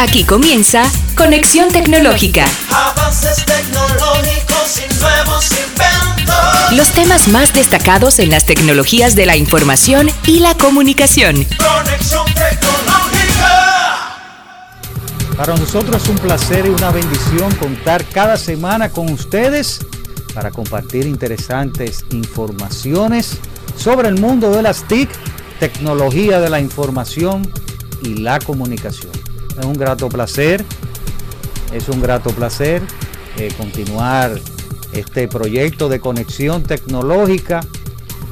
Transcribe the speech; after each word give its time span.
Aquí 0.00 0.22
comienza 0.22 0.84
Conexión 1.16 1.70
Tecnológica. 1.72 2.46
Avances 2.70 3.44
tecnológicos 3.44 4.78
y 4.78 5.00
nuevos 5.00 5.50
inventos. 5.50 6.72
Los 6.76 6.92
temas 6.92 7.26
más 7.26 7.52
destacados 7.52 8.20
en 8.20 8.30
las 8.30 8.46
tecnologías 8.46 9.16
de 9.16 9.26
la 9.26 9.36
información 9.36 10.08
y 10.24 10.38
la 10.38 10.54
comunicación. 10.54 11.44
Conexión 11.56 12.26
tecnológica. 12.26 13.08
Para 15.36 15.56
nosotros 15.56 16.00
es 16.00 16.08
un 16.08 16.18
placer 16.18 16.66
y 16.66 16.68
una 16.68 16.92
bendición 16.92 17.52
contar 17.56 18.04
cada 18.04 18.36
semana 18.36 18.90
con 18.90 19.10
ustedes 19.10 19.80
para 20.32 20.52
compartir 20.52 21.06
interesantes 21.06 22.04
informaciones 22.12 23.38
sobre 23.76 24.10
el 24.10 24.20
mundo 24.20 24.50
de 24.50 24.62
las 24.62 24.86
TIC, 24.86 25.10
tecnología 25.58 26.38
de 26.38 26.50
la 26.50 26.60
información 26.60 27.52
y 28.04 28.14
la 28.14 28.38
comunicación. 28.38 29.27
Es 29.58 29.64
un 29.64 29.74
grato 29.74 30.08
placer, 30.08 30.64
es 31.72 31.88
un 31.88 32.00
grato 32.00 32.30
placer 32.30 32.82
eh, 33.36 33.52
continuar 33.56 34.38
este 34.92 35.28
proyecto 35.28 35.88
de 35.88 36.00
conexión 36.00 36.62
tecnológica 36.62 37.60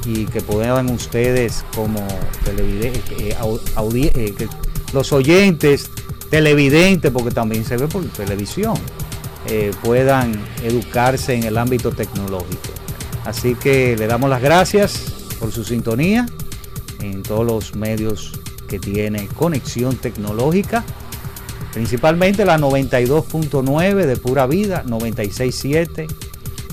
y 0.07 0.25
que 0.25 0.41
puedan 0.41 0.89
ustedes 0.89 1.65
como 1.75 1.99
eh, 2.45 3.01
eh, 3.19 4.47
los 4.93 5.11
oyentes, 5.11 5.89
televidentes, 6.29 7.11
porque 7.11 7.31
también 7.31 7.65
se 7.65 7.75
ve 7.75 7.87
por 7.87 8.05
televisión, 8.05 8.75
eh, 9.47 9.71
puedan 9.83 10.33
educarse 10.63 11.33
en 11.35 11.43
el 11.43 11.57
ámbito 11.57 11.91
tecnológico. 11.91 12.69
Así 13.25 13.55
que 13.55 13.97
le 13.97 14.07
damos 14.07 14.29
las 14.29 14.41
gracias 14.41 15.13
por 15.39 15.51
su 15.51 15.65
sintonía 15.65 16.25
en 17.01 17.21
todos 17.21 17.45
los 17.45 17.75
medios 17.75 18.31
que 18.69 18.79
tiene 18.79 19.27
conexión 19.27 19.97
tecnológica, 19.97 20.85
principalmente 21.77 22.43
la 22.43 22.57
92.9 22.57 24.07
de 24.07 24.17
Pura 24.17 24.47
Vida, 24.47 24.83
96.7 24.87 26.07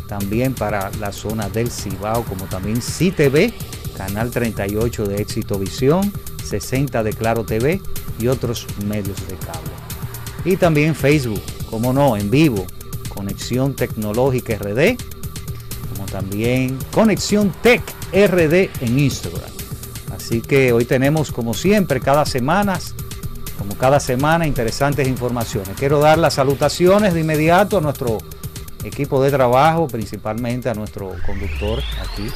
también 0.09 0.55
para 0.55 0.91
la 0.99 1.13
zona 1.13 1.51
del 1.51 1.71
Cibao, 1.71 2.25
como 2.25 2.47
también 2.47 2.81
CTV, 2.81 3.53
canal 3.99 4.31
38 4.31 5.05
de 5.05 5.21
Éxito 5.21 5.59
Visión, 5.59 6.11
60 6.43 7.03
de 7.03 7.13
Claro 7.13 7.45
TV 7.45 7.83
y 8.19 8.29
otros 8.29 8.67
medios 8.87 9.19
de 9.29 9.37
cable. 9.37 9.73
Y 10.47 10.57
también 10.57 10.95
Facebook, 10.95 11.43
como 11.69 11.93
no, 11.93 12.17
en 12.17 12.31
vivo, 12.31 12.67
Conexión 13.11 13.75
Tecnológica 13.75 14.57
RD, 14.57 14.97
como 15.93 16.07
también 16.07 16.79
Conexión 16.93 17.53
Tech 17.61 17.83
RD 18.11 18.71
en 18.81 18.99
Instagram. 18.99 19.51
Así 20.17 20.41
que 20.41 20.73
hoy 20.73 20.87
tenemos, 20.87 21.31
como 21.31 21.53
siempre, 21.53 22.01
cada 22.01 22.25
semana, 22.25 22.81
como 23.59 23.77
cada 23.77 24.01
semana, 24.01 24.47
interesantes 24.47 25.07
informaciones. 25.09 25.77
Quiero 25.77 26.01
dar 26.01 26.19
las 26.19 26.35
salutaciones 26.35 27.15
de 27.15 27.21
inmediato 27.21 27.79
a 27.79 27.81
nuestro 27.81 28.19
equipo 28.85 29.23
de 29.23 29.31
trabajo, 29.31 29.87
principalmente 29.89 30.69
a 30.69 30.75
nuestro 30.75 31.15
conductor 31.27 31.81
aquí, 32.03 32.29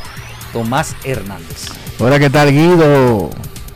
Tomás 0.53 0.95
Hernández. 1.05 1.67
Hola, 1.99 2.19
¿qué 2.19 2.31
tal 2.31 2.53
Guido? 2.53 3.31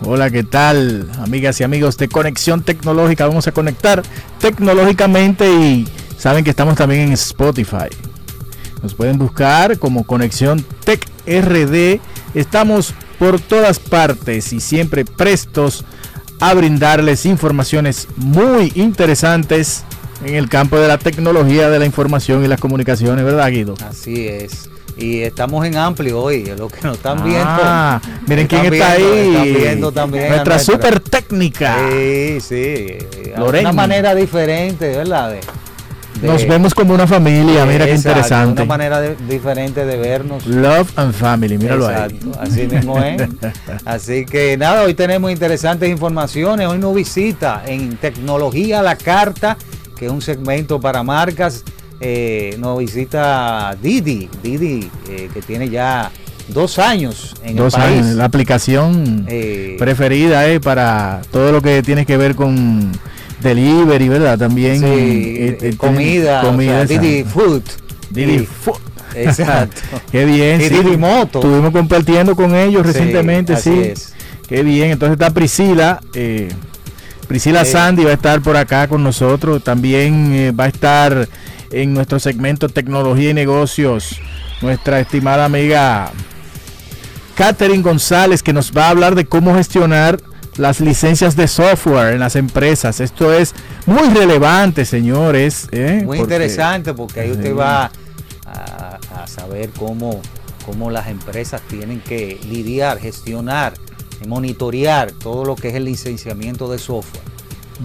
Hola, 0.04 0.30
¿qué 0.30 0.42
tal 0.42 1.08
amigas 1.18 1.60
y 1.60 1.64
amigos 1.64 1.96
de 1.96 2.08
Conexión 2.08 2.62
Tecnológica? 2.62 3.26
Vamos 3.26 3.46
a 3.46 3.52
conectar 3.52 4.02
tecnológicamente 4.40 5.48
y 5.48 5.86
saben 6.18 6.42
que 6.42 6.50
estamos 6.50 6.76
también 6.76 7.02
en 7.02 7.12
Spotify. 7.12 7.88
Nos 8.82 8.94
pueden 8.94 9.16
buscar 9.18 9.78
como 9.78 10.04
Conexión 10.04 10.64
Tech 10.84 11.06
RD. 11.26 12.00
Estamos 12.34 12.94
por 13.18 13.38
todas 13.38 13.78
partes 13.78 14.52
y 14.52 14.58
siempre 14.58 15.04
prestos 15.04 15.84
a 16.42 16.54
brindarles 16.54 17.24
informaciones 17.24 18.08
muy 18.16 18.72
interesantes 18.74 19.84
en 20.24 20.34
el 20.34 20.48
campo 20.48 20.76
de 20.76 20.88
la 20.88 20.98
tecnología, 20.98 21.70
de 21.70 21.78
la 21.78 21.86
información 21.86 22.44
y 22.44 22.48
las 22.48 22.58
comunicaciones, 22.58 23.24
¿verdad, 23.24 23.48
Guido? 23.48 23.74
Así 23.88 24.26
es. 24.26 24.68
Y 24.96 25.20
estamos 25.20 25.64
en 25.64 25.76
amplio 25.76 26.20
hoy, 26.20 26.44
lo 26.58 26.68
que 26.68 26.80
nos 26.82 26.96
están 26.96 27.22
viendo. 27.22 27.46
Ah, 27.46 28.00
miren 28.26 28.48
quién 28.48 28.74
está 28.74 28.96
viendo, 28.96 29.40
ahí. 29.40 29.48
están 29.50 29.62
viendo 29.62 29.92
también 29.92 30.28
Nuestra 30.30 30.58
super 30.58 30.98
técnica. 30.98 31.76
Sí, 31.90 32.40
sí. 32.40 32.56
De 32.56 33.60
una 33.60 33.72
manera 33.72 34.12
diferente, 34.12 34.96
¿verdad? 34.96 35.36
De- 36.22 36.28
de- 36.28 36.32
Nos 36.32 36.46
vemos 36.46 36.72
como 36.74 36.94
una 36.94 37.06
familia, 37.06 37.66
mira 37.66 37.84
qué 37.84 37.94
interesante. 37.94 38.62
Una 38.62 38.68
manera 38.68 39.00
de- 39.00 39.16
diferente 39.28 39.84
de 39.84 39.96
vernos. 39.96 40.46
Love 40.46 40.90
and 40.96 41.12
Family, 41.12 41.58
míralo 41.58 41.90
Exacto, 41.90 42.26
ahí. 42.38 42.48
así 42.48 42.66
mismo 42.68 42.98
es. 43.02 43.22
Así 43.84 44.24
que 44.24 44.56
nada, 44.56 44.84
hoy 44.84 44.94
tenemos 44.94 45.30
interesantes 45.32 45.90
informaciones. 45.90 46.66
Hoy 46.68 46.78
nos 46.78 46.94
visita 46.94 47.62
en 47.66 47.96
Tecnología 47.96 48.80
a 48.80 48.82
la 48.82 48.96
Carta, 48.96 49.56
que 49.98 50.06
es 50.06 50.12
un 50.12 50.22
segmento 50.22 50.80
para 50.80 51.02
marcas. 51.02 51.64
Eh, 52.00 52.56
nos 52.58 52.78
visita 52.78 53.76
Didi, 53.82 54.28
Didi, 54.42 54.90
eh, 55.08 55.28
que 55.32 55.42
tiene 55.42 55.68
ya 55.68 56.10
dos 56.48 56.78
años 56.80 57.34
en 57.44 57.54
Dos 57.56 57.74
el 57.74 57.80
país. 57.80 58.02
años, 58.02 58.16
la 58.16 58.24
aplicación 58.24 59.24
Eh, 59.28 59.76
preferida 59.78 60.48
eh, 60.48 60.58
para 60.60 61.20
todo 61.30 61.52
lo 61.52 61.62
que 61.62 61.82
tiene 61.82 62.04
que 62.06 62.16
ver 62.16 62.34
con 62.34 62.90
delivery, 63.42 64.08
¿verdad? 64.08 64.38
También 64.38 64.80
sí, 64.80 64.86
eh, 64.86 65.74
comida, 65.76 66.42
o 66.42 66.46
comida 66.50 66.86
sea, 66.86 66.98
Didi. 67.00 67.24
Food. 67.24 67.62
Didi 68.10 68.38
Sí, 68.40 68.46
Food. 68.62 68.80
Exacto. 69.14 69.80
Qué 70.12 70.24
bien, 70.24 70.60
sí. 70.60 70.68
Didi 70.68 70.96
Moto. 70.96 71.40
Estuvimos 71.40 71.70
compartiendo 71.72 72.34
con 72.36 72.54
ellos 72.54 72.84
recientemente, 72.86 73.54
así 73.54 73.70
sí. 73.70 73.80
es. 73.80 74.14
Qué 74.48 74.62
bien. 74.62 74.90
Entonces 74.90 75.14
está 75.14 75.30
Priscila. 75.30 76.00
eh, 76.14 76.48
Priscila. 77.28 77.64
Sandy 77.64 78.04
va 78.04 78.10
a 78.10 78.14
estar 78.14 78.40
por 78.42 78.56
acá 78.56 78.88
con 78.88 79.02
nosotros. 79.02 79.62
También 79.64 80.32
eh, 80.32 80.52
va 80.52 80.64
a 80.64 80.68
estar 80.68 81.28
en 81.70 81.94
nuestro 81.94 82.20
segmento 82.20 82.68
Tecnología 82.68 83.30
y 83.30 83.34
Negocios 83.34 84.20
nuestra 84.62 85.00
estimada 85.00 85.44
amiga 85.44 86.12
Catherine 87.34 87.82
González, 87.82 88.42
que 88.42 88.52
nos 88.52 88.72
va 88.76 88.86
a 88.86 88.90
hablar 88.90 89.14
de 89.14 89.26
cómo 89.26 89.54
gestionar 89.54 90.20
las 90.56 90.80
licencias 90.80 91.34
de 91.36 91.48
software 91.48 92.14
en 92.14 92.20
las 92.20 92.36
empresas. 92.36 93.00
Esto 93.00 93.32
es 93.32 93.54
muy 93.86 94.08
relevante, 94.10 94.84
señores. 94.84 95.68
¿eh? 95.72 96.02
Muy 96.04 96.18
Porque- 96.18 96.34
interesante 96.34 96.94
porque 96.94 97.20
ahí 97.20 97.30
usted 97.32 97.56
va 97.56 97.90
a, 98.46 98.98
a 99.22 99.26
saber 99.26 99.70
cómo, 99.70 100.20
cómo 100.66 100.90
las 100.90 101.08
empresas 101.08 101.62
tienen 101.62 102.00
que 102.00 102.38
lidiar, 102.48 102.98
gestionar, 102.98 103.74
y 104.22 104.28
monitorear 104.28 105.10
todo 105.12 105.44
lo 105.44 105.56
que 105.56 105.68
es 105.70 105.74
el 105.74 105.84
licenciamiento 105.84 106.70
de 106.70 106.78
software 106.78 107.24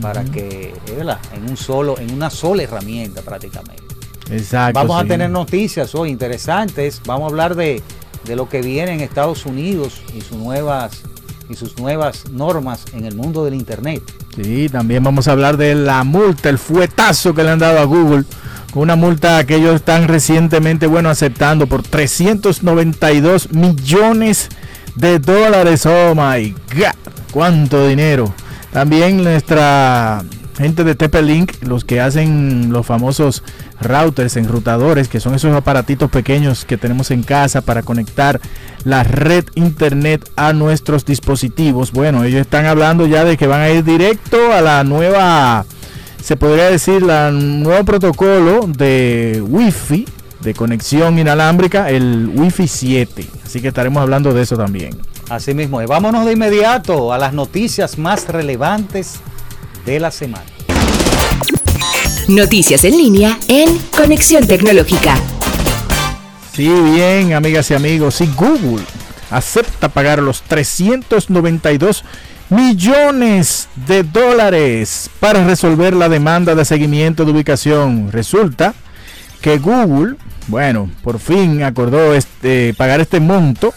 para 0.02 0.24
que, 0.24 0.74
eh, 0.86 0.94
¿verdad? 0.96 1.18
En 1.34 1.50
un 1.50 1.58
solo, 1.58 1.98
en 1.98 2.14
una 2.14 2.30
sola 2.30 2.62
herramienta 2.64 3.22
prácticamente. 3.24 3.82
Exacto. 4.30 4.78
Vamos 4.78 5.02
a 5.02 5.06
tener 5.06 5.30
noticias 5.32 5.96
hoy 5.96 6.10
interesantes. 6.12 7.02
Vamos 7.06 7.24
a 7.24 7.30
hablar 7.30 7.56
de, 7.56 7.82
de 8.26 8.36
lo 8.36 8.48
que 8.50 8.62
viene 8.62 8.92
en 8.94 9.00
Estados 9.00 9.46
Unidos 9.48 10.02
y 10.16 10.22
sus 10.22 10.38
nuevas 10.38 11.02
y 11.50 11.56
sus 11.56 11.78
nuevas 11.78 12.30
normas 12.32 12.86
en 12.94 13.06
el 13.06 13.16
mundo 13.16 13.46
del 13.46 13.54
internet. 13.54 14.04
Sí, 14.36 14.70
también 14.70 15.04
vamos 15.04 15.28
a 15.28 15.32
hablar 15.32 15.58
de 15.58 15.76
la 15.76 16.04
multa, 16.04 16.50
el 16.50 16.58
fuetazo 16.58 17.34
que 17.34 17.44
le 17.44 17.52
han 17.52 17.60
dado 17.60 17.80
a 17.80 17.86
Google. 17.86 18.24
Una 18.76 18.96
multa 18.96 19.46
que 19.46 19.56
ellos 19.56 19.76
están 19.76 20.08
recientemente, 20.08 20.88
bueno, 20.88 21.10
aceptando 21.10 21.68
por 21.68 21.84
392 21.84 23.52
millones 23.54 24.50
de 24.96 25.20
dólares. 25.20 25.86
Oh 25.86 26.14
my 26.14 26.52
God, 26.76 27.12
cuánto 27.32 27.88
dinero. 27.88 28.34
También 28.72 29.24
nuestra 29.24 30.24
gente 30.58 30.84
de 30.84 30.96
TP-Link, 30.96 31.64
los 31.64 31.86
que 31.86 32.02
hacen 32.02 32.72
los 32.72 32.86
famosos 32.86 33.44
routers, 33.80 34.38
enrutadores, 34.38 35.08
que 35.08 35.20
son 35.20 35.36
esos 35.36 35.56
aparatitos 35.56 36.10
pequeños 36.10 36.66
que 36.66 36.78
tenemos 36.78 37.12
en 37.12 37.24
casa 37.24 37.62
para 37.62 37.84
conectar 37.84 38.42
la 38.84 39.04
red 39.04 39.46
internet 39.56 40.30
a 40.36 40.54
nuestros 40.54 41.06
dispositivos. 41.06 41.92
Bueno, 41.92 42.24
ellos 42.24 42.42
están 42.42 42.66
hablando 42.66 43.06
ya 43.06 43.24
de 43.24 43.38
que 43.38 43.48
van 43.48 43.62
a 43.62 43.70
ir 43.70 43.84
directo 43.84 44.54
a 44.54 44.62
la 44.62 44.84
nueva, 44.84 45.66
se 46.22 46.36
podría 46.36 46.70
decir, 46.70 47.04
la 47.04 47.32
nuevo 47.32 47.86
protocolo 47.86 48.68
de 48.68 49.44
Wi-Fi 49.48 50.08
de 50.42 50.54
conexión 50.54 51.20
inalámbrica, 51.20 51.90
el 51.90 52.32
Wi-Fi 52.34 52.68
7. 52.68 53.28
Así 53.46 53.62
que 53.62 53.70
estaremos 53.70 54.02
hablando 54.02 54.34
de 54.34 54.44
eso 54.44 54.58
también. 54.58 54.98
Así 55.30 55.54
mismo. 55.54 55.86
Vámonos 55.86 56.26
de 56.26 56.34
inmediato 56.34 57.12
a 57.12 57.18
las 57.18 57.34
noticias 57.34 57.98
más 57.98 58.28
relevantes 58.28 59.20
de 59.88 60.02
la 60.02 60.12
semana. 60.12 60.44
Noticias 62.28 62.84
en 62.84 62.98
línea 62.98 63.40
en 63.48 63.78
Conexión 63.96 64.46
Tecnológica. 64.46 65.16
Sí, 66.54 66.68
bien, 66.68 67.34
amigas 67.34 67.72
y 67.72 67.74
amigos. 67.74 68.16
Si 68.16 68.28
Google 68.36 68.84
acepta 69.32 69.88
pagar 69.88 70.22
los 70.22 70.42
392 70.42 72.04
millones 72.50 73.70
de 73.88 74.04
dólares 74.04 75.10
para 75.22 75.46
resolver 75.46 75.94
la 75.94 76.10
demanda 76.10 76.54
de 76.54 76.66
seguimiento 76.66 77.24
de 77.24 77.32
ubicación, 77.32 78.12
resulta 78.12 78.74
que 79.40 79.58
Google, 79.58 80.16
bueno, 80.48 80.92
por 81.02 81.20
fin 81.20 81.64
acordó 81.64 82.14
este, 82.14 82.74
pagar 82.74 83.00
este 83.00 83.22
monto 83.22 83.74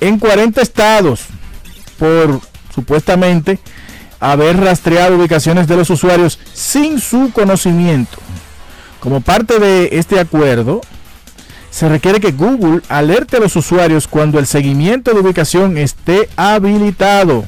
en 0.00 0.18
40 0.18 0.62
estados 0.62 1.26
por 1.98 2.40
supuestamente 2.74 3.58
haber 4.20 4.58
rastreado 4.58 5.16
ubicaciones 5.16 5.66
de 5.66 5.76
los 5.76 5.90
usuarios 5.90 6.38
sin 6.52 7.00
su 7.00 7.30
conocimiento. 7.32 8.18
Como 9.00 9.20
parte 9.20 9.58
de 9.58 9.90
este 9.92 10.18
acuerdo, 10.18 10.80
se 11.70 11.88
requiere 11.88 12.20
que 12.20 12.32
Google 12.32 12.80
alerte 12.88 13.36
a 13.36 13.40
los 13.40 13.54
usuarios 13.54 14.08
cuando 14.08 14.38
el 14.38 14.46
seguimiento 14.46 15.12
de 15.12 15.20
ubicación 15.20 15.78
esté 15.78 16.28
habilitado, 16.36 17.46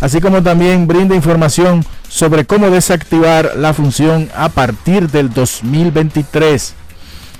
así 0.00 0.20
como 0.20 0.42
también 0.42 0.86
brinde 0.86 1.16
información 1.16 1.84
sobre 2.08 2.44
cómo 2.44 2.70
desactivar 2.70 3.52
la 3.56 3.74
función 3.74 4.28
a 4.36 4.50
partir 4.50 5.08
del 5.10 5.32
2023. 5.32 6.74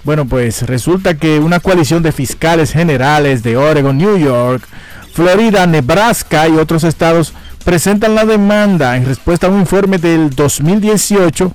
Bueno, 0.05 0.25
pues 0.25 0.62
resulta 0.62 1.14
que 1.14 1.38
una 1.38 1.61
coalición 1.61 2.02
de 2.02 2.11
fiscales 2.11 2.73
generales 2.73 3.43
de 3.44 3.56
Oregon, 3.56 3.96
New 3.96 4.17
York, 4.17 4.64
Florida, 5.12 5.67
Nebraska 5.67 6.49
y 6.49 6.56
otros 6.56 6.82
estados 6.82 7.35
presentan 7.62 8.14
la 8.14 8.25
demanda 8.25 8.97
en 8.97 9.06
respuesta 9.06 9.47
a 9.47 9.50
un 9.50 9.61
informe 9.61 9.99
del 9.99 10.31
2018 10.31 11.53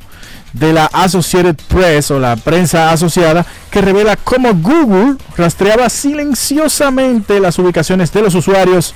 de 0.53 0.73
la 0.73 0.85
Associated 0.87 1.55
Press 1.67 2.11
o 2.11 2.19
la 2.19 2.35
prensa 2.35 2.91
asociada 2.91 3.45
que 3.69 3.81
revela 3.81 4.15
cómo 4.15 4.53
Google 4.53 5.15
rastreaba 5.35 5.89
silenciosamente 5.89 7.39
las 7.39 7.59
ubicaciones 7.59 8.11
de 8.11 8.21
los 8.21 8.35
usuarios 8.35 8.93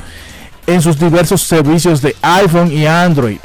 en 0.68 0.82
sus 0.82 0.98
diversos 0.98 1.42
servicios 1.42 2.02
de 2.02 2.16
iPhone 2.22 2.72
y 2.72 2.86
Android. 2.86 3.40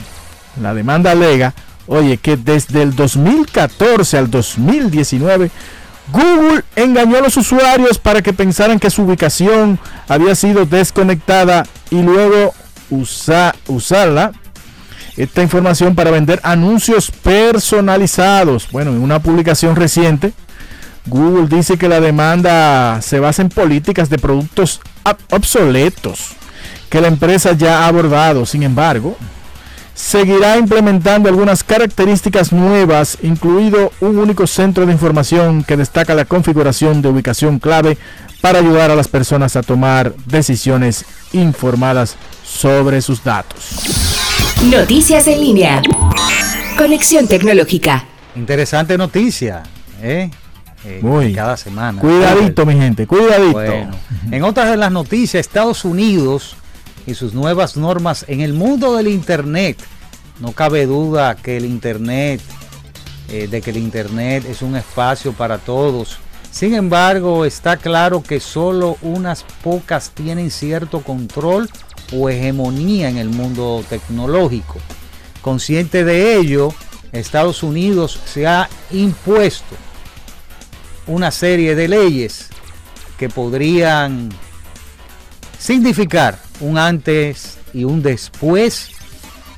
La 0.60 0.72
demanda 0.72 1.10
alega, 1.10 1.54
oye, 1.86 2.16
que 2.18 2.36
desde 2.36 2.82
el 2.82 2.94
2014 2.94 4.18
al 4.18 4.30
2019 4.30 5.50
Google 6.12 6.62
engañó 6.76 7.18
a 7.18 7.22
los 7.22 7.36
usuarios 7.36 7.98
para 7.98 8.22
que 8.22 8.32
pensaran 8.32 8.78
que 8.78 8.90
su 8.90 9.02
ubicación 9.02 9.78
había 10.08 10.34
sido 10.34 10.64
desconectada 10.64 11.64
y 11.90 12.00
luego 12.00 12.54
usarla 12.88 14.32
esta 15.16 15.42
información 15.42 15.94
para 15.94 16.10
vender 16.10 16.40
anuncios 16.42 17.10
personalizados. 17.10 18.68
Bueno, 18.70 18.90
en 18.90 19.00
una 19.00 19.20
publicación 19.20 19.76
reciente, 19.76 20.32
Google 21.06 21.48
dice 21.48 21.78
que 21.78 21.88
la 21.88 22.00
demanda 22.00 23.00
se 23.00 23.20
basa 23.20 23.42
en 23.42 23.48
políticas 23.48 24.10
de 24.10 24.18
productos 24.18 24.80
obsoletos 25.30 26.36
que 26.90 27.00
la 27.00 27.08
empresa 27.08 27.52
ya 27.52 27.80
ha 27.80 27.88
abordado. 27.88 28.44
Sin 28.44 28.62
embargo, 28.62 29.16
seguirá 29.94 30.58
implementando 30.58 31.28
algunas 31.28 31.64
características 31.64 32.52
nuevas, 32.52 33.18
incluido 33.22 33.92
un 34.00 34.18
único 34.18 34.46
centro 34.46 34.84
de 34.84 34.92
información 34.92 35.64
que 35.64 35.76
destaca 35.76 36.14
la 36.14 36.24
configuración 36.24 37.02
de 37.02 37.08
ubicación 37.08 37.58
clave 37.58 37.96
para 38.40 38.58
ayudar 38.58 38.90
a 38.90 38.96
las 38.96 39.08
personas 39.08 39.56
a 39.56 39.62
tomar 39.62 40.14
decisiones 40.26 41.04
informadas 41.32 42.16
sobre 42.56 43.00
sus 43.02 43.22
datos. 43.22 43.82
Noticias 44.64 45.26
en 45.28 45.40
línea. 45.40 45.82
Conexión 46.76 47.28
tecnológica. 47.28 48.04
Interesante 48.34 48.98
noticia, 48.98 49.62
¿eh? 50.02 50.30
Eh, 50.84 51.00
Muy. 51.02 51.34
cada 51.34 51.56
semana. 51.56 52.00
Cuidadito, 52.00 52.64
mi 52.64 52.74
gente, 52.74 53.06
cuidadito. 53.06 53.52
Bueno, 53.52 53.90
en 54.30 54.44
otras 54.44 54.70
de 54.70 54.76
las 54.76 54.92
noticias, 54.92 55.40
Estados 55.46 55.84
Unidos 55.84 56.56
y 57.06 57.14
sus 57.14 57.34
nuevas 57.34 57.76
normas 57.76 58.24
en 58.28 58.40
el 58.40 58.52
mundo 58.52 58.96
del 58.96 59.08
Internet. 59.08 59.78
No 60.40 60.52
cabe 60.52 60.86
duda 60.86 61.34
que 61.36 61.56
el 61.56 61.64
Internet, 61.64 62.40
eh, 63.30 63.48
de 63.48 63.60
que 63.62 63.70
el 63.70 63.78
Internet 63.78 64.44
es 64.48 64.62
un 64.62 64.76
espacio 64.76 65.32
para 65.32 65.58
todos. 65.58 66.18
Sin 66.50 66.74
embargo, 66.74 67.44
está 67.44 67.76
claro 67.76 68.22
que 68.22 68.40
solo 68.40 68.96
unas 69.02 69.44
pocas 69.62 70.10
tienen 70.10 70.50
cierto 70.50 71.00
control 71.00 71.68
o 72.12 72.28
hegemonía 72.28 73.08
en 73.08 73.18
el 73.18 73.28
mundo 73.28 73.84
tecnológico. 73.88 74.78
Consciente 75.42 76.04
de 76.04 76.36
ello, 76.36 76.72
Estados 77.12 77.62
Unidos 77.62 78.20
se 78.26 78.46
ha 78.46 78.68
impuesto 78.90 79.76
una 81.06 81.30
serie 81.30 81.74
de 81.74 81.88
leyes 81.88 82.48
que 83.18 83.28
podrían 83.28 84.30
significar 85.58 86.38
un 86.60 86.78
antes 86.78 87.58
y 87.72 87.84
un 87.84 88.02
después 88.02 88.90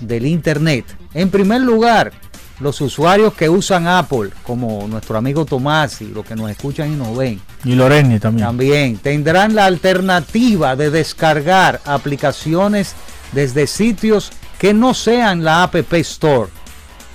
del 0.00 0.26
Internet. 0.26 0.84
En 1.14 1.30
primer 1.30 1.62
lugar, 1.62 2.12
los 2.60 2.80
usuarios 2.80 3.34
que 3.34 3.48
usan 3.48 3.86
Apple, 3.86 4.30
como 4.42 4.86
nuestro 4.88 5.16
amigo 5.16 5.44
Tomás 5.44 6.00
y 6.00 6.08
los 6.08 6.24
que 6.24 6.34
nos 6.34 6.50
escuchan 6.50 6.92
y 6.92 6.96
nos 6.96 7.16
ven, 7.16 7.40
Y 7.64 7.74
Loreni 7.74 8.18
también. 8.18 8.46
también 8.46 8.98
tendrán 8.98 9.54
la 9.54 9.66
alternativa 9.66 10.74
de 10.74 10.90
descargar 10.90 11.80
aplicaciones 11.84 12.94
desde 13.32 13.66
sitios 13.66 14.32
que 14.58 14.74
no 14.74 14.94
sean 14.94 15.44
la 15.44 15.62
App 15.62 15.76
Store, 15.92 16.50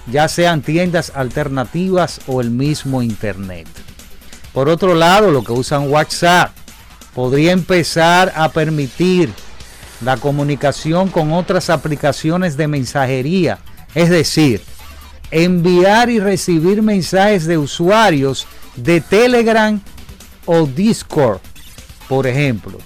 ya 0.08 0.28
sean 0.28 0.62
tiendas 0.62 1.12
alternativas 1.16 2.22
o 2.28 2.40
el 2.40 2.50
mismo 2.50 3.02
Internet. 3.02 3.68
Por 4.54 4.70
otro 4.70 4.96
lado, 4.96 5.32
los 5.32 5.44
que 5.44 5.52
usan 5.52 5.90
WhatsApp 5.90 6.52
podría 7.14 7.52
empezar 7.52 8.32
a 8.36 8.50
permitir 8.50 9.34
la 10.02 10.18
comunicación 10.18 11.10
con 11.10 11.32
otras 11.34 11.70
aplicaciones 11.70 12.56
de 12.56 12.68
mensajería, 12.68 13.60
es 13.96 14.10
decir, 14.10 14.62
enviar 15.34 16.12
y 16.12 16.20
recibir 16.20 16.84
mensajes 16.84 17.46
de 17.46 17.58
usuarios 17.58 18.46
de 18.76 19.02
Telegram 19.02 19.82
o 20.46 20.68
Discord, 20.68 21.40
por 22.08 22.28
ejemplo. 22.28 22.78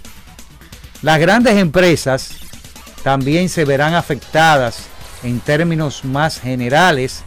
Las 1.01 1.19
grandes 1.19 1.57
empresas 1.57 2.29
también 3.03 3.49
se 3.49 3.65
verán 3.65 3.95
afectadas 3.95 4.83
en 5.23 5.41
términos 5.41 6.05
más 6.05 6.39
generales. 6.39 7.21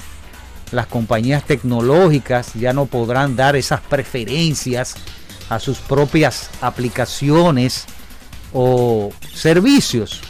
Las 0.72 0.86
compañías 0.86 1.44
tecnológicas 1.44 2.54
ya 2.54 2.72
no 2.72 2.86
podrán 2.86 3.36
dar 3.36 3.56
esas 3.56 3.82
preferencias 3.82 4.94
a 5.50 5.60
sus 5.60 5.78
propias 5.78 6.48
aplicaciones 6.62 7.84
o 8.54 9.12
servicios. 9.34 10.22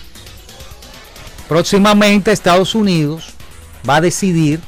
Próximamente 1.48 2.32
Estados 2.32 2.75
Unidos 2.75 3.34
va 3.88 3.96
a 3.96 4.00
decidir 4.00 4.60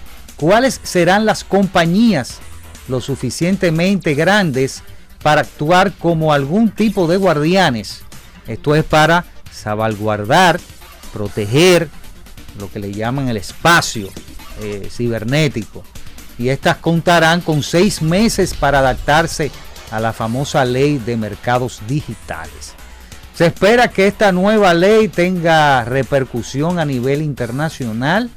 cuáles 0.43 0.81
serán 0.83 1.25
las 1.25 1.45
compañías 1.45 2.41
lo 2.89 3.01
suficientemente 3.01 4.15
grandes 4.15 4.83
para 5.23 5.43
actuar 5.43 5.93
como 5.93 6.33
algún 6.33 6.73
tipo 6.73 7.07
de 7.07 7.17
guardianes. 7.17 8.03
Esto 8.49 8.75
es 8.75 8.83
para 8.83 9.25
salvaguardar, 9.53 10.59
proteger 11.13 11.89
lo 12.59 12.69
que 12.73 12.81
le 12.81 12.93
llaman 12.93 13.29
el 13.29 13.37
espacio 13.37 14.09
eh, 14.61 14.89
cibernético. 14.91 15.85
Y 16.37 16.49
estas 16.49 16.79
contarán 16.79 17.41
con 17.41 17.63
seis 17.63 18.03
meses 18.03 18.53
para 18.53 18.81
adaptarse 18.81 19.53
a 19.93 20.01
la 20.01 20.13
famosa 20.13 20.65
ley 20.65 20.99
de 20.99 21.17
mercados 21.17 21.83
digitales. 21.87 22.75
Se 23.33 23.47
espera 23.47 23.87
que 23.87 24.09
esta 24.09 24.33
nueva 24.33 24.75
ley 24.75 25.07
tenga 25.07 25.85
repercusión 25.85 26.81
a 26.81 26.85
nivel 26.85 27.23
internacional, 27.23 28.29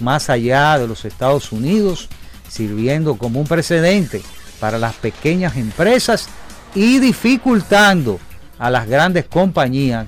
más 0.00 0.30
allá 0.30 0.78
de 0.78 0.86
los 0.86 1.04
Estados 1.04 1.52
Unidos, 1.52 2.08
sirviendo 2.48 3.16
como 3.16 3.40
un 3.40 3.46
precedente 3.46 4.22
para 4.60 4.78
las 4.78 4.94
pequeñas 4.94 5.56
empresas 5.56 6.28
y 6.74 6.98
dificultando 6.98 8.18
a 8.58 8.70
las 8.70 8.88
grandes 8.88 9.26
compañías 9.26 10.06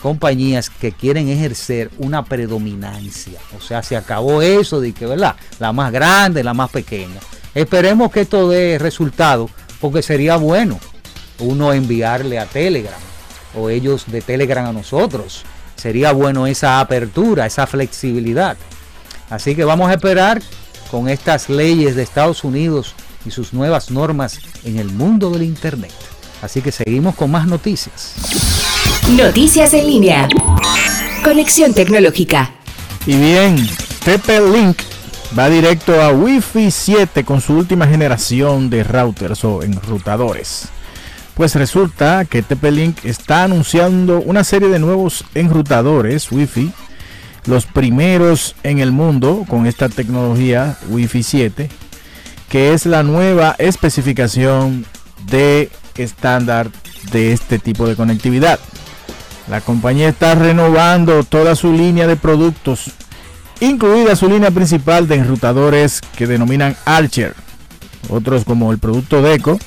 compañías 0.00 0.70
que 0.70 0.92
quieren 0.92 1.28
ejercer 1.28 1.90
una 1.98 2.24
predominancia. 2.24 3.38
O 3.56 3.60
sea, 3.60 3.82
se 3.82 3.96
acabó 3.96 4.42
eso 4.42 4.80
de 4.80 4.92
que, 4.92 5.06
¿verdad? 5.06 5.36
La 5.58 5.72
más 5.72 5.92
grande, 5.92 6.44
la 6.44 6.54
más 6.54 6.70
pequeña. 6.70 7.20
Esperemos 7.54 8.12
que 8.12 8.20
esto 8.22 8.48
dé 8.48 8.78
resultado, 8.78 9.50
porque 9.80 10.02
sería 10.02 10.36
bueno 10.36 10.78
uno 11.40 11.72
enviarle 11.72 12.38
a 12.38 12.46
Telegram 12.46 13.00
o 13.54 13.70
ellos 13.70 14.04
de 14.06 14.22
Telegram 14.22 14.66
a 14.66 14.72
nosotros. 14.72 15.44
Sería 15.76 16.12
bueno 16.12 16.46
esa 16.46 16.80
apertura, 16.80 17.46
esa 17.46 17.66
flexibilidad. 17.66 18.56
Así 19.30 19.54
que 19.54 19.64
vamos 19.64 19.90
a 19.90 19.94
esperar 19.94 20.42
con 20.90 21.08
estas 21.08 21.48
leyes 21.48 21.96
de 21.96 22.02
Estados 22.02 22.44
Unidos 22.44 22.94
y 23.26 23.30
sus 23.30 23.52
nuevas 23.52 23.90
normas 23.90 24.40
en 24.64 24.78
el 24.78 24.90
mundo 24.90 25.30
del 25.30 25.42
Internet. 25.42 25.92
Así 26.40 26.62
que 26.62 26.72
seguimos 26.72 27.14
con 27.14 27.30
más 27.30 27.46
noticias. 27.46 28.14
Noticias 29.10 29.74
en 29.74 29.86
línea. 29.86 30.28
Conexión 31.24 31.74
tecnológica. 31.74 32.52
Y 33.06 33.16
bien, 33.16 33.56
TP-Link 34.04 34.78
va 35.38 35.48
directo 35.48 36.00
a 36.00 36.12
Wi-Fi 36.12 36.70
7 36.70 37.24
con 37.24 37.40
su 37.40 37.54
última 37.54 37.86
generación 37.86 38.70
de 38.70 38.84
routers 38.84 39.44
o 39.44 39.62
enrutadores. 39.62 40.68
Pues 41.34 41.54
resulta 41.54 42.24
que 42.24 42.42
TP-Link 42.42 43.04
está 43.04 43.44
anunciando 43.44 44.20
una 44.20 44.44
serie 44.44 44.68
de 44.68 44.78
nuevos 44.78 45.24
enrutadores 45.34 46.30
Wi-Fi, 46.32 46.72
los 47.48 47.66
primeros 47.66 48.54
en 48.62 48.78
el 48.78 48.92
mundo 48.92 49.44
con 49.48 49.66
esta 49.66 49.88
tecnología 49.88 50.76
Wi-Fi 50.90 51.22
7, 51.22 51.68
que 52.48 52.72
es 52.74 52.86
la 52.86 53.02
nueva 53.02 53.56
especificación 53.58 54.86
de 55.30 55.70
estándar 55.96 56.70
de 57.10 57.32
este 57.32 57.58
tipo 57.58 57.88
de 57.88 57.96
conectividad. 57.96 58.60
La 59.48 59.62
compañía 59.62 60.10
está 60.10 60.34
renovando 60.34 61.24
toda 61.24 61.56
su 61.56 61.72
línea 61.72 62.06
de 62.06 62.16
productos 62.16 62.92
incluida 63.60 64.14
su 64.14 64.28
línea 64.28 64.50
principal 64.50 65.08
de 65.08 65.16
enrutadores 65.16 66.00
que 66.16 66.26
denominan 66.26 66.76
Archer, 66.84 67.34
otros 68.08 68.44
como 68.44 68.70
el 68.72 68.78
producto 68.78 69.22
Deco 69.22 69.58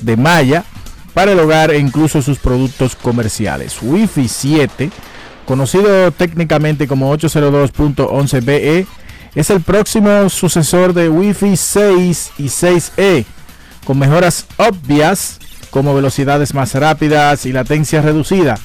de 0.00 0.16
Maya 0.16 0.64
para 1.14 1.32
el 1.32 1.38
hogar 1.40 1.70
e 1.70 1.78
incluso 1.78 2.22
sus 2.22 2.38
productos 2.38 2.96
comerciales. 2.96 3.76
Wi-Fi 3.80 4.28
7, 4.28 4.90
conocido 5.48 6.12
técnicamente 6.12 6.86
como 6.86 7.12
802.11be, 7.16 8.86
es 9.34 9.48
el 9.48 9.62
próximo 9.62 10.28
sucesor 10.28 10.92
de 10.92 11.08
Wi-Fi 11.08 11.56
6 11.56 12.32
y 12.36 12.44
6E, 12.44 13.24
con 13.86 13.98
mejoras 13.98 14.44
obvias 14.58 15.38
como 15.70 15.94
velocidades 15.94 16.52
más 16.52 16.74
rápidas 16.74 17.46
y 17.46 17.54
latencia 17.54 18.02
reducida, 18.02 18.58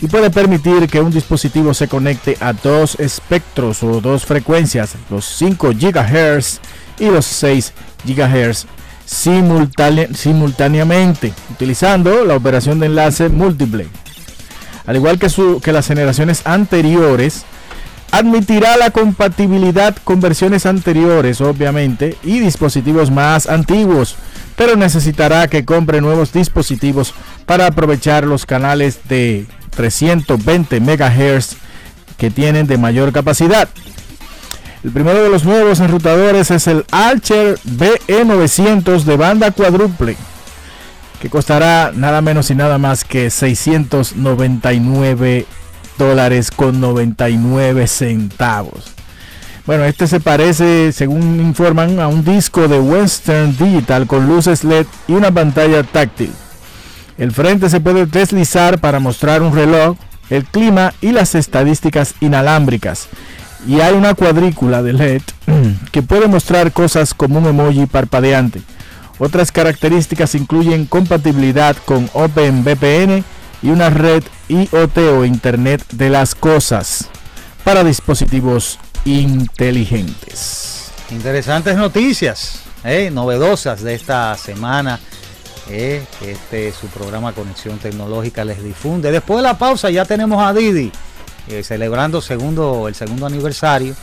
y 0.00 0.08
puede 0.08 0.30
permitir 0.30 0.88
que 0.88 1.00
un 1.00 1.12
dispositivo 1.12 1.72
se 1.72 1.86
conecte 1.86 2.36
a 2.40 2.52
dos 2.52 2.98
espectros 2.98 3.84
o 3.84 4.00
dos 4.00 4.24
frecuencias, 4.24 4.96
los 5.10 5.24
5 5.24 5.68
GHz 5.68 6.58
y 6.98 7.10
los 7.10 7.26
6 7.26 7.72
GHz 8.04 8.66
simultáneamente, 9.06 11.32
utilizando 11.52 12.24
la 12.24 12.34
operación 12.34 12.80
de 12.80 12.86
enlace 12.86 13.28
múltiple. 13.28 13.86
Al 14.86 14.96
igual 14.96 15.18
que, 15.18 15.72
las 15.72 15.86
generaciones 15.86 16.42
anteriores, 16.46 17.44
admitirá 18.10 18.76
la 18.76 18.90
compatibilidad 18.90 19.96
con 20.04 20.20
versiones 20.20 20.66
anteriores, 20.66 21.40
obviamente, 21.40 22.16
y 22.22 22.40
dispositivos 22.40 23.10
más 23.10 23.48
antiguos, 23.48 24.16
pero 24.56 24.76
necesitará 24.76 25.48
que 25.48 25.64
compre 25.64 26.00
nuevos 26.00 26.32
dispositivos 26.32 27.14
para 27.46 27.66
aprovechar 27.66 28.24
los 28.24 28.46
canales 28.46 29.00
de 29.08 29.46
320 29.70 30.80
MHz 30.80 31.56
que 32.18 32.30
tienen 32.30 32.66
de 32.66 32.78
mayor 32.78 33.12
capacidad. 33.12 33.68
El 34.84 34.90
primero 34.90 35.22
de 35.22 35.30
los 35.30 35.44
nuevos 35.44 35.80
enrutadores 35.80 36.50
es 36.50 36.66
el 36.66 36.84
Archer 36.90 37.58
BE900 37.64 39.04
de 39.04 39.16
banda 39.16 39.50
cuádruple, 39.50 40.16
que 41.24 41.30
costará 41.30 41.90
nada 41.94 42.20
menos 42.20 42.50
y 42.50 42.54
nada 42.54 42.76
más 42.76 43.02
que 43.02 43.30
699 43.30 45.46
dólares 45.96 46.50
con 46.50 46.82
99 46.82 47.86
centavos. 47.86 48.92
Bueno, 49.64 49.84
este 49.84 50.06
se 50.06 50.20
parece, 50.20 50.92
según 50.92 51.40
informan, 51.40 51.98
a 51.98 52.08
un 52.08 52.26
disco 52.26 52.68
de 52.68 52.78
Western 52.78 53.56
Digital 53.56 54.06
con 54.06 54.26
luces 54.26 54.64
LED 54.64 54.84
y 55.08 55.14
una 55.14 55.30
pantalla 55.30 55.82
táctil. 55.82 56.30
El 57.16 57.32
frente 57.32 57.70
se 57.70 57.80
puede 57.80 58.04
deslizar 58.04 58.78
para 58.78 59.00
mostrar 59.00 59.40
un 59.40 59.54
reloj, 59.54 59.96
el 60.28 60.44
clima 60.44 60.92
y 61.00 61.12
las 61.12 61.34
estadísticas 61.34 62.16
inalámbricas 62.20 63.08
y 63.66 63.80
hay 63.80 63.94
una 63.94 64.12
cuadrícula 64.12 64.82
de 64.82 64.92
LED 64.92 65.22
que 65.90 66.02
puede 66.02 66.28
mostrar 66.28 66.70
cosas 66.72 67.14
como 67.14 67.38
un 67.38 67.46
emoji 67.46 67.86
parpadeante. 67.86 68.60
Otras 69.18 69.52
características 69.52 70.34
incluyen 70.34 70.86
compatibilidad 70.86 71.76
con 71.84 72.10
OpenVPN 72.12 73.24
y 73.62 73.68
una 73.68 73.90
red 73.90 74.22
IoT 74.48 74.98
o 75.16 75.24
Internet 75.24 75.82
de 75.92 76.10
las 76.10 76.34
Cosas 76.34 77.08
para 77.62 77.84
dispositivos 77.84 78.78
inteligentes. 79.04 80.90
Interesantes 81.10 81.76
noticias, 81.76 82.60
eh, 82.82 83.10
novedosas 83.12 83.82
de 83.82 83.94
esta 83.94 84.36
semana. 84.36 84.98
Eh, 85.70 86.04
este 86.20 86.72
su 86.72 86.88
programa 86.88 87.32
Conexión 87.32 87.78
Tecnológica 87.78 88.44
les 88.44 88.62
difunde. 88.62 89.10
Después 89.10 89.38
de 89.38 89.44
la 89.44 89.56
pausa 89.56 89.90
ya 89.90 90.04
tenemos 90.04 90.42
a 90.42 90.52
Didi 90.52 90.92
eh, 91.48 91.62
celebrando 91.62 92.22
segundo, 92.22 92.88
el 92.88 92.94
segundo 92.94 93.26
aniversario 93.26 93.94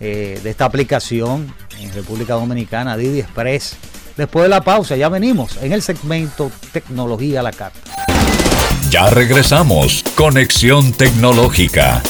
eh, 0.00 0.40
de 0.42 0.50
esta 0.50 0.64
aplicación 0.64 1.54
en 1.78 1.92
República 1.92 2.34
Dominicana, 2.34 2.96
Didi 2.96 3.20
Express. 3.20 3.76
Después 4.16 4.44
de 4.44 4.48
la 4.50 4.60
pausa, 4.60 4.96
ya 4.96 5.08
venimos 5.08 5.56
en 5.62 5.72
el 5.72 5.82
segmento 5.82 6.50
Tecnología 6.72 7.40
a 7.40 7.42
la 7.42 7.52
Carta. 7.52 7.80
Ya 8.90 9.08
regresamos. 9.08 10.04
Conexión 10.14 10.92
Tecnológica. 10.92 12.02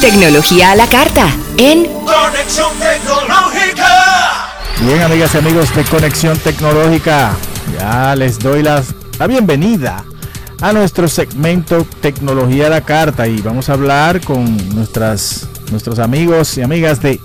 Tecnología 0.00 0.72
a 0.72 0.76
la 0.76 0.86
carta 0.86 1.30
en 1.58 1.84
Conexión 1.84 2.70
Tecnológica. 2.78 4.52
Bien, 4.80 5.02
amigas 5.02 5.34
y 5.34 5.38
amigos 5.38 5.74
de 5.74 5.84
Conexión 5.84 6.38
Tecnológica, 6.38 7.32
ya 7.78 8.16
les 8.16 8.38
doy 8.38 8.62
las, 8.62 8.94
la 9.18 9.26
bienvenida 9.26 10.04
a 10.60 10.72
nuestro 10.72 11.08
segmento 11.08 11.86
Tecnología 12.00 12.66
a 12.66 12.70
la 12.70 12.80
Carta 12.80 13.26
y 13.28 13.40
vamos 13.40 13.68
a 13.68 13.74
hablar 13.74 14.20
con 14.20 14.74
nuestras, 14.74 15.48
nuestros 15.70 15.98
amigos 15.98 16.56
y 16.58 16.62
amigas 16.62 17.00
de 17.00 17.20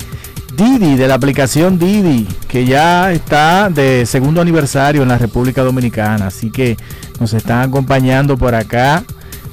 Didi, 0.60 0.98
de 0.98 1.08
la 1.08 1.14
aplicación 1.16 1.80
Didi, 1.80 2.28
que 2.50 2.66
ya 2.66 3.14
está 3.14 3.70
de 3.70 4.06
segundo 4.06 4.42
aniversario 4.42 5.02
en 5.04 5.08
la 5.08 5.18
República 5.18 5.64
Dominicana. 5.64 6.28
Así 6.28 6.52
que 6.52 6.76
nos 7.18 7.34
están 7.34 7.62
acompañando 7.62 8.38
por 8.38 8.54
acá 8.54 9.04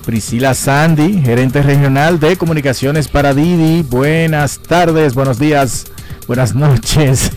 Priscila 0.04 0.52
Sandy, 0.54 1.22
gerente 1.22 1.62
regional 1.62 2.18
de 2.18 2.36
comunicaciones 2.36 3.06
para 3.06 3.34
Didi. 3.34 3.82
Buenas 3.82 4.58
tardes, 4.58 5.14
buenos 5.14 5.38
días, 5.38 5.86
buenas 6.26 6.56
noches. 6.56 7.30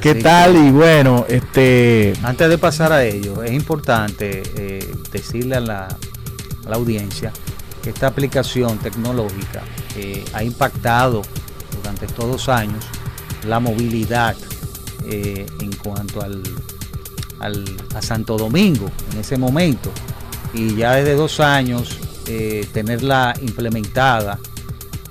¿Qué 0.00 0.16
tal? 0.16 0.54
que- 0.54 0.58
Y 0.66 0.70
bueno, 0.70 1.26
este 1.28 2.14
Antes 2.24 2.48
de 2.48 2.58
pasar 2.58 2.92
a 2.92 3.04
ello, 3.04 3.44
es 3.44 3.52
importante 3.52 4.42
eh, 4.56 4.92
decirle 5.12 5.54
a 5.56 5.60
la, 5.60 5.84
a 5.86 6.68
la 6.68 6.74
audiencia 6.76 7.32
que 7.82 7.90
esta 7.90 8.08
aplicación 8.08 8.78
tecnológica 8.78 9.62
eh, 9.96 10.24
ha 10.32 10.42
impactado 10.42 11.22
durante 11.80 12.06
estos 12.06 12.26
dos 12.26 12.48
años 12.48 12.84
la 13.46 13.60
movilidad 13.60 14.36
eh, 15.06 15.46
en 15.60 15.72
cuanto 15.76 16.20
al, 16.22 16.42
a 17.94 18.02
Santo 18.02 18.36
Domingo 18.36 18.90
en 19.12 19.18
ese 19.18 19.38
momento. 19.38 19.90
Y 20.52 20.76
ya 20.76 20.94
desde 20.94 21.14
dos 21.14 21.40
años 21.40 21.98
eh, 22.26 22.66
tenerla 22.72 23.34
implementada 23.40 24.38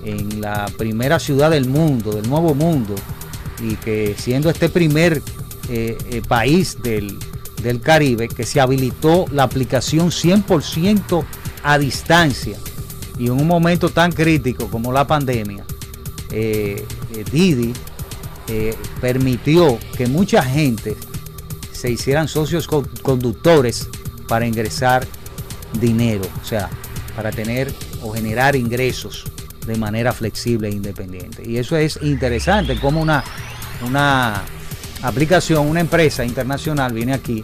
en 0.04 0.42
la 0.42 0.68
primera 0.78 1.20
ciudad 1.20 1.50
del 1.52 1.68
mundo, 1.68 2.12
del 2.12 2.30
nuevo 2.30 2.54
mundo, 2.54 2.96
y 3.62 3.76
que 3.76 4.16
siendo 4.18 4.50
este 4.50 4.70
primer 4.70 5.22
eh, 5.70 6.22
país 6.28 6.78
del, 6.82 7.18
del 7.62 7.82
Caribe 7.82 8.28
que 8.28 8.46
se 8.46 8.62
habilitó 8.62 9.26
la 9.32 9.44
aplicación 9.44 10.10
100% 10.10 11.26
a 11.64 11.78
distancia 11.78 12.58
y 13.18 13.26
en 13.26 13.34
un 13.34 13.48
momento 13.48 13.90
tan 13.90 14.12
crítico 14.12 14.68
como 14.68 14.94
la 14.94 15.06
pandemia, 15.06 15.66
eh, 16.32 16.86
eh, 17.16 17.26
Didi 17.32 17.74
eh, 18.48 18.76
permitió 19.02 19.78
que 19.98 20.08
mucha 20.08 20.44
gente 20.44 20.96
se 21.72 21.90
hicieran 21.92 22.28
socios 22.28 22.68
co- 22.68 22.86
conductores 23.02 23.88
para 24.28 24.46
ingresar 24.46 25.08
dinero, 25.80 26.24
o 26.42 26.46
sea, 26.46 26.70
para 27.16 27.32
tener 27.32 27.74
o 28.02 28.12
generar 28.12 28.56
ingresos 28.56 29.26
de 29.66 29.76
manera 29.76 30.14
flexible 30.14 30.68
e 30.68 30.72
independiente. 30.72 31.44
Y 31.48 31.58
eso 31.58 31.78
es 31.78 32.00
interesante, 32.02 32.80
como 32.80 33.02
una, 33.02 33.24
una 33.86 34.44
aplicación, 35.04 35.68
una 35.68 35.80
empresa 35.80 36.26
internacional 36.26 36.94
viene 36.94 37.14
aquí 37.14 37.44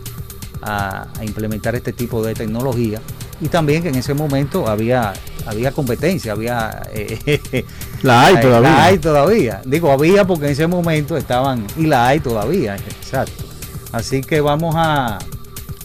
a 0.62 1.08
implementar 1.22 1.75
este 1.75 1.94
tipo 1.94 2.24
de 2.24 2.34
tecnología 2.34 3.00
y 3.42 3.48
también 3.50 3.84
que 3.84 3.89
en 3.89 3.96
ese 3.96 4.13
momento 4.13 4.68
había, 4.68 5.13
había 5.46 5.72
competencia, 5.72 6.32
había... 6.32 6.82
eh, 6.94 7.65
La 8.01 8.25
hay 8.27 8.39
todavía. 8.39 8.70
La 8.70 8.84
hay 8.86 8.98
todavía. 9.00 9.62
Digo, 9.65 9.92
había 9.92 10.25
porque 10.25 10.46
en 10.46 10.51
ese 10.51 10.68
momento 10.68 11.18
estaban, 11.18 11.65
y 11.77 11.86
la 11.88 12.08
hay 12.08 12.20
todavía, 12.20 12.75
exacto. 12.75 13.44
Así 13.92 14.22
que 14.22 14.42
vamos 14.42 14.75
a 14.77 15.18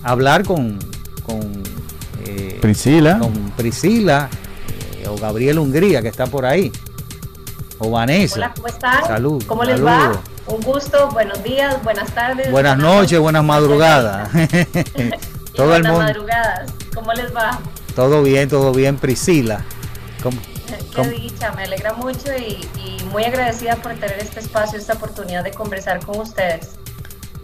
hablar 0.02 0.44
con, 0.44 0.78
con, 1.24 1.62
eh, 2.26 2.58
Priscila. 2.60 3.18
con 3.18 3.32
Priscila 3.56 4.28
eh, 5.02 5.08
o 5.08 5.16
Gabriel 5.16 5.58
Hungría, 5.58 6.02
que 6.02 6.08
está 6.08 6.26
por 6.26 6.44
ahí. 6.44 6.70
O 7.78 7.90
Vanessa. 7.90 8.36
Hola, 8.36 8.52
¿cómo 8.54 8.68
están? 8.68 9.04
Salud. 9.06 9.42
¿Cómo 9.46 9.64
les 9.64 9.82
va? 9.84 10.20
Un 10.46 10.60
gusto, 10.60 11.08
buenos 11.12 11.42
días, 11.42 11.82
buenas 11.82 12.12
tardes. 12.12 12.50
Buenas 12.50 12.76
noches, 12.76 13.18
buenas 13.18 13.44
madrugadas. 13.44 14.28
Todo 15.54 15.76
el 15.76 15.82
buenas 15.82 15.92
mundo. 15.92 16.06
madrugadas. 16.06 16.70
¿Cómo 17.10 17.22
les 17.22 17.34
va? 17.34 17.58
Todo 17.96 18.22
bien, 18.22 18.48
todo 18.48 18.72
bien, 18.72 18.96
Priscila. 18.96 19.64
¿Cómo- 20.22 20.38
Qué 20.94 21.08
dicha, 21.08 21.50
me 21.52 21.64
alegra 21.64 21.92
mucho 21.94 22.30
y, 22.38 22.68
y 22.78 23.02
muy 23.06 23.24
agradecida 23.24 23.74
por 23.76 23.92
tener 23.94 24.18
este 24.20 24.38
espacio, 24.40 24.78
esta 24.78 24.92
oportunidad 24.92 25.42
de 25.42 25.50
conversar 25.50 25.98
con 26.04 26.20
ustedes. 26.20 26.70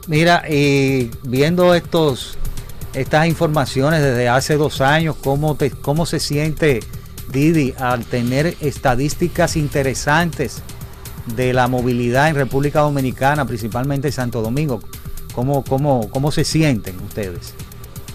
Mira, 0.06 0.44
y 0.48 1.10
viendo 1.24 1.74
estos, 1.74 2.38
estas 2.94 3.26
informaciones 3.26 4.02
desde 4.02 4.28
hace 4.28 4.56
dos 4.56 4.80
años, 4.80 5.16
¿cómo, 5.22 5.56
te, 5.56 5.70
cómo 5.72 6.06
se 6.06 6.20
siente 6.20 6.80
Didi 7.32 7.74
al 7.78 8.04
tener 8.04 8.56
estadísticas 8.60 9.56
interesantes 9.56 10.62
de 11.34 11.52
la 11.52 11.66
movilidad 11.66 12.28
en 12.28 12.36
República 12.36 12.80
Dominicana, 12.80 13.44
principalmente 13.46 14.08
en 14.08 14.12
Santo 14.12 14.42
Domingo? 14.42 14.80
¿Cómo, 15.34 15.64
cómo, 15.64 16.08
cómo 16.10 16.30
se 16.30 16.44
sienten 16.44 17.00
ustedes? 17.00 17.54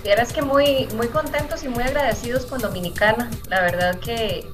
Vieras 0.03 0.33
que 0.33 0.41
muy, 0.41 0.87
muy 0.95 1.07
contentos 1.07 1.63
y 1.63 1.69
muy 1.69 1.83
agradecidos 1.83 2.45
con 2.45 2.59
Dominicana. 2.59 3.29
La 3.49 3.61
verdad 3.61 3.99
que, 3.99 4.49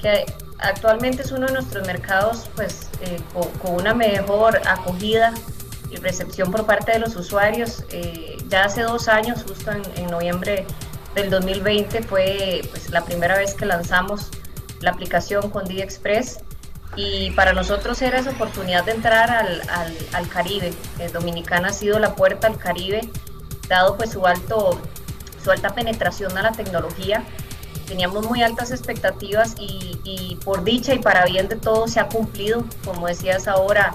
que 0.00 0.24
actualmente 0.58 1.22
es 1.22 1.32
uno 1.32 1.46
de 1.46 1.54
nuestros 1.54 1.86
mercados 1.86 2.48
pues, 2.54 2.88
eh, 3.00 3.20
con, 3.60 3.74
una 3.74 3.94
mejor 3.94 4.60
acogida 4.66 5.34
y 5.90 5.96
recepción 5.96 6.50
por 6.50 6.64
parte 6.66 6.92
de 6.92 6.98
los 7.00 7.16
usuarios. 7.16 7.84
Eh, 7.90 8.36
ya 8.48 8.64
hace 8.64 8.82
dos 8.82 9.08
años, 9.08 9.44
justo 9.46 9.72
en, 9.72 10.06
noviembre 10.06 10.66
del 11.14 11.30
2020, 11.30 12.02
fue 12.02 12.62
pues, 12.70 12.90
la 12.90 13.04
primera 13.04 13.36
vez 13.36 13.54
que 13.54 13.66
lanzamos 13.66 14.28
la 14.80 14.90
aplicación 14.90 15.50
con 15.50 15.64
Didi 15.64 15.82
Express 15.82 16.40
y 16.96 17.30
para 17.30 17.52
nosotros 17.52 18.02
era 18.02 18.18
esa 18.18 18.30
oportunidad 18.30 18.84
de 18.84 18.92
entrar 18.92 19.30
al, 19.30 19.62
al, 20.12 20.28
Caribe. 20.28 20.72
Eh, 20.98 21.08
Dominicana 21.12 21.68
ha 21.68 21.72
sido 21.72 21.98
la 21.98 22.14
puerta 22.14 22.46
al 22.46 22.58
Caribe, 22.58 23.08
dado 23.68 23.96
pues 23.96 24.10
su, 24.10 24.26
alto, 24.26 24.78
su 25.42 25.50
alta 25.50 25.74
penetración 25.74 26.36
a 26.38 26.42
la 26.42 26.52
tecnología. 26.52 27.24
Teníamos 27.86 28.26
muy 28.26 28.42
altas 28.42 28.70
expectativas 28.70 29.54
y, 29.58 30.38
por 30.44 30.64
dicha 30.64 30.94
y 30.94 30.98
para 30.98 31.24
bien 31.24 31.48
de 31.48 31.56
todos 31.56 31.92
se 31.92 32.00
ha 32.00 32.08
cumplido. 32.08 32.64
Como 32.84 33.06
decías 33.06 33.48
ahora, 33.48 33.94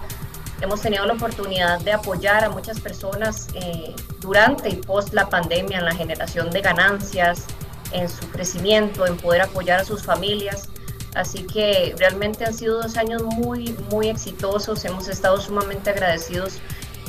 hemos 0.61 0.81
tenido 0.81 1.05
la 1.05 1.13
oportunidad 1.13 1.79
de 1.79 1.93
apoyar 1.93 2.43
a 2.43 2.49
muchas 2.49 2.79
personas 2.79 3.47
eh, 3.53 3.95
durante 4.19 4.69
y 4.69 4.75
post 4.75 5.13
la 5.13 5.29
pandemia 5.29 5.79
en 5.79 5.85
la 5.85 5.95
generación 5.95 6.51
de 6.51 6.61
ganancias, 6.61 7.45
en 7.91 8.07
su 8.09 8.27
crecimiento, 8.29 9.05
en 9.07 9.17
poder 9.17 9.41
apoyar 9.41 9.79
a 9.79 9.85
sus 9.85 10.03
familias. 10.03 10.69
Así 11.15 11.43
que 11.47 11.95
realmente 11.97 12.45
han 12.45 12.53
sido 12.53 12.81
dos 12.81 12.95
años 12.97 13.23
muy, 13.23 13.75
muy 13.89 14.09
exitosos. 14.09 14.85
Hemos 14.85 15.07
estado 15.07 15.41
sumamente 15.41 15.89
agradecidos 15.89 16.59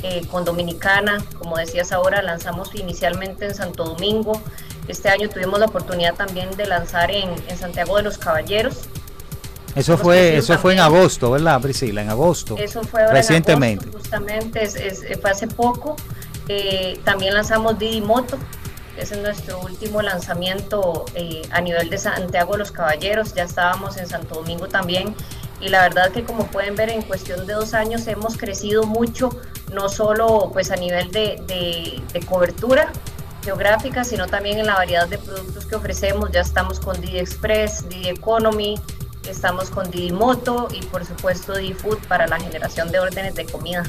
eh, 0.03 0.25
con 0.29 0.45
Dominicana. 0.45 1.23
Como 1.37 1.57
decías 1.57 1.91
ahora, 1.91 2.21
lanzamos 2.21 2.73
inicialmente 2.75 3.45
en 3.45 3.55
Santo 3.55 3.85
Domingo. 3.85 4.41
Este 4.87 5.09
año 5.09 5.29
tuvimos 5.29 5.59
la 5.59 5.67
oportunidad 5.67 6.15
también 6.15 6.49
de 6.57 6.65
lanzar 6.65 7.11
en, 7.11 7.29
Santiago 7.57 7.97
de 7.97 8.03
los 8.03 8.17
Caballeros. 8.17 8.81
Eso 9.75 9.97
fue, 9.97 10.37
eso 10.37 10.57
fue 10.57 10.73
en 10.73 10.79
agosto, 10.79 11.31
¿verdad, 11.31 11.61
Priscila? 11.61 12.01
En 12.01 12.09
agosto. 12.09 12.57
Eso 12.57 12.81
fue 12.83 13.05
recientemente. 13.07 13.87
justamente, 13.91 14.63
es, 14.63 15.03
fue 15.21 15.29
hace 15.29 15.47
poco. 15.47 15.95
Eh, 16.47 16.99
también 17.03 17.35
lanzamos 17.35 17.77
Didi 17.77 18.01
Moto, 18.01 18.39
ese 18.99 19.15
es 19.15 19.21
nuestro 19.21 19.59
último 19.61 20.01
lanzamiento 20.01 21.05
eh, 21.15 21.43
a 21.51 21.61
nivel 21.61 21.89
de 21.89 21.97
Santiago 21.97 22.53
de 22.53 22.59
los 22.59 22.71
Caballeros. 22.71 23.33
Ya 23.33 23.43
estábamos 23.43 23.95
en 23.97 24.07
Santo 24.07 24.35
Domingo 24.35 24.67
también. 24.67 25.15
Y 25.61 25.69
la 25.69 25.83
verdad 25.83 26.11
que 26.11 26.23
como 26.23 26.47
pueden 26.47 26.75
ver 26.75 26.89
en 26.89 27.01
cuestión 27.01 27.47
de 27.47 27.53
dos 27.53 27.73
años 27.73 28.07
hemos 28.07 28.37
crecido 28.37 28.83
mucho, 28.83 29.29
no 29.73 29.89
solo 29.89 30.49
pues 30.51 30.71
a 30.71 30.75
nivel 30.75 31.11
de, 31.11 31.41
de, 31.47 32.19
cobertura 32.25 32.91
geográfica, 33.43 34.03
sino 34.03 34.27
también 34.27 34.59
en 34.59 34.65
la 34.65 34.75
variedad 34.75 35.07
de 35.07 35.17
productos 35.17 35.65
que 35.65 35.75
ofrecemos. 35.75 36.31
Ya 36.31 36.41
estamos 36.41 36.79
con 36.79 36.99
Didi 36.99 37.19
Express, 37.19 37.87
Didi 37.87 38.09
Economy, 38.09 38.79
estamos 39.29 39.69
con 39.69 39.89
Didi 39.89 40.11
Moto 40.11 40.67
y 40.73 40.85
por 40.85 41.05
supuesto 41.05 41.55
Didi 41.55 41.73
Food 41.73 41.99
para 42.07 42.27
la 42.27 42.39
generación 42.39 42.91
de 42.91 42.99
órdenes 42.99 43.35
de 43.35 43.45
comida. 43.45 43.83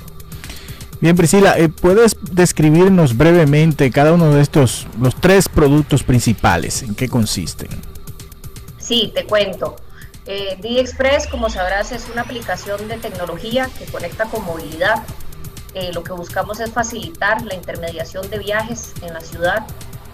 Bien, 1.00 1.16
Priscila, 1.16 1.58
eh, 1.58 1.70
¿puedes 1.70 2.14
describirnos 2.20 3.16
brevemente 3.16 3.90
cada 3.90 4.12
uno 4.12 4.34
de 4.34 4.42
estos, 4.42 4.87
los 5.00 5.18
tres 5.18 5.49
productos 5.49 6.02
principales? 6.02 6.82
¿En 6.82 6.94
qué 6.94 7.08
consisten? 7.08 7.70
Sí, 8.78 9.10
te 9.14 9.25
cuento. 9.25 9.76
Eh, 10.26 10.58
D-Express, 10.60 11.26
como 11.26 11.49
sabrás, 11.49 11.92
es 11.92 12.06
una 12.12 12.22
aplicación 12.22 12.87
de 12.87 12.99
tecnología 12.99 13.70
que 13.78 13.87
conecta 13.87 14.26
con 14.26 14.44
movilidad. 14.44 15.02
Eh, 15.75 15.93
lo 15.93 16.03
que 16.03 16.12
buscamos 16.12 16.61
es 16.61 16.71
facilitar 16.71 17.43
la 17.43 17.55
intermediación 17.55 18.29
de 18.29 18.39
viajes 18.39 18.93
en 19.03 19.15
la 19.15 19.21
ciudad 19.21 19.67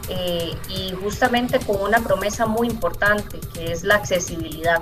eh, 0.08 0.54
y 0.68 0.92
justamente 1.02 1.58
con 1.60 1.80
una 1.80 2.00
promesa 2.00 2.46
muy 2.46 2.68
importante, 2.68 3.40
que 3.54 3.72
es 3.72 3.82
la 3.82 3.96
accesibilidad. 3.96 4.80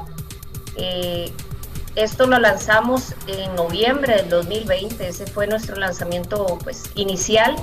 Esto 1.96 2.26
lo 2.26 2.40
lanzamos 2.40 3.14
en 3.28 3.54
noviembre 3.54 4.16
del 4.16 4.28
2020, 4.28 5.06
ese 5.06 5.26
fue 5.28 5.46
nuestro 5.46 5.76
lanzamiento 5.76 6.58
pues, 6.64 6.90
inicial, 6.96 7.54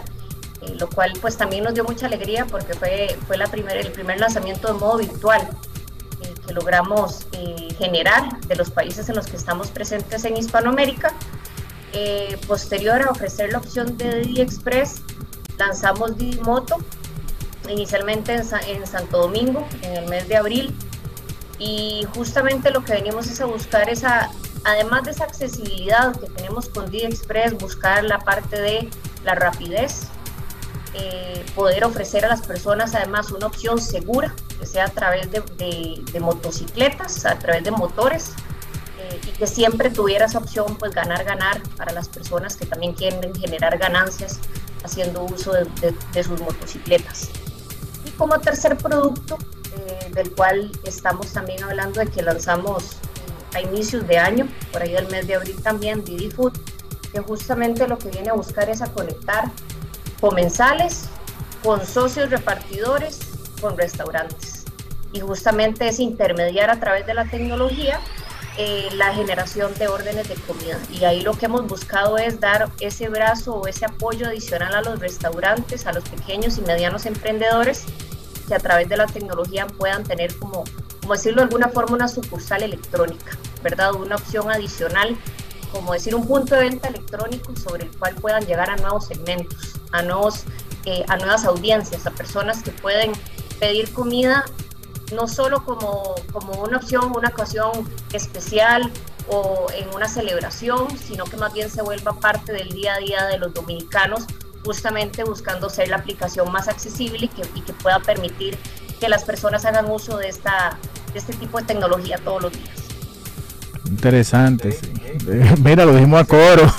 eh, 0.62 0.74
lo 0.80 0.88
cual 0.90 1.12
pues 1.20 1.36
también 1.36 1.66
nos 1.66 1.74
dio 1.74 1.84
mucha 1.84 2.06
alegría 2.06 2.46
porque 2.46 2.74
fue, 2.74 3.18
fue 3.28 3.38
la 3.38 3.48
primer, 3.48 3.76
el 3.76 3.92
primer 3.92 4.22
lanzamiento 4.22 4.70
de 4.70 4.80
modo 4.80 5.00
virtual 5.00 5.50
eh, 6.22 6.34
que 6.48 6.54
logramos 6.54 7.28
eh, 7.34 7.76
generar 7.78 8.40
de 8.42 8.56
los 8.56 8.70
países 8.70 9.10
en 9.10 9.18
los 9.18 9.28
que 9.28 9.36
estamos 9.36 9.70
presentes 9.70 10.24
en 10.24 10.38
Hispanoamérica. 10.38 11.14
Posterior 12.48 13.02
a 13.02 13.12
ofrecer 13.12 13.52
la 13.52 13.58
opción 13.60 13.98
de 13.98 14.22
Didi 14.22 14.42
Express, 14.42 15.02
lanzamos 15.58 16.18
Didi 16.18 16.40
Moto, 16.40 16.78
inicialmente 17.70 18.34
en, 18.34 18.44
en 18.68 18.88
Santo 18.88 19.20
Domingo 19.20 19.68
en 19.82 19.98
el 19.98 20.08
mes 20.08 20.28
de 20.28 20.38
abril 20.38 20.76
y 21.60 22.08
justamente 22.16 22.72
lo 22.72 22.84
que 22.84 22.94
venimos 22.94 23.28
es 23.28 23.40
a 23.40 23.46
buscar 23.46 23.88
esa, 23.88 24.32
además 24.64 25.04
de 25.04 25.12
esa 25.12 25.26
accesibilidad 25.26 26.20
que 26.20 26.28
tenemos 26.28 26.70
con 26.70 26.90
Didi 26.90 27.06
Express, 27.06 27.54
buscar 27.54 28.04
la 28.04 28.18
parte 28.20 28.60
de 28.60 28.90
la 29.24 29.36
rapidez, 29.36 30.08
eh, 30.94 31.46
poder 31.56 31.84
ofrecer 31.84 32.26
a 32.26 32.30
las 32.30 32.42
personas 32.42 32.96
además 32.96 33.32
una 33.32 33.48
opción 33.48 33.80
segura, 33.80 34.34
que 34.60 34.66
sea 34.66 34.86
a 34.86 34.90
través 34.90 35.30
de, 35.32 36.20
motocicletas, 36.20 37.26
a 37.26 37.38
través 37.38 37.64
de 37.64 37.72
motores, 37.72 38.34
eh, 39.12 39.20
y 39.28 39.32
que 39.32 39.48
siempre 39.48 39.90
tuviera 39.90 40.26
esa 40.26 40.38
opción, 40.38 40.78
pues 40.78 40.94
ganar, 40.94 41.24
ganar 41.24 41.62
para 41.78 41.92
las 41.94 42.10
personas 42.10 42.56
que 42.56 42.66
también 42.66 42.94
quieren 42.94 43.34
generar 43.36 43.78
ganancias 43.78 44.40
haciendo 44.84 45.24
uso 45.24 45.54
de 45.54 46.24
sus 46.24 46.40
motocicletas. 46.42 47.30
Y 48.06 48.12
como 48.12 48.40
tercer 48.40 48.78
producto, 48.78 49.38
eh, 49.74 50.12
del 50.14 50.32
cual 50.32 50.70
estamos 50.84 51.32
también 51.32 51.64
hablando 51.64 52.00
de 52.02 52.08
que 52.08 52.22
lanzamos 52.22 52.84
eh, 52.84 53.58
a 53.58 53.62
inicios 53.62 54.06
de 54.06 54.18
año, 54.18 54.48
por 54.72 54.82
ahí 54.82 54.92
del 54.92 55.08
mes 55.08 55.28
de 55.28 55.36
abril 55.36 55.62
también, 55.62 56.04
Didi 56.04 56.30
Food, 56.30 56.54
que 57.14 57.20
justamente 57.22 57.88
lo 57.88 57.98
que 57.98 58.10
viene 58.10 58.30
a 58.30 58.34
buscar 58.34 58.70
es 58.70 58.82
a 58.82 58.92
conectar 58.92 59.50
comensales 60.20 61.06
con 61.64 61.86
socios 61.86 62.30
repartidores, 62.30 63.20
con 63.62 63.78
restaurantes. 63.78 64.66
Y 65.14 65.22
justamente 65.22 65.88
es 65.88 66.00
intermediar 66.00 66.70
a 66.70 66.80
través 66.80 67.06
de 67.06 67.14
la 67.14 67.26
tecnología 67.26 68.00
eh, 68.58 68.90
la 68.96 69.14
generación 69.14 69.74
de 69.76 69.88
órdenes 69.88 70.28
de 70.28 70.36
comida. 70.36 70.78
Y 70.92 71.06
ahí 71.06 71.22
lo 71.22 71.34
que 71.34 71.46
hemos 71.46 71.66
buscado 71.68 72.18
es 72.18 72.40
dar 72.40 72.70
ese 72.82 73.08
brazo 73.08 73.56
o 73.56 73.68
ese 73.68 73.86
apoyo 73.86 74.28
adicional 74.28 74.76
a 74.76 74.82
los 74.82 75.00
restaurantes, 75.00 75.88
a 75.88 75.94
los 75.94 76.04
pequeños 76.04 76.58
y 76.58 76.62
medianos 76.62 77.06
emprendedores 77.06 77.86
que 78.50 78.56
a 78.56 78.60
través 78.60 78.90
de 78.90 78.98
la 78.98 79.06
tecnología 79.06 79.68
puedan 79.68 80.04
tener 80.04 80.36
como, 80.36 80.66
como 81.00 81.14
decirlo 81.14 81.38
de 81.38 81.44
alguna 81.44 81.70
forma, 81.70 81.96
una 81.96 82.08
sucursal 82.10 82.64
electrónica, 82.64 83.38
¿verdad? 83.64 83.94
Una 83.94 84.18
opción 84.18 84.52
adicional, 84.52 85.18
como 85.72 85.94
decir, 85.94 86.14
un 86.14 86.28
punto 86.28 86.56
de 86.56 86.62
venta 86.62 86.90
electrónico 86.90 87.56
sobre 87.56 87.86
el 87.86 87.98
cual 87.98 88.16
puedan 88.16 88.46
llegar 88.46 88.70
a 88.70 88.76
nuevos 88.76 89.08
segmentos, 89.08 89.76
a, 89.94 90.02
nuevos, 90.02 90.44
eh, 90.86 91.06
a 91.08 91.16
nuevas 91.16 91.46
audiencias, 91.46 92.06
a 92.06 92.12
personas 92.12 92.62
que 92.64 92.72
pueden 92.72 93.14
pedir 93.62 93.94
comida 93.94 94.44
no 95.14 95.28
solo 95.28 95.64
como, 95.66 96.16
como 96.32 96.64
una 96.64 96.78
opción, 96.78 97.12
una 97.16 97.30
ocasión 97.30 97.72
especial 98.14 98.92
o 99.28 99.68
en 99.76 99.94
una 99.94 100.08
celebración, 100.08 100.98
sino 100.98 101.26
que 101.26 101.38
más 101.38 101.54
bien 101.54 101.70
se 101.70 101.82
vuelva 101.82 102.14
parte 102.14 102.54
del 102.54 102.70
día 102.70 102.96
a 102.96 102.98
día 102.98 103.26
de 103.26 103.38
los 103.38 103.54
dominicanos 103.54 104.26
justamente 104.64 105.24
buscando 105.24 105.70
ser 105.70 105.90
la 105.90 105.98
aplicación 105.98 106.52
más 106.52 106.68
accesible 106.68 107.26
y 107.26 107.28
que, 107.28 107.42
y 107.56 107.62
que 107.62 107.74
pueda 107.74 108.00
permitir 108.00 108.58
que 109.00 109.10
las 109.10 109.24
personas 109.24 109.66
hagan 109.66 109.90
uso 109.90 110.18
de, 110.18 110.30
esta, 110.30 110.78
de 111.14 111.20
este 111.20 111.34
tipo 111.34 111.60
de 111.60 111.66
tecnología 111.66 112.20
todos 112.24 112.44
los 112.44 112.52
días. 112.52 112.70
Interesante, 113.86 114.72
sí. 114.72 114.94
Mira, 115.64 115.86
lo 115.86 115.94
dijimos 115.96 116.22
a 116.22 116.26
coro. 116.26 116.72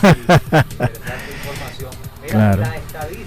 claro. 2.28 2.62
La 2.62 2.76
estadística, 2.76 3.21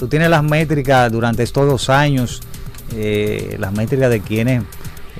Tú 0.00 0.08
tienes 0.08 0.30
las 0.30 0.42
métricas 0.42 1.12
durante 1.12 1.42
estos 1.42 1.66
dos 1.66 1.90
años, 1.90 2.40
eh, 2.96 3.56
las 3.60 3.70
métricas 3.74 4.08
de 4.08 4.22
quienes 4.22 4.62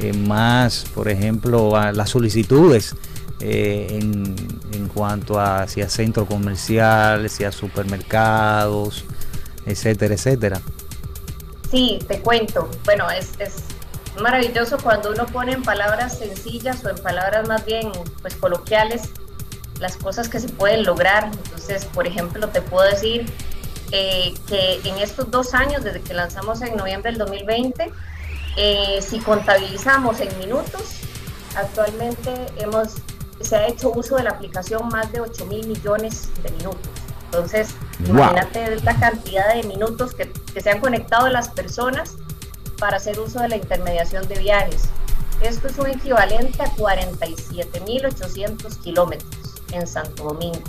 eh, 0.00 0.14
más, 0.14 0.86
por 0.94 1.10
ejemplo, 1.10 1.78
las 1.92 2.08
solicitudes 2.08 2.96
eh, 3.40 3.88
en, 3.90 4.34
en, 4.72 4.88
cuanto 4.88 5.38
a 5.38 5.64
hacia 5.64 5.86
centros 5.90 6.26
comerciales, 6.26 7.34
hacia 7.34 7.52
supermercados, 7.52 9.04
etcétera, 9.66 10.14
etcétera. 10.14 10.62
Sí, 11.70 11.98
te 12.08 12.20
cuento. 12.20 12.70
Bueno, 12.86 13.10
es, 13.10 13.32
es 13.38 13.56
maravilloso 14.18 14.78
cuando 14.82 15.10
uno 15.12 15.26
pone 15.26 15.52
en 15.52 15.62
palabras 15.62 16.16
sencillas 16.16 16.82
o 16.86 16.88
en 16.88 16.96
palabras 16.96 17.46
más 17.46 17.66
bien 17.66 17.92
pues 18.22 18.34
coloquiales 18.34 19.10
las 19.78 19.98
cosas 19.98 20.30
que 20.30 20.40
se 20.40 20.48
pueden 20.48 20.84
lograr. 20.84 21.30
Entonces, 21.44 21.84
por 21.84 22.06
ejemplo, 22.06 22.48
te 22.48 22.62
puedo 22.62 22.88
decir 22.88 23.26
eh, 23.92 24.34
que 24.46 24.80
en 24.84 24.98
estos 24.98 25.30
dos 25.30 25.54
años, 25.54 25.84
desde 25.84 26.00
que 26.00 26.14
lanzamos 26.14 26.62
en 26.62 26.76
noviembre 26.76 27.10
del 27.10 27.18
2020, 27.18 27.92
eh, 28.56 28.98
si 29.00 29.18
contabilizamos 29.20 30.20
en 30.20 30.36
minutos, 30.38 30.96
actualmente 31.56 32.32
hemos 32.58 32.96
se 33.40 33.56
ha 33.56 33.66
hecho 33.66 33.90
uso 33.90 34.14
de 34.16 34.24
la 34.24 34.30
aplicación 34.30 34.88
más 34.88 35.12
de 35.12 35.20
8 35.20 35.44
mil 35.46 35.66
millones 35.66 36.28
de 36.42 36.50
minutos. 36.52 36.90
Entonces, 37.24 37.74
imagínate 38.04 38.76
la 38.80 38.98
cantidad 38.98 39.54
de 39.54 39.62
minutos 39.62 40.14
que, 40.14 40.32
se 40.60 40.70
han 40.70 40.80
conectado 40.80 41.28
las 41.28 41.48
personas 41.48 42.16
para 42.78 42.96
hacer 42.96 43.20
uso 43.20 43.38
de 43.40 43.48
la 43.48 43.56
intermediación 43.56 44.26
de 44.28 44.40
viajes. 44.40 44.88
Esto 45.40 45.68
es 45.68 45.78
un 45.78 45.86
equivalente 45.86 46.60
a 46.62 46.66
47.800 46.74 48.76
kilómetros 48.82 49.54
en 49.72 49.86
Santo 49.86 50.24
Domingo. 50.24 50.60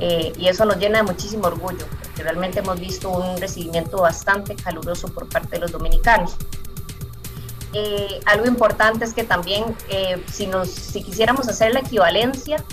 Eh, 0.00 0.32
y 0.38 0.48
eso 0.48 0.64
nos 0.64 0.78
llena 0.78 0.98
de 0.98 1.04
muchísimo 1.04 1.46
orgullo, 1.46 1.86
porque 2.02 2.22
realmente 2.22 2.60
hemos 2.60 2.80
visto 2.80 3.10
un 3.10 3.38
recibimiento 3.38 4.00
bastante 4.00 4.56
caluroso 4.56 5.08
por 5.08 5.28
parte 5.28 5.56
de 5.56 5.58
los 5.60 5.72
dominicanos. 5.72 6.36
Eh, 7.72 8.20
algo 8.26 8.46
importante 8.46 9.04
es 9.04 9.12
que 9.12 9.24
también, 9.24 9.76
eh, 9.88 10.22
si, 10.30 10.46
nos, 10.46 10.70
si 10.70 11.02
quisiéramos 11.02 11.48
hacer 11.48 11.72
la 11.72 11.80
equivalencia, 11.80 12.64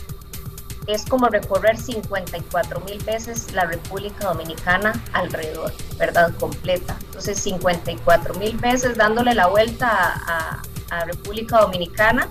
es 0.87 1.05
como 1.05 1.27
recorrer 1.27 1.77
54 1.77 2.79
mil 2.81 3.03
veces 3.03 3.51
la 3.51 3.65
República 3.65 4.27
Dominicana 4.27 4.93
alrededor, 5.11 5.73
¿verdad? 5.97 6.33
Completa. 6.39 6.97
Entonces, 7.07 7.37
54 7.39 8.35
mil 8.35 8.57
veces 8.57 8.97
dándole 8.97 9.35
la 9.35 9.47
vuelta 9.47 9.89
a, 9.89 10.61
a, 10.89 11.05
República 11.05 11.59
Dominicana 11.59 12.29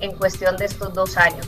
en 0.00 0.12
cuestión 0.16 0.56
de 0.56 0.64
estos 0.64 0.92
dos 0.92 1.16
años. 1.16 1.46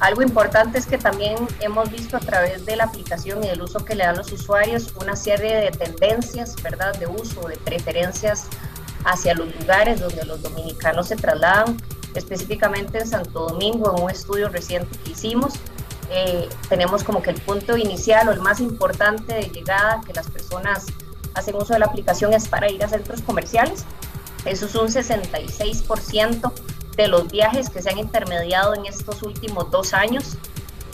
Algo 0.00 0.22
importante 0.22 0.78
es 0.78 0.86
que 0.86 0.96
también 0.96 1.36
hemos 1.60 1.90
visto 1.90 2.16
a 2.16 2.20
través 2.20 2.64
de 2.64 2.76
la 2.76 2.84
aplicación 2.84 3.42
y 3.42 3.48
del 3.48 3.62
uso 3.62 3.84
que 3.84 3.94
le 3.94 4.04
dan 4.04 4.16
los 4.16 4.30
usuarios 4.30 4.94
una 5.00 5.16
serie 5.16 5.56
de 5.56 5.70
tendencias, 5.72 6.54
¿verdad? 6.62 6.96
De 6.98 7.06
uso, 7.06 7.48
de 7.48 7.56
preferencias 7.56 8.46
hacia 9.04 9.34
los 9.34 9.54
lugares 9.56 10.00
donde 10.00 10.24
los 10.24 10.42
dominicanos 10.42 11.08
se 11.08 11.16
trasladan 11.16 11.76
específicamente 12.14 12.98
en 12.98 13.06
Santo 13.06 13.48
Domingo, 13.48 13.94
en 13.96 14.04
un 14.04 14.10
estudio 14.10 14.48
reciente 14.48 14.96
que 15.04 15.10
hicimos, 15.12 15.54
eh, 16.10 16.48
tenemos 16.68 17.04
como 17.04 17.22
que 17.22 17.30
el 17.30 17.40
punto 17.40 17.76
inicial 17.76 18.28
o 18.28 18.32
el 18.32 18.40
más 18.40 18.60
importante 18.60 19.34
de 19.34 19.50
llegada 19.50 20.00
que 20.06 20.12
las 20.14 20.28
personas 20.30 20.86
hacen 21.34 21.54
uso 21.56 21.74
de 21.74 21.80
la 21.80 21.86
aplicación 21.86 22.32
es 22.32 22.48
para 22.48 22.70
ir 22.70 22.82
a 22.82 22.88
centros 22.88 23.20
comerciales. 23.22 23.84
Eso 24.44 24.66
es 24.66 24.74
un 24.74 24.88
66% 24.88 26.52
de 26.98 27.06
los 27.06 27.28
viajes 27.28 27.70
que 27.70 27.80
se 27.80 27.90
han 27.90 27.98
intermediado 27.98 28.74
en 28.74 28.84
estos 28.84 29.22
últimos 29.22 29.70
dos 29.70 29.94
años, 29.94 30.36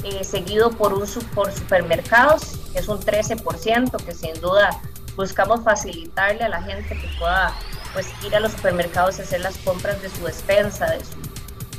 eh, 0.05 0.23
seguido 0.23 0.71
por, 0.71 0.93
un, 0.93 1.09
por 1.35 1.51
supermercados, 1.51 2.59
que 2.73 2.79
es 2.81 2.89
un 2.89 3.01
13%, 3.01 4.05
que 4.05 4.13
sin 4.13 4.39
duda 4.41 4.83
buscamos 5.17 5.65
facilitarle 5.65 6.45
a 6.45 6.49
la 6.51 6.63
gente 6.63 6.89
que 6.91 7.09
pueda 7.19 7.55
pues 7.95 8.07
ir 8.23 8.37
a 8.37 8.41
los 8.41 8.53
supermercados 8.53 9.19
y 9.19 9.23
hacer 9.23 9.41
las 9.41 9.57
compras 9.59 10.03
de 10.03 10.11
su 10.11 10.25
despensa, 10.25 10.95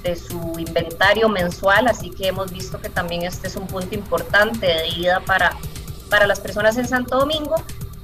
de 0.01 0.15
su, 0.15 0.53
inventario 0.57 1.29
mensual, 1.29 1.87
así 1.87 2.09
que 2.09 2.27
hemos 2.27 2.51
visto 2.51 2.81
que 2.81 2.89
también 2.89 3.23
este 3.23 3.47
es 3.47 3.55
un 3.55 3.67
punto 3.67 3.93
importante 3.93 4.65
de 4.65 4.87
ida 4.87 5.19
para, 5.19 5.55
para 6.09 6.25
las 6.25 6.39
personas 6.39 6.77
en 6.77 6.87
Santo 6.87 7.19
Domingo. 7.19 7.55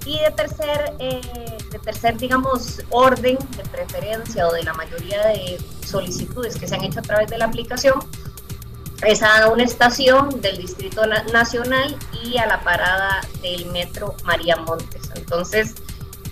Y 0.05 0.19
de 0.19 0.31
tercer, 0.31 0.93
eh, 0.99 1.21
de 1.71 1.79
tercer, 1.79 2.17
digamos, 2.17 2.81
orden 2.89 3.37
de 3.55 3.63
preferencia 3.63 4.47
o 4.47 4.53
de 4.53 4.63
la 4.63 4.73
mayoría 4.73 5.25
de 5.27 5.59
solicitudes 5.85 6.57
que 6.57 6.67
se 6.67 6.75
han 6.75 6.83
hecho 6.83 6.99
a 6.99 7.03
través 7.03 7.29
de 7.29 7.37
la 7.37 7.45
aplicación, 7.45 7.99
es 9.05 9.23
a 9.23 9.47
una 9.49 9.63
estación 9.63 10.41
del 10.41 10.57
Distrito 10.57 11.05
Nacional 11.07 11.95
y 12.23 12.37
a 12.37 12.45
la 12.45 12.61
parada 12.61 13.21
del 13.41 13.65
Metro 13.67 14.15
María 14.25 14.57
Montes. 14.57 15.09
Entonces, 15.15 15.75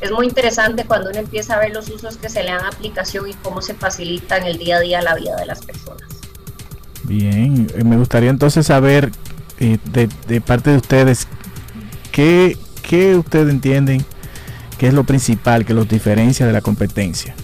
es 0.02 0.12
muy 0.12 0.28
interesante 0.28 0.86
cuando 0.86 1.10
uno 1.10 1.20
empieza 1.20 1.56
a 1.56 1.60
ver 1.60 1.74
los 1.74 1.90
usos 1.90 2.18
que 2.18 2.30
se 2.30 2.44
le 2.44 2.52
dan 2.52 2.64
a 2.66 2.70
aplicación 2.70 3.28
y 3.28 3.34
cómo 3.34 3.62
se 3.62 3.74
facilita 3.74 4.38
en 4.38 4.46
el 4.46 4.58
día 4.58 4.78
a 4.78 4.80
día 4.80 5.02
la 5.02 5.16
vida 5.16 5.36
de 5.36 5.46
las 5.46 5.66
personas. 5.66 6.08
Bien, 7.04 7.68
eh, 7.76 7.84
me 7.84 7.98
gustaría 7.98 8.30
entonces 8.30 8.68
saber 8.68 9.12
eh, 9.60 9.78
de, 9.86 10.42
parte 10.42 10.70
de 10.70 10.78
ustedes 10.78 11.28
qué, 12.12 12.58
qué 12.90 13.16
ustedes 13.16 13.50
entienden 13.50 14.04
que 14.80 14.88
es 14.88 14.94
lo 14.96 15.04
principal 15.04 15.64
que 15.64 15.76
los 15.76 15.88
diferencia 15.88 16.48
de 16.48 16.54
la 16.54 16.62
competencia 16.62 17.36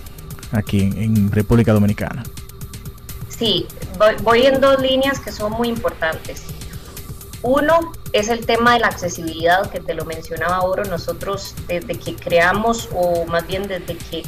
aquí 0.52 0.82
en, 0.82 1.32
República 1.32 1.72
Dominicana. 1.72 2.24
Sí, 3.30 3.68
voy 4.24 4.48
en 4.48 4.60
dos 4.60 4.82
líneas 4.82 5.20
que 5.20 5.32
son 5.32 5.52
muy 5.52 5.68
importantes. 5.68 6.46
Uno 7.44 7.92
es 8.12 8.30
el 8.30 8.44
tema 8.48 8.74
de 8.74 8.80
la 8.80 8.88
accesibilidad, 8.88 9.70
que 9.70 9.80
te 9.80 9.94
lo 9.94 10.04
mencionaba 10.06 10.56
ahora, 10.56 10.84
nosotros 10.86 11.54
desde 11.68 12.00
que 12.00 12.16
creamos 12.16 12.90
o 12.96 13.26
más 13.26 13.46
bien 13.46 13.68
desde 13.68 13.98
que 13.98 14.24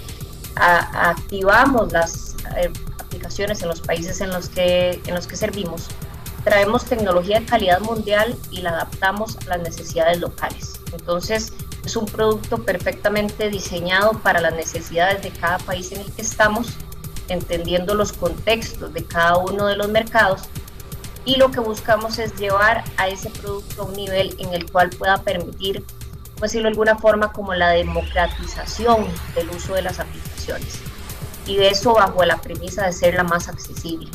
activamos 0.55 1.91
las 1.91 2.35
eh, 2.57 2.69
aplicaciones 2.99 3.63
en 3.63 3.69
los 3.69 3.81
países 3.81 4.21
en 4.21 4.29
los, 4.29 4.49
que, 4.49 5.01
en 5.07 5.15
los 5.15 5.25
que 5.25 5.35
servimos, 5.35 5.87
traemos 6.47 6.85
tecnología 6.85 7.41
de 7.41 7.45
calidad 7.45 7.81
mundial 7.81 8.33
y 8.51 8.61
la 8.61 8.69
adaptamos 8.69 9.35
a 9.35 9.49
las 9.49 9.59
necesidades 9.59 10.21
locales. 10.21 10.79
Entonces, 10.93 11.51
es 11.83 11.97
un 11.97 12.05
producto 12.05 12.63
perfectamente 12.63 13.49
diseñado 13.49 14.13
para 14.19 14.39
las 14.39 14.53
necesidades 14.53 15.21
de 15.23 15.31
cada 15.31 15.57
país 15.57 15.91
en 15.91 15.99
el 15.99 16.09
que 16.13 16.21
estamos, 16.21 16.69
entendiendo 17.27 17.95
los 17.95 18.13
contextos 18.13 18.93
de 18.93 19.03
cada 19.03 19.35
uno 19.39 19.67
de 19.67 19.75
los 19.75 19.89
mercados 19.89 20.43
y 21.25 21.35
lo 21.35 21.51
que 21.51 21.59
buscamos 21.59 22.17
es 22.17 22.33
llevar 22.37 22.85
a 22.95 23.09
ese 23.09 23.29
producto 23.29 23.81
a 23.81 23.85
un 23.85 23.93
nivel 23.93 24.33
en 24.39 24.53
el 24.53 24.71
cual 24.71 24.89
pueda 24.91 25.17
permitir, 25.17 25.83
por 26.35 26.43
decirlo 26.43 26.67
de 26.67 26.69
alguna 26.69 26.97
forma, 26.97 27.33
como 27.33 27.53
la 27.55 27.71
democratización 27.71 29.05
del 29.35 29.49
uso 29.49 29.73
de 29.73 29.81
las 29.81 29.99
aplicaciones. 29.99 30.79
Y 31.45 31.57
de 31.57 31.67
eso 31.67 31.93
bajo 31.93 32.23
la 32.23 32.37
premisa 32.37 32.85
de 32.85 32.93
ser 32.93 33.15
la 33.15 33.23
más 33.23 33.49
accesible. 33.49 34.09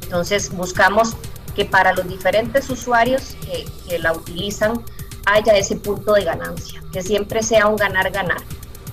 Entonces 0.00 0.50
buscamos 0.50 1.16
que 1.54 1.64
para 1.64 1.92
los 1.92 2.08
diferentes 2.08 2.68
usuarios 2.70 3.36
que, 3.44 3.66
que 3.88 3.98
la 3.98 4.12
utilizan 4.12 4.82
haya 5.26 5.56
ese 5.56 5.76
punto 5.76 6.14
de 6.14 6.24
ganancia, 6.24 6.82
que 6.92 7.02
siempre 7.02 7.42
sea 7.42 7.66
un 7.68 7.76
ganar-ganar, 7.76 8.42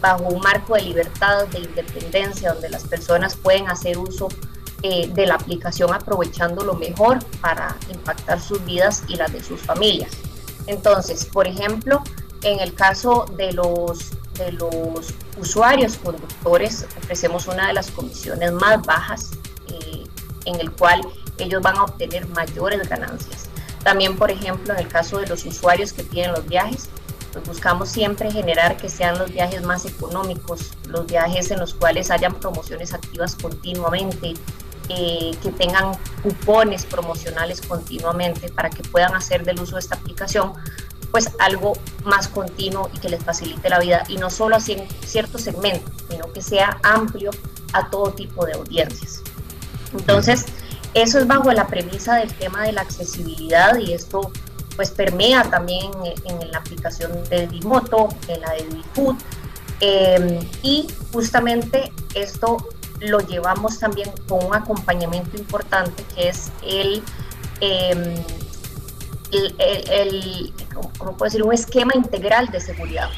bajo 0.02 0.24
un 0.26 0.42
marco 0.42 0.76
de 0.76 0.84
libertad, 0.84 1.48
de 1.48 1.60
independencia, 1.60 2.54
donde 2.54 2.70
las 2.70 2.84
personas 2.84 3.36
pueden 3.36 3.68
hacer 3.68 3.98
uso 3.98 4.30
eh, 4.82 5.10
de 5.14 5.26
la 5.26 5.36
aplicación 5.36 5.94
aprovechando 5.94 6.64
lo 6.64 6.74
mejor 6.74 7.20
para 7.42 7.76
impactar 7.92 8.40
sus 8.40 8.64
vidas 8.64 9.04
y 9.10 9.16
las 9.16 9.34
de 9.34 9.44
sus 9.44 9.60
familias. 9.60 10.12
Entonces, 10.68 11.26
por 11.26 11.48
ejemplo, 11.48 12.02
en 12.44 12.60
el 12.60 12.74
caso 12.74 13.26
de 13.36 13.52
los, 13.52 14.12
de 14.36 14.54
los 14.54 15.14
usuarios 15.38 15.98
conductores, 15.98 16.86
ofrecemos 16.98 17.48
una 17.48 17.68
de 17.68 17.74
las 17.74 17.92
comisiones 17.92 18.54
más 18.54 18.82
bajas 18.84 19.32
eh, 19.68 20.06
en 20.46 20.60
el 20.62 20.72
cual 20.72 21.02
ellos 21.40 21.62
van 21.62 21.78
a 21.78 21.84
obtener 21.84 22.28
mayores 22.30 22.88
ganancias. 22.88 23.50
También, 23.84 24.18
por 24.18 24.30
ejemplo, 24.32 24.74
en 24.74 24.80
el 24.80 24.88
caso 24.88 25.20
de 25.20 25.28
los 25.28 25.46
usuarios 25.46 25.94
que 25.94 26.04
tienen 26.04 26.34
los 26.34 26.46
viajes, 26.48 26.90
pues 27.32 27.46
buscamos 27.46 27.90
siempre 27.90 28.32
generar 28.32 28.78
que 28.78 28.90
sean 28.90 29.20
los 29.20 29.32
viajes 29.32 29.62
más 29.64 29.86
económicos, 29.86 30.74
los 30.88 31.06
viajes 31.06 31.52
en 31.52 31.60
los 31.60 31.74
cuales 31.74 32.12
hayan 32.12 32.34
promociones 32.36 32.94
activas 32.94 33.36
continuamente, 33.36 34.34
eh, 34.90 35.32
que 35.44 35.52
tengan 35.52 35.96
cupones 36.24 36.86
promocionales 36.86 37.62
continuamente 37.62 38.50
para 38.50 38.72
que 38.72 38.82
puedan 38.82 39.14
hacer 39.16 39.46
del 39.46 39.60
uso 39.60 39.76
de 39.76 39.82
esta 39.82 39.96
aplicación 39.96 40.54
pues 41.12 41.32
algo 41.40 41.74
más 42.06 42.28
continuo 42.28 42.90
y 42.94 43.00
que 43.00 43.10
les 43.10 43.24
facilite 43.24 43.70
la 43.70 43.80
vida 43.80 44.04
y 44.08 44.18
no 44.18 44.30
solo 44.30 44.58
en 44.68 44.88
ciertos 45.06 45.42
segmentos, 45.42 45.92
sino 46.10 46.32
que 46.34 46.42
sea 46.42 46.80
amplio 46.84 47.32
a 47.74 47.90
todo 47.90 48.14
tipo 48.14 48.46
de 48.46 48.54
audiencias. 48.54 49.22
Entonces, 49.94 50.46
eso 50.94 51.20
es 51.20 51.28
bajo 51.28 51.52
la 51.52 51.68
premisa 51.68 52.16
del 52.16 52.34
tema 52.34 52.64
de 52.64 52.72
la 52.72 52.82
accesibilidad 52.82 53.78
y 53.78 53.94
esto 53.94 54.32
pues 54.76 54.92
permea 54.92 55.44
también 55.44 55.92
en, 56.26 56.52
la 56.52 56.60
aplicación 56.60 57.12
de 57.30 57.48
Dimoto, 57.48 58.08
en 58.30 58.40
la 58.42 58.52
de 58.54 58.64
Difood, 58.64 59.16
eh, 59.82 60.40
y 60.64 60.88
justamente 61.12 61.92
esto 62.16 62.58
lo 63.02 63.20
llevamos 63.20 63.80
también 63.80 64.10
con 64.28 64.46
un 64.46 64.56
acompañamiento 64.56 65.38
importante 65.38 66.04
que 66.16 66.30
es 66.30 66.52
el, 66.66 67.04
em, 67.62 68.16
el, 69.32 70.54
¿cómo 70.98 71.18
puedo 71.18 71.26
decir? 71.26 71.44
Un 71.44 71.54
esquema 71.54 71.94
integral 71.96 72.48
de 72.48 72.60
seguridad 72.60 73.10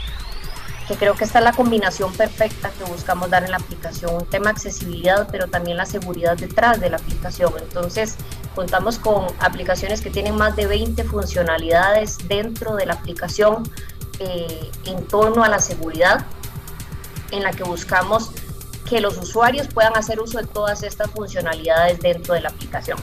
que 0.91 0.97
creo 0.97 1.15
que 1.15 1.23
esta 1.23 1.39
es 1.39 1.45
la 1.45 1.53
combinación 1.53 2.11
perfecta 2.11 2.69
que 2.77 2.83
buscamos 2.83 3.29
dar 3.29 3.45
en 3.45 3.51
la 3.51 3.57
aplicación, 3.57 4.13
un 4.13 4.25
tema 4.25 4.49
accesibilidad, 4.49 5.27
pero 5.31 5.47
también 5.47 5.77
la 5.77 5.85
seguridad 5.85 6.35
detrás 6.35 6.81
de 6.81 6.89
la 6.89 6.97
aplicación. 6.97 7.53
Entonces, 7.61 8.17
contamos 8.55 8.99
con 8.99 9.27
aplicaciones 9.39 10.01
que 10.01 10.09
tienen 10.09 10.35
más 10.35 10.55
de 10.57 10.65
20 10.65 11.05
funcionalidades 11.05 12.17
dentro 12.27 12.75
de 12.75 12.87
la 12.87 12.93
aplicación 12.93 13.63
eh, 14.19 14.69
en 14.85 15.07
torno 15.07 15.45
a 15.45 15.49
la 15.49 15.59
seguridad, 15.59 16.25
en 17.31 17.43
la 17.43 17.51
que 17.51 17.63
buscamos 17.63 18.31
que 18.89 18.99
los 18.99 19.17
usuarios 19.17 19.67
puedan 19.69 19.95
hacer 19.95 20.19
uso 20.19 20.39
de 20.39 20.47
todas 20.47 20.83
estas 20.83 21.09
funcionalidades 21.11 22.01
dentro 22.01 22.33
de 22.33 22.41
la 22.41 22.49
aplicación. 22.49 22.97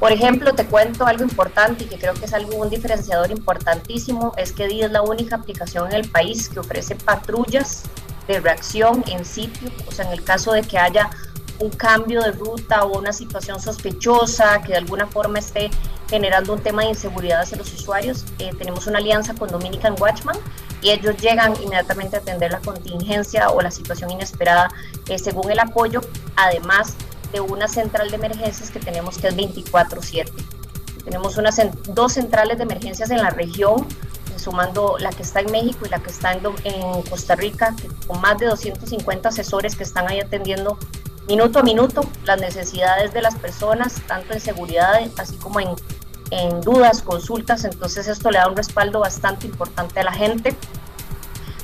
Por 0.00 0.12
ejemplo, 0.12 0.54
te 0.54 0.64
cuento 0.64 1.06
algo 1.06 1.22
importante 1.22 1.84
y 1.84 1.86
que 1.86 1.98
creo 1.98 2.14
que 2.14 2.24
es 2.24 2.32
algo 2.32 2.56
un 2.56 2.70
diferenciador 2.70 3.30
importantísimo, 3.30 4.32
es 4.38 4.50
que 4.50 4.66
DI 4.66 4.84
es 4.84 4.90
la 4.90 5.02
única 5.02 5.36
aplicación 5.36 5.88
en 5.88 5.92
el 5.92 6.08
país 6.08 6.48
que 6.48 6.58
ofrece 6.58 6.96
patrullas 6.96 7.82
de 8.26 8.40
reacción 8.40 9.04
en 9.08 9.26
sitio, 9.26 9.70
o 9.86 9.92
sea, 9.92 10.06
en 10.06 10.12
el 10.12 10.24
caso 10.24 10.52
de 10.52 10.62
que 10.62 10.78
haya 10.78 11.10
un 11.58 11.68
cambio 11.68 12.22
de 12.22 12.32
ruta 12.32 12.84
o 12.84 12.98
una 12.98 13.12
situación 13.12 13.60
sospechosa 13.60 14.62
que 14.62 14.68
de 14.68 14.78
alguna 14.78 15.06
forma 15.06 15.38
esté 15.38 15.70
generando 16.08 16.54
un 16.54 16.60
tema 16.60 16.82
de 16.82 16.88
inseguridad 16.88 17.42
hacia 17.42 17.58
los 17.58 17.70
usuarios. 17.74 18.24
Eh, 18.38 18.52
tenemos 18.56 18.86
una 18.86 18.98
alianza 18.98 19.34
con 19.34 19.50
Dominican 19.50 19.94
Watchman 20.00 20.36
y 20.80 20.90
ellos 20.90 21.18
llegan 21.18 21.54
inmediatamente 21.62 22.16
a 22.16 22.20
atender 22.20 22.50
la 22.50 22.60
contingencia 22.60 23.50
o 23.50 23.60
la 23.60 23.70
situación 23.70 24.10
inesperada 24.10 24.70
eh, 25.08 25.18
según 25.18 25.50
el 25.50 25.58
apoyo, 25.58 26.00
además 26.36 26.96
de 27.32 27.40
una 27.40 27.68
central 27.68 28.10
de 28.10 28.16
emergencias 28.16 28.70
que 28.70 28.80
tenemos 28.80 29.18
que 29.18 29.28
es 29.28 29.36
24/7. 29.36 30.30
Tenemos 31.04 31.36
unas, 31.36 31.60
dos 31.88 32.12
centrales 32.12 32.58
de 32.58 32.64
emergencias 32.64 33.10
en 33.10 33.18
la 33.18 33.30
región, 33.30 33.86
sumando 34.36 34.96
la 34.98 35.10
que 35.10 35.22
está 35.22 35.40
en 35.40 35.50
México 35.50 35.86
y 35.86 35.88
la 35.88 35.98
que 36.00 36.10
está 36.10 36.32
en, 36.32 36.40
en 36.64 37.02
Costa 37.02 37.34
Rica, 37.36 37.74
con 38.06 38.20
más 38.20 38.38
de 38.38 38.46
250 38.46 39.28
asesores 39.28 39.76
que 39.76 39.82
están 39.82 40.08
ahí 40.08 40.20
atendiendo 40.20 40.78
minuto 41.26 41.60
a 41.60 41.62
minuto 41.62 42.02
las 42.24 42.40
necesidades 42.40 43.12
de 43.12 43.22
las 43.22 43.34
personas, 43.36 44.00
tanto 44.06 44.32
en 44.32 44.40
seguridad 44.40 45.00
así 45.16 45.36
como 45.36 45.60
en, 45.60 45.68
en 46.30 46.60
dudas, 46.60 47.02
consultas. 47.02 47.64
Entonces 47.64 48.08
esto 48.08 48.30
le 48.30 48.38
da 48.38 48.48
un 48.48 48.56
respaldo 48.56 49.00
bastante 49.00 49.46
importante 49.46 50.00
a 50.00 50.04
la 50.04 50.12
gente. 50.12 50.56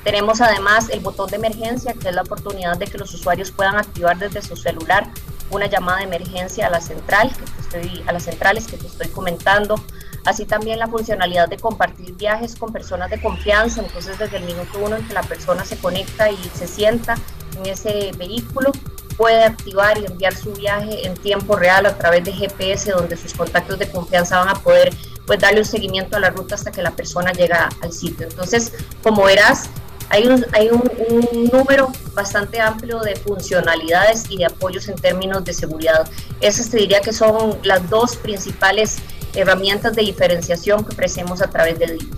Tenemos 0.05 0.41
además 0.41 0.89
el 0.91 1.01
botón 1.01 1.31
de 1.31 1.37
emergencia, 1.37 1.95
que 1.95 2.09
es 2.09 2.15
la 2.15 2.23
oportunidad 2.23 2.77
de 2.77 2.87
que 2.87 2.97
los 2.97 3.13
usuarios 3.13 3.51
puedan 3.51 3.77
activar 3.77 4.17
desde 4.19 4.41
su 4.41 4.57
celular 4.57 5.09
una 5.51 5.67
llamada 5.67 5.99
de 5.99 6.05
emergencia 6.05 6.67
a 6.67 6.71
la 6.71 6.81
central, 6.81 7.31
que 7.31 7.61
estoy, 7.61 8.05
a 8.07 8.13
las 8.13 8.25
centrales 8.25 8.67
que 8.67 8.77
te 8.77 8.87
estoy 8.87 9.09
comentando. 9.09 9.77
Así 10.25 10.45
también 10.45 10.79
la 10.79 10.89
funcionalidad 10.89 11.49
de 11.49 11.57
compartir 11.57 12.15
viajes 12.17 12.57
con 12.57 12.73
personas 12.73 13.11
de 13.11 13.21
confianza. 13.21 13.81
Entonces 13.81 14.19
desde 14.19 14.39
el 14.39 14.45
minuto 14.45 14.79
uno 14.83 14.97
en 14.97 15.07
que 15.07 15.15
la 15.15 15.23
persona 15.23 15.65
se 15.65 15.77
conecta 15.77 16.31
y 16.31 16.37
se 16.55 16.67
sienta 16.67 17.17
en 17.57 17.67
ese 17.67 18.13
vehículo, 18.19 18.73
puede 19.17 19.45
activar 19.45 19.99
y 19.99 20.05
enviar 20.05 20.35
su 20.35 20.53
viaje 20.53 21.07
en 21.07 21.15
tiempo 21.15 21.57
real 21.57 21.87
a 21.87 21.97
través 21.97 22.25
de 22.25 22.33
GPS, 22.33 22.91
donde 22.91 23.17
sus 23.17 23.35
contactos 23.35 23.79
de 23.79 23.91
confianza 23.91 24.39
van 24.39 24.49
a 24.49 24.55
poder 24.55 24.93
pues 25.27 25.41
darle 25.41 25.61
un 25.61 25.67
seguimiento 25.67 26.17
a 26.17 26.21
la 26.21 26.31
ruta 26.31 26.55
hasta 26.55 26.71
que 26.71 26.83
la 26.83 26.93
persona 26.93 27.33
llega 27.33 27.69
al 27.81 27.93
sitio. 27.93 28.27
Entonces, 28.29 28.73
como 29.03 29.25
verás, 29.25 29.71
hay 30.11 30.27
un, 30.27 30.45
hay 30.53 30.71
un, 30.71 30.83
número 31.53 31.91
bastante 32.15 32.61
amplio 32.61 33.01
de 33.01 33.17
funcionalidades 33.17 34.25
y 34.29 34.39
de 34.39 34.47
apoyos 34.47 34.89
en 34.89 34.97
términos 34.97 35.45
de 35.45 35.53
seguridad. 35.53 36.09
Esas 36.41 36.71
te 36.71 36.79
diría 36.79 37.01
que 37.01 37.13
son 37.13 37.59
las 37.63 37.89
dos 37.89 38.17
principales 38.17 38.97
herramientas 39.35 39.95
de 39.95 40.03
diferenciación 40.03 40.85
que 40.85 40.93
ofrecemos 40.93 41.43
a 41.43 41.49
través 41.49 41.79
de 41.79 41.87
DIVI. 41.87 42.11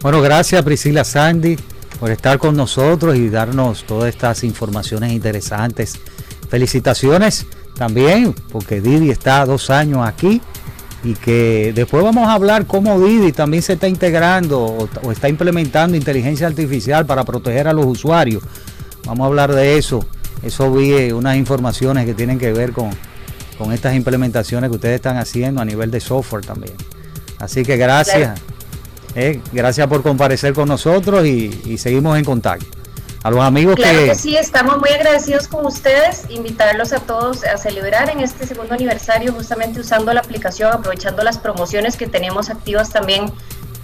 Bueno, 0.00 0.20
gracias 0.20 0.62
Priscila 0.62 1.04
Sandy 1.04 1.56
por 1.98 2.10
estar 2.10 2.38
con 2.38 2.56
nosotros 2.56 3.16
y 3.16 3.28
darnos 3.28 3.84
todas 3.84 4.08
estas 4.08 4.44
informaciones 4.44 5.12
interesantes. 5.12 5.98
Felicitaciones 6.48 7.46
también, 7.76 8.34
porque 8.52 8.80
Didi 8.80 9.10
está 9.10 9.44
dos 9.46 9.70
años 9.70 10.06
aquí 10.06 10.40
y 11.04 11.14
que 11.14 11.72
después 11.74 12.02
vamos 12.02 12.26
a 12.26 12.32
hablar 12.32 12.66
cómo 12.66 12.98
Didi 12.98 13.30
también 13.30 13.62
se 13.62 13.74
está 13.74 13.86
integrando 13.86 14.60
o, 14.60 15.12
está 15.12 15.28
implementando 15.28 15.96
inteligencia 15.96 16.46
artificial 16.46 17.04
para 17.04 17.24
proteger 17.24 17.68
a 17.68 17.74
los 17.74 17.84
usuarios. 17.84 18.42
Vamos 19.04 19.24
a 19.24 19.26
hablar 19.26 19.54
de 19.54 19.76
eso. 19.76 20.04
Eso 20.42 20.72
vi 20.72 20.92
eh, 20.92 21.12
unas 21.12 21.36
informaciones 21.36 22.06
que 22.06 22.14
tienen 22.14 22.38
que 22.38 22.52
ver 22.52 22.72
con, 22.72 22.90
con 23.58 23.72
estas 23.72 23.94
implementaciones 23.94 24.70
que 24.70 24.76
ustedes 24.76 24.96
están 24.96 25.18
haciendo 25.18 25.60
a 25.60 25.64
nivel 25.64 25.90
de 25.90 26.00
software 26.00 26.44
también. 26.44 26.74
Así 27.38 27.62
que 27.62 27.76
gracias. 27.76 28.40
Eh, 29.14 29.40
gracias 29.52 29.86
por 29.86 30.02
comparecer 30.02 30.54
con 30.54 30.68
nosotros 30.68 31.24
y 31.26 31.78
seguimos 31.78 32.18
en 32.18 32.24
contacto 32.24 32.83
a 33.24 33.30
los 33.30 33.40
amigos 33.40 33.74
claro 33.76 34.04
que... 34.04 34.14
sí, 34.14 34.36
estamos 34.36 34.78
muy 34.78 34.90
agradecidos 34.90 35.48
con 35.48 35.64
ustedes, 35.64 36.24
invitarlos 36.28 36.92
a 36.92 37.00
todos 37.00 37.42
a 37.42 37.56
celebrar 37.56 38.10
en 38.10 38.20
este 38.20 38.46
segundo 38.46 38.74
aniversario 38.74 39.32
justamente 39.32 39.80
usando 39.80 40.12
la 40.12 40.20
aplicación, 40.20 40.70
aprovechando 40.70 41.24
las 41.24 41.38
promociones 41.38 41.96
que 41.96 42.06
tenemos 42.06 42.50
activas 42.50 42.90
también 42.90 43.32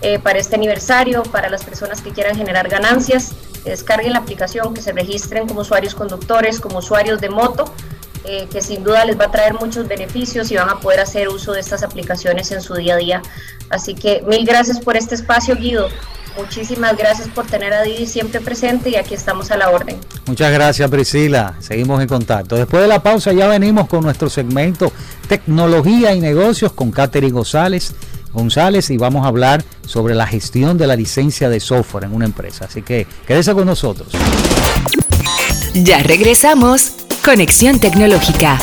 eh, 0.03 0.19
para 0.19 0.39
este 0.39 0.57
aniversario, 0.57 1.23
para 1.23 1.49
las 1.49 1.65
personas 1.65 2.03
que 2.03 2.11
quieran 2.11 2.37
generar 2.37 2.69
ganancias, 2.69 3.33
descarguen 3.65 4.13
la 4.13 4.19
aplicación, 4.19 4.75
que 4.75 4.83
se 4.83 4.93
registren 4.93 5.49
como 5.49 5.63
usuarios 5.63 5.95
conductores, 5.95 6.61
como 6.61 6.79
usuarios 6.79 7.19
de 7.23 7.31
moto, 7.31 7.65
eh, 8.25 8.47
que 8.53 8.61
sin 8.61 8.85
duda 8.85 9.05
les 9.05 9.19
va 9.19 9.27
a 9.27 9.31
traer 9.31 9.55
muchos 9.55 9.89
beneficios 9.89 10.51
y 10.51 10.57
van 10.57 10.69
a 10.69 10.81
poder 10.81 11.01
hacer 11.01 11.29
uso 11.29 11.53
de 11.53 11.61
estas 11.61 11.83
aplicaciones 11.83 12.51
en 12.53 12.61
su 12.61 12.75
día 12.75 12.95
a 12.95 12.97
día. 12.97 13.23
Así 13.71 13.95
que 13.95 14.23
mil 14.27 14.45
gracias 14.45 14.81
por 14.81 14.97
este 14.97 15.15
espacio, 15.15 15.57
Guido. 15.57 15.89
Muchísimas 16.37 16.97
gracias 16.97 17.29
por 17.29 17.47
tener 17.47 17.73
a 17.73 17.83
Didi 17.83 18.07
siempre 18.07 18.41
presente 18.41 18.91
y 18.91 18.97
aquí 18.97 19.15
estamos 19.15 19.51
a 19.51 19.57
la 19.57 19.71
orden. 19.71 19.99
Muchas 20.27 20.53
gracias 20.53 20.89
Priscila, 20.89 21.55
seguimos 21.59 22.01
en 22.01 22.09
contacto. 22.09 22.57
Después 22.57 22.83
de 22.83 22.89
la 22.89 23.03
pausa 23.03 23.33
ya 23.33 23.49
venimos 23.49 23.89
con 23.89 24.03
nuestro 24.03 24.31
segmento 24.31 24.93
Tecnología 25.29 26.15
y 26.15 26.21
Negocios 26.21 26.73
con 26.73 26.91
Catherine 26.91 27.33
González. 27.33 27.95
González 28.33 28.91
y 28.91 28.97
vamos 28.97 29.25
a 29.25 29.29
hablar 29.29 29.65
sobre 29.85 30.15
la 30.15 30.27
gestión 30.27 30.79
de 30.79 30.87
la 30.87 30.95
licencia 30.95 31.49
de 31.49 31.59
software 31.59 32.05
en 32.05 32.15
una 32.15 32.27
empresa. 32.27 32.67
Así 32.67 32.83
que 32.83 33.07
quédese 33.27 33.53
con 33.55 33.67
nosotros. 33.67 34.09
Ya 35.75 36.03
regresamos. 36.03 36.93
Conexión 37.25 37.79
Tecnológica. 37.79 38.59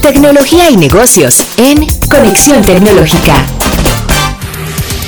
Tecnología 0.00 0.70
y 0.70 0.76
negocios 0.76 1.44
en 1.58 1.84
Conexión 2.08 2.62
Tecnológica. 2.62 3.44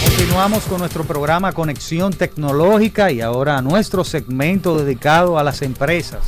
Continuamos 0.04 0.64
con 0.64 0.80
nuestro 0.80 1.04
programa 1.04 1.52
Conexión 1.52 2.12
Tecnológica 2.12 3.12
y 3.12 3.20
ahora 3.20 3.62
nuestro 3.62 4.02
segmento 4.02 4.76
dedicado 4.76 5.38
a 5.38 5.44
las 5.44 5.62
empresas, 5.62 6.24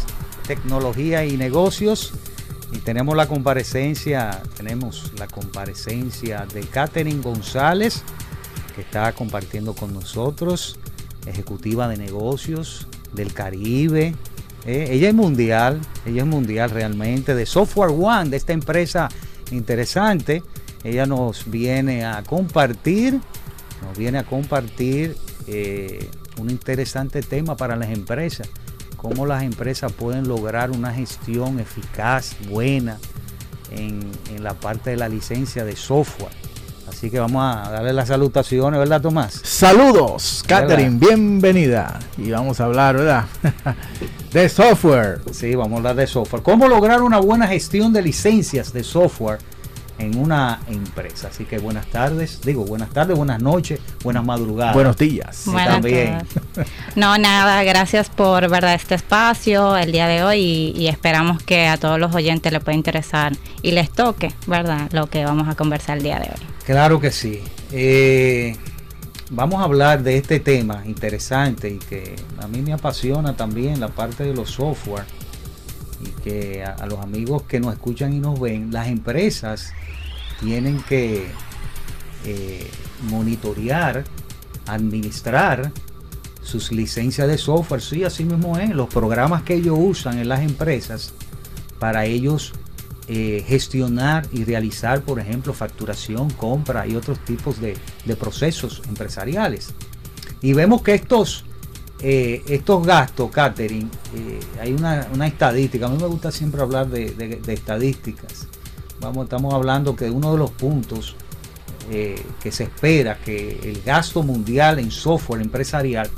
tecnología 0.47 1.25
y 1.27 1.37
negocios. 1.37 2.13
Y 2.71 2.79
tenemos 2.79 3.17
la 3.17 3.27
comparecencia, 3.27 4.41
tenemos 4.57 5.11
la 5.19 5.27
comparecencia 5.27 6.47
de 6.55 6.61
Catherine 6.61 7.23
González, 7.23 8.05
que 8.77 8.83
está 8.83 9.13
compartiendo 9.13 9.75
con 9.75 9.93
nosotros, 9.93 10.79
ejecutiva 11.27 11.89
de 11.89 11.97
negocios 11.97 12.87
del 13.13 13.35
Caribe. 13.35 14.15
Eh, 14.67 14.89
ella 14.91 15.09
es 15.09 15.15
mundial, 15.15 15.81
ella 16.05 16.23
es 16.23 16.29
mundial 16.29 16.71
realmente, 16.71 17.35
de 17.35 17.47
Software 17.47 17.91
One, 17.91 18.31
de 18.31 18.37
esta 18.37 18.53
empresa 18.53 19.09
interesante. 19.51 20.43
Ella 20.85 21.07
nos 21.07 21.51
viene 21.51 22.05
a 22.05 22.23
compartir 22.23 23.21
nos 23.83 23.97
viene 23.97 24.19
a 24.19 24.25
compartir 24.25 25.17
eh, 25.47 26.09
un 26.39 26.51
interesante 26.51 27.23
tema 27.23 27.57
para 27.57 27.77
las 27.77 27.91
empresas, 27.91 28.49
cómo 28.97 29.27
las 29.27 29.43
empresas 29.43 29.93
pueden 29.93 30.29
lograr 30.29 30.71
una 30.71 30.93
gestión 30.93 31.61
eficaz, 31.61 32.37
buena 32.49 32.99
en, 33.71 34.11
la 34.43 34.55
parte 34.55 34.91
de 34.91 34.97
la 34.97 35.09
licencia 35.09 35.65
de 35.65 35.77
software. 35.77 36.33
Así 36.97 37.11
que 37.11 37.21
vamos 37.21 37.45
a 37.45 37.71
darle 37.71 37.93
las 37.93 38.09
salutaciones, 38.09 38.81
¿verdad, 38.81 39.03
Tomás? 39.03 39.43
Saludos, 39.45 40.43
Catherine, 40.47 40.99
bienvenida. 40.99 41.99
Y 42.17 42.31
vamos 42.31 42.59
a 42.59 42.65
hablar, 42.65 42.97
¿verdad? 42.97 43.25
de 44.33 44.49
software. 44.49 45.21
Sí, 45.31 45.55
vamos 45.55 45.75
a 45.75 45.77
hablar 45.77 45.97
de 45.97 46.07
software. 46.07 46.43
¿Cómo 46.43 46.67
lograr 46.69 47.03
una 47.03 47.19
buena 47.19 47.47
gestión 47.49 47.93
de 47.93 48.01
licencias 48.01 48.73
de 48.73 48.83
software? 48.83 49.41
En 49.99 50.19
una 50.19 50.61
empresa. 50.69 51.29
Así 51.29 51.45
que 51.45 51.59
buenas 51.59 51.87
tardes, 51.87 52.41
digo 52.43 52.65
buenas 52.65 52.91
tardes, 52.91 53.17
buenas 53.17 53.41
noches, 53.41 53.81
buenas 54.03 54.25
madrugadas. 54.25 54.75
Buenos 54.75 54.97
días. 54.97 55.45
también. 55.45 56.19
No, 56.95 57.19
nada, 57.19 57.63
gracias 57.63 58.09
por 58.09 58.49
verdad 58.49 58.75
este 58.75 58.95
espacio 58.95 59.77
el 59.77 59.93
día 59.93 60.07
de 60.07 60.23
hoy 60.23 60.73
y, 60.75 60.89
esperamos 60.89 61.43
que 61.43 61.67
a 61.67 61.77
todos 61.77 61.99
los 61.99 62.15
oyentes 62.15 62.53
les 62.53 62.63
pueda 62.63 62.77
interesar 62.77 63.33
y 63.63 63.73
les 63.73 63.91
toque, 63.91 64.33
¿verdad? 64.47 64.89
Lo 64.93 65.09
que 65.09 65.25
vamos 65.25 65.49
a 65.49 65.55
conversar 65.55 65.99
el 65.99 66.03
día 66.03 66.19
de 66.19 66.27
hoy. 66.27 66.47
Claro 66.65 67.01
que 67.01 67.11
sí. 67.11 67.43
Eh, 67.73 68.57
vamos 69.31 69.61
a 69.61 69.65
hablar 69.65 70.03
de 70.03 70.17
este 70.17 70.41
tema 70.41 70.83
interesante 70.87 71.69
y 71.69 71.79
que 71.79 72.17
a 72.41 72.47
mí 72.47 72.63
me 72.63 72.73
apasiona 72.73 73.37
también 73.37 73.81
la 73.81 73.89
parte 73.89 74.25
de 74.25 74.35
los 74.35 74.51
software 74.51 75.05
y 76.01 76.09
que 76.23 76.65
a, 76.65 76.87
los 76.87 77.01
amigos 77.01 77.43
que 77.43 77.61
nos 77.61 77.75
escuchan 77.75 78.13
y 78.13 78.21
nos 78.21 78.39
ven, 78.39 78.73
las 78.73 78.89
empresas 78.89 79.73
tienen 80.41 80.83
que 80.83 81.27
eh, 82.25 82.71
monitorear, 83.11 84.05
administrar 84.67 85.73
sus 86.43 86.71
licencias 86.71 87.27
de 87.27 87.39
software, 87.39 87.81
sí, 87.81 88.05
así 88.05 88.25
mismo 88.25 88.59
es, 88.59 88.71
los 88.71 88.89
programas 88.89 89.43
que 89.43 89.55
ellos 89.55 89.77
usan 89.79 90.19
en 90.19 90.29
las 90.29 90.41
empresas 90.41 91.13
para 91.79 92.05
ellos 92.05 92.53
eh, 93.09 93.45
gestionar 93.47 94.27
y 94.33 94.45
realizar, 94.45 95.03
por 95.03 95.21
ejemplo, 95.21 95.53
facturación, 95.53 96.31
compra 96.31 96.87
y 96.87 96.97
otros 96.97 97.19
tipos 97.21 97.61
de, 97.61 97.77
de 98.05 98.17
procesos 98.17 98.83
empresariales. 98.89 99.75
Y 100.41 100.53
vemos 100.53 100.83
que 100.83 100.95
estos 100.95 101.45
eh, 102.09 102.45
estos 102.47 102.87
gastos, 102.87 103.33
catering, 103.33 103.91
eh, 104.15 104.39
hay 104.61 104.73
una, 104.73 105.27
estadística, 105.27 105.87
a 105.87 105.89
mí 105.89 105.99
me 106.01 106.07
gusta 106.07 106.31
siempre 106.31 106.63
hablar 106.63 106.87
de, 106.89 107.41
estadísticas. 107.49 108.47
Vamos, 109.01 109.25
estamos 109.25 109.53
hablando 109.53 109.97
que 109.97 110.09
uno 110.09 110.31
de 110.31 110.39
los 110.39 110.53
puntos 110.53 111.17
eh, 111.91 112.15
que 112.41 112.53
se 112.53 112.63
espera 112.63 113.19
que 113.19 113.59
el 113.61 113.83
gasto 113.83 114.23
mundial 114.23 114.79
en 114.79 114.93
software 114.93 115.41
empresarial 115.43 116.09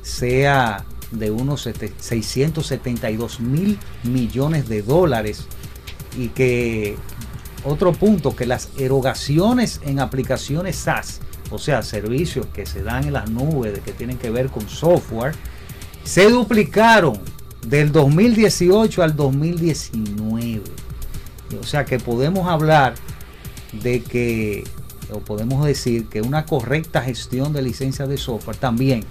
sea 0.00 0.84
de 1.10 1.32
unos 1.32 1.68
672 1.98 3.40
mil 3.40 3.80
millones 4.04 4.68
de 4.68 4.82
dólares 4.82 5.46
y 6.16 6.28
que 6.28 6.94
otro 7.64 7.92
punto, 7.92 8.36
que 8.36 8.46
las 8.46 8.68
erogaciones 8.78 9.80
en 9.84 9.98
aplicaciones 9.98 10.76
SaaS 10.76 11.20
o 11.50 11.58
sea, 11.58 11.82
servicios 11.82 12.46
que 12.52 12.66
se 12.66 12.82
dan 12.82 13.04
en 13.04 13.12
las 13.12 13.30
nubes, 13.30 13.78
que 13.80 13.92
tienen 13.92 14.18
que 14.18 14.30
ver 14.30 14.48
con 14.48 14.68
software, 14.68 15.34
se 16.04 16.28
duplicaron 16.30 17.20
del 17.66 17.92
2018 17.92 19.02
al 19.02 19.16
2019. 19.16 20.62
O 21.60 21.64
sea 21.64 21.84
que 21.84 21.98
podemos 21.98 22.48
hablar 22.48 22.94
de 23.72 24.02
que, 24.02 24.64
o 25.12 25.20
podemos 25.20 25.64
decir 25.64 26.06
que 26.06 26.22
una 26.22 26.46
correcta 26.46 27.02
gestión 27.02 27.52
de 27.52 27.62
licencias 27.62 28.08
de 28.08 28.16
software 28.16 28.56
también 28.56 29.04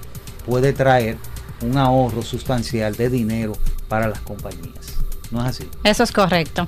puede 0.45 0.73
traer 0.73 1.17
un 1.61 1.77
ahorro 1.77 2.21
sustancial 2.21 2.95
de 2.95 3.09
dinero 3.09 3.53
para 3.87 4.07
las 4.07 4.21
compañías. 4.21 4.95
¿No 5.31 5.41
es 5.41 5.47
así? 5.47 5.69
Eso 5.83 6.03
es 6.03 6.11
correcto. 6.11 6.67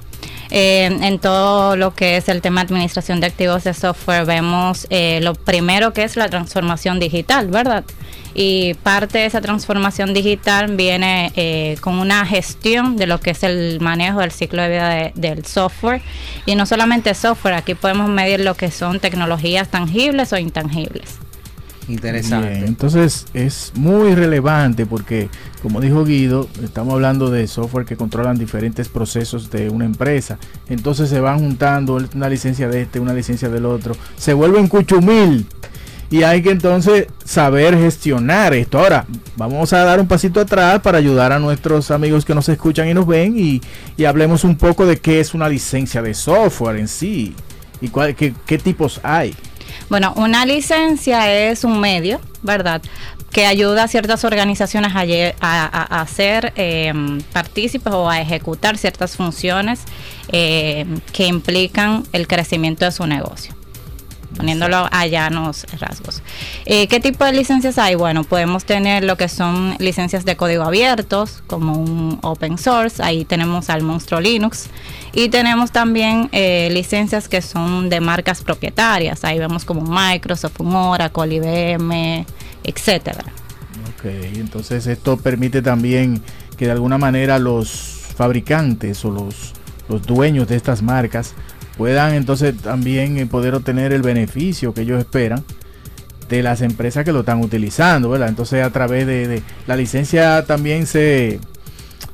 Eh, 0.51 0.85
en 0.85 1.19
todo 1.19 1.77
lo 1.77 1.95
que 1.95 2.17
es 2.17 2.27
el 2.27 2.41
tema 2.41 2.61
de 2.61 2.65
administración 2.65 3.21
de 3.21 3.27
activos 3.27 3.63
de 3.63 3.73
software, 3.73 4.25
vemos 4.25 4.85
eh, 4.89 5.19
lo 5.21 5.33
primero 5.33 5.93
que 5.93 6.03
es 6.03 6.17
la 6.17 6.27
transformación 6.27 6.99
digital, 6.99 7.47
¿verdad? 7.47 7.85
Y 8.33 8.73
parte 8.75 9.19
de 9.19 9.25
esa 9.25 9.39
transformación 9.39 10.13
digital 10.13 10.75
viene 10.75 11.31
eh, 11.35 11.77
con 11.79 11.99
una 11.99 12.25
gestión 12.25 12.97
de 12.97 13.07
lo 13.07 13.19
que 13.19 13.31
es 13.31 13.43
el 13.43 13.79
manejo 13.79 14.19
del 14.19 14.31
ciclo 14.31 14.61
de 14.61 14.69
vida 14.69 15.11
del 15.15 15.45
software. 15.45 16.01
Y 16.45 16.55
no 16.55 16.65
solamente 16.65 17.13
software, 17.13 17.55
aquí 17.55 17.75
podemos 17.75 18.09
medir 18.09 18.41
lo 18.41 18.55
que 18.55 18.71
son 18.71 18.99
tecnologías 18.99 19.69
tangibles 19.69 20.33
o 20.33 20.37
intangibles. 20.37 21.19
Interesante. 21.91 22.65
entonces 22.65 23.25
es 23.33 23.73
muy 23.75 24.15
relevante 24.15 24.85
porque, 24.85 25.29
como 25.61 25.81
dijo 25.81 26.05
Guido, 26.05 26.47
estamos 26.63 26.93
hablando 26.93 27.29
de 27.29 27.47
software 27.47 27.85
que 27.85 27.97
controlan 27.97 28.37
diferentes 28.37 28.87
procesos 28.87 29.51
de 29.51 29.69
una 29.69 29.85
empresa. 29.85 30.37
Entonces 30.69 31.09
se 31.09 31.19
van 31.19 31.39
juntando 31.39 31.97
una 32.15 32.29
licencia 32.29 32.67
de 32.67 32.83
este, 32.83 32.99
una 32.99 33.13
licencia 33.13 33.49
del 33.49 33.65
otro. 33.65 33.95
Se 34.17 34.33
vuelven 34.33 34.67
cuchumil. 34.67 35.47
Y 36.09 36.23
hay 36.23 36.41
que 36.41 36.51
entonces 36.51 37.07
saber 37.23 37.77
gestionar 37.77 38.53
esto. 38.53 38.79
Ahora, 38.79 39.05
vamos 39.37 39.71
a 39.71 39.85
dar 39.85 39.97
un 40.01 40.07
pasito 40.07 40.41
atrás 40.41 40.81
para 40.81 40.97
ayudar 40.97 41.31
a 41.31 41.39
nuestros 41.39 41.89
amigos 41.89 42.25
que 42.25 42.35
nos 42.35 42.49
escuchan 42.49 42.89
y 42.89 42.93
nos 42.93 43.07
ven 43.07 43.35
y, 43.37 43.61
hablemos 44.03 44.43
un 44.43 44.57
poco 44.57 44.85
de 44.85 44.97
qué 44.99 45.21
es 45.21 45.33
una 45.33 45.47
licencia 45.47 46.01
de 46.01 46.13
software 46.13 46.77
en 46.77 46.89
sí 46.89 47.33
y 47.79 47.87
cuál, 47.87 48.13
qué, 48.13 48.33
qué 48.45 48.57
tipos 48.57 48.99
hay. 49.03 49.33
Bueno, 49.89 50.13
una 50.15 50.45
licencia 50.45 51.31
es 51.49 51.63
un 51.63 51.79
medio, 51.79 52.19
¿verdad? 52.41 52.81
Que 53.31 53.45
ayuda 53.45 53.83
a 53.83 53.87
ciertas 53.87 54.23
organizaciones 54.23 54.91
a, 54.93 56.05
ser 56.07 56.53
em, 56.55 57.21
partícipes 57.33 57.93
o 57.93 58.09
a 58.09 58.19
ejecutar 58.19 58.77
ciertas 58.77 59.15
funciones 59.15 59.81
em, 60.29 60.99
que 61.13 61.27
implican 61.27 62.03
el 62.11 62.27
crecimiento 62.27 62.85
de 62.85 62.91
su 62.91 63.05
negocio 63.07 63.60
poniéndolo 64.35 64.87
a 64.91 65.07
llanos 65.07 65.65
rasgos. 65.79 66.21
Eh, 66.65 66.87
¿Qué 66.87 66.99
tipo 66.99 67.25
de 67.25 67.33
licencias 67.33 67.77
hay? 67.77 67.95
Bueno, 67.95 68.23
podemos 68.23 68.65
tener 68.65 69.03
lo 69.03 69.17
que 69.17 69.27
son 69.27 69.75
licencias 69.79 70.25
de 70.25 70.35
código 70.35 70.63
abiertos, 70.63 71.43
como 71.47 71.73
un 71.73 72.19
open 72.21 72.57
source, 72.57 73.01
ahí 73.03 73.25
tenemos 73.25 73.69
al 73.69 73.83
monstruo 73.83 74.21
Linux, 74.21 74.67
y 75.13 75.29
tenemos 75.29 75.71
también 75.71 76.29
eh, 76.31 76.69
licencias 76.71 77.27
que 77.27 77.41
son 77.41 77.89
de 77.89 77.99
marcas 77.99 78.41
propietarias, 78.41 79.23
ahí 79.23 79.39
vemos 79.39 79.65
como 79.65 79.81
Microsoft, 79.81 80.59
un 80.59 80.75
Oracle, 80.75 81.35
IBM, 81.35 82.25
etcétera. 82.63 83.23
Ok, 83.97 84.05
entonces 84.35 84.87
esto 84.87 85.17
permite 85.17 85.61
también 85.61 86.21
que 86.57 86.65
de 86.65 86.71
alguna 86.71 86.97
manera 86.97 87.39
los 87.39 87.69
fabricantes 88.15 89.03
o 89.05 89.11
los, 89.11 89.53
los 89.89 90.05
dueños 90.05 90.47
de 90.47 90.55
estas 90.55 90.81
marcas 90.81 91.33
puedan 91.77 92.13
entonces 92.13 92.55
también 92.57 93.17
eh, 93.17 93.25
poder 93.25 93.55
obtener 93.55 93.93
el 93.93 94.01
beneficio 94.01 94.73
que 94.73 94.81
ellos 94.81 94.99
esperan 94.99 95.43
de 96.29 96.41
las 96.41 96.61
empresas 96.61 97.03
que 97.03 97.11
lo 97.11 97.19
están 97.21 97.41
utilizando, 97.41 98.09
¿verdad? 98.09 98.29
Entonces 98.29 98.63
a 98.63 98.69
través 98.69 99.05
de, 99.05 99.43
la 99.67 99.75
licencia 99.75 100.45
también 100.45 100.87
se... 100.87 101.39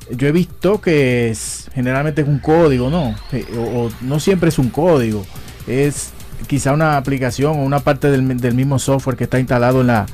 Yo 0.10 0.28
he 0.28 0.32
visto 0.32 0.82
que 0.82 1.30
es, 1.30 1.70
generalmente 1.74 2.22
es 2.22 2.28
un 2.28 2.40
código, 2.40 2.90
¿no? 2.90 3.16
Eh, 3.32 3.46
o, 3.58 3.90
no 4.02 4.20
siempre 4.20 4.50
es 4.50 4.58
un 4.58 4.70
código, 4.70 5.26
es 5.68 6.12
quizá 6.48 6.72
una 6.72 6.98
aplicación 6.98 7.60
o 7.60 7.64
una 7.64 7.80
parte 7.80 8.10
del, 8.10 8.38
del 8.38 8.54
mismo 8.56 8.80
software 8.80 9.18
que 9.18 9.26
está 9.26 9.40
instalado 9.40 9.82
en 9.82 9.88
la, 9.88 10.06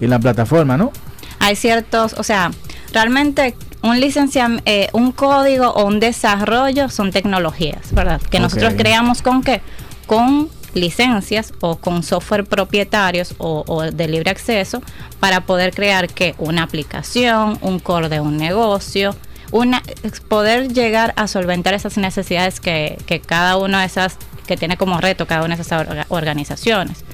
en 0.00 0.10
la 0.10 0.18
plataforma, 0.18 0.76
¿no? 0.76 0.90
Hay 1.38 1.54
ciertos, 1.54 2.14
o 2.14 2.22
sea, 2.22 2.50
realmente 2.92 3.54
un 3.82 4.00
licenciamiento, 4.00 4.62
eh, 4.66 4.88
un 4.92 5.12
código 5.12 5.68
o 5.70 5.86
un 5.86 6.00
desarrollo 6.00 6.88
son 6.88 7.12
tecnologías, 7.12 7.92
¿verdad? 7.92 8.20
Que 8.20 8.40
nosotros 8.40 8.74
creamos 8.76 9.22
con 9.22 9.42
qué? 9.42 9.60
Con 10.06 10.48
licencias 10.74 11.52
o 11.60 11.76
con 11.76 12.02
software 12.02 12.44
propietarios 12.44 13.34
o, 13.38 13.82
de 13.82 14.08
libre 14.08 14.30
acceso 14.30 14.82
para 15.20 15.40
poder 15.42 15.74
crear 15.74 16.08
que 16.08 16.34
una 16.38 16.62
aplicación, 16.62 17.58
un 17.62 17.78
core 17.78 18.08
de 18.08 18.20
un 18.20 18.36
negocio, 18.36 19.16
una, 19.52 19.82
poder 20.28 20.72
llegar 20.72 21.14
a 21.16 21.28
solventar 21.28 21.74
esas 21.74 21.96
necesidades 21.96 22.60
que, 22.60 22.98
que 23.06 23.20
cada 23.20 23.56
una 23.56 23.80
de 23.80 23.86
esas, 23.86 24.18
que 24.46 24.56
tiene 24.56 24.76
como 24.76 25.00
reto 25.00 25.26
cada 25.26 25.44
una 25.44 25.56
de 25.56 25.62
esas 25.62 25.86
organizaciones. 26.08 27.04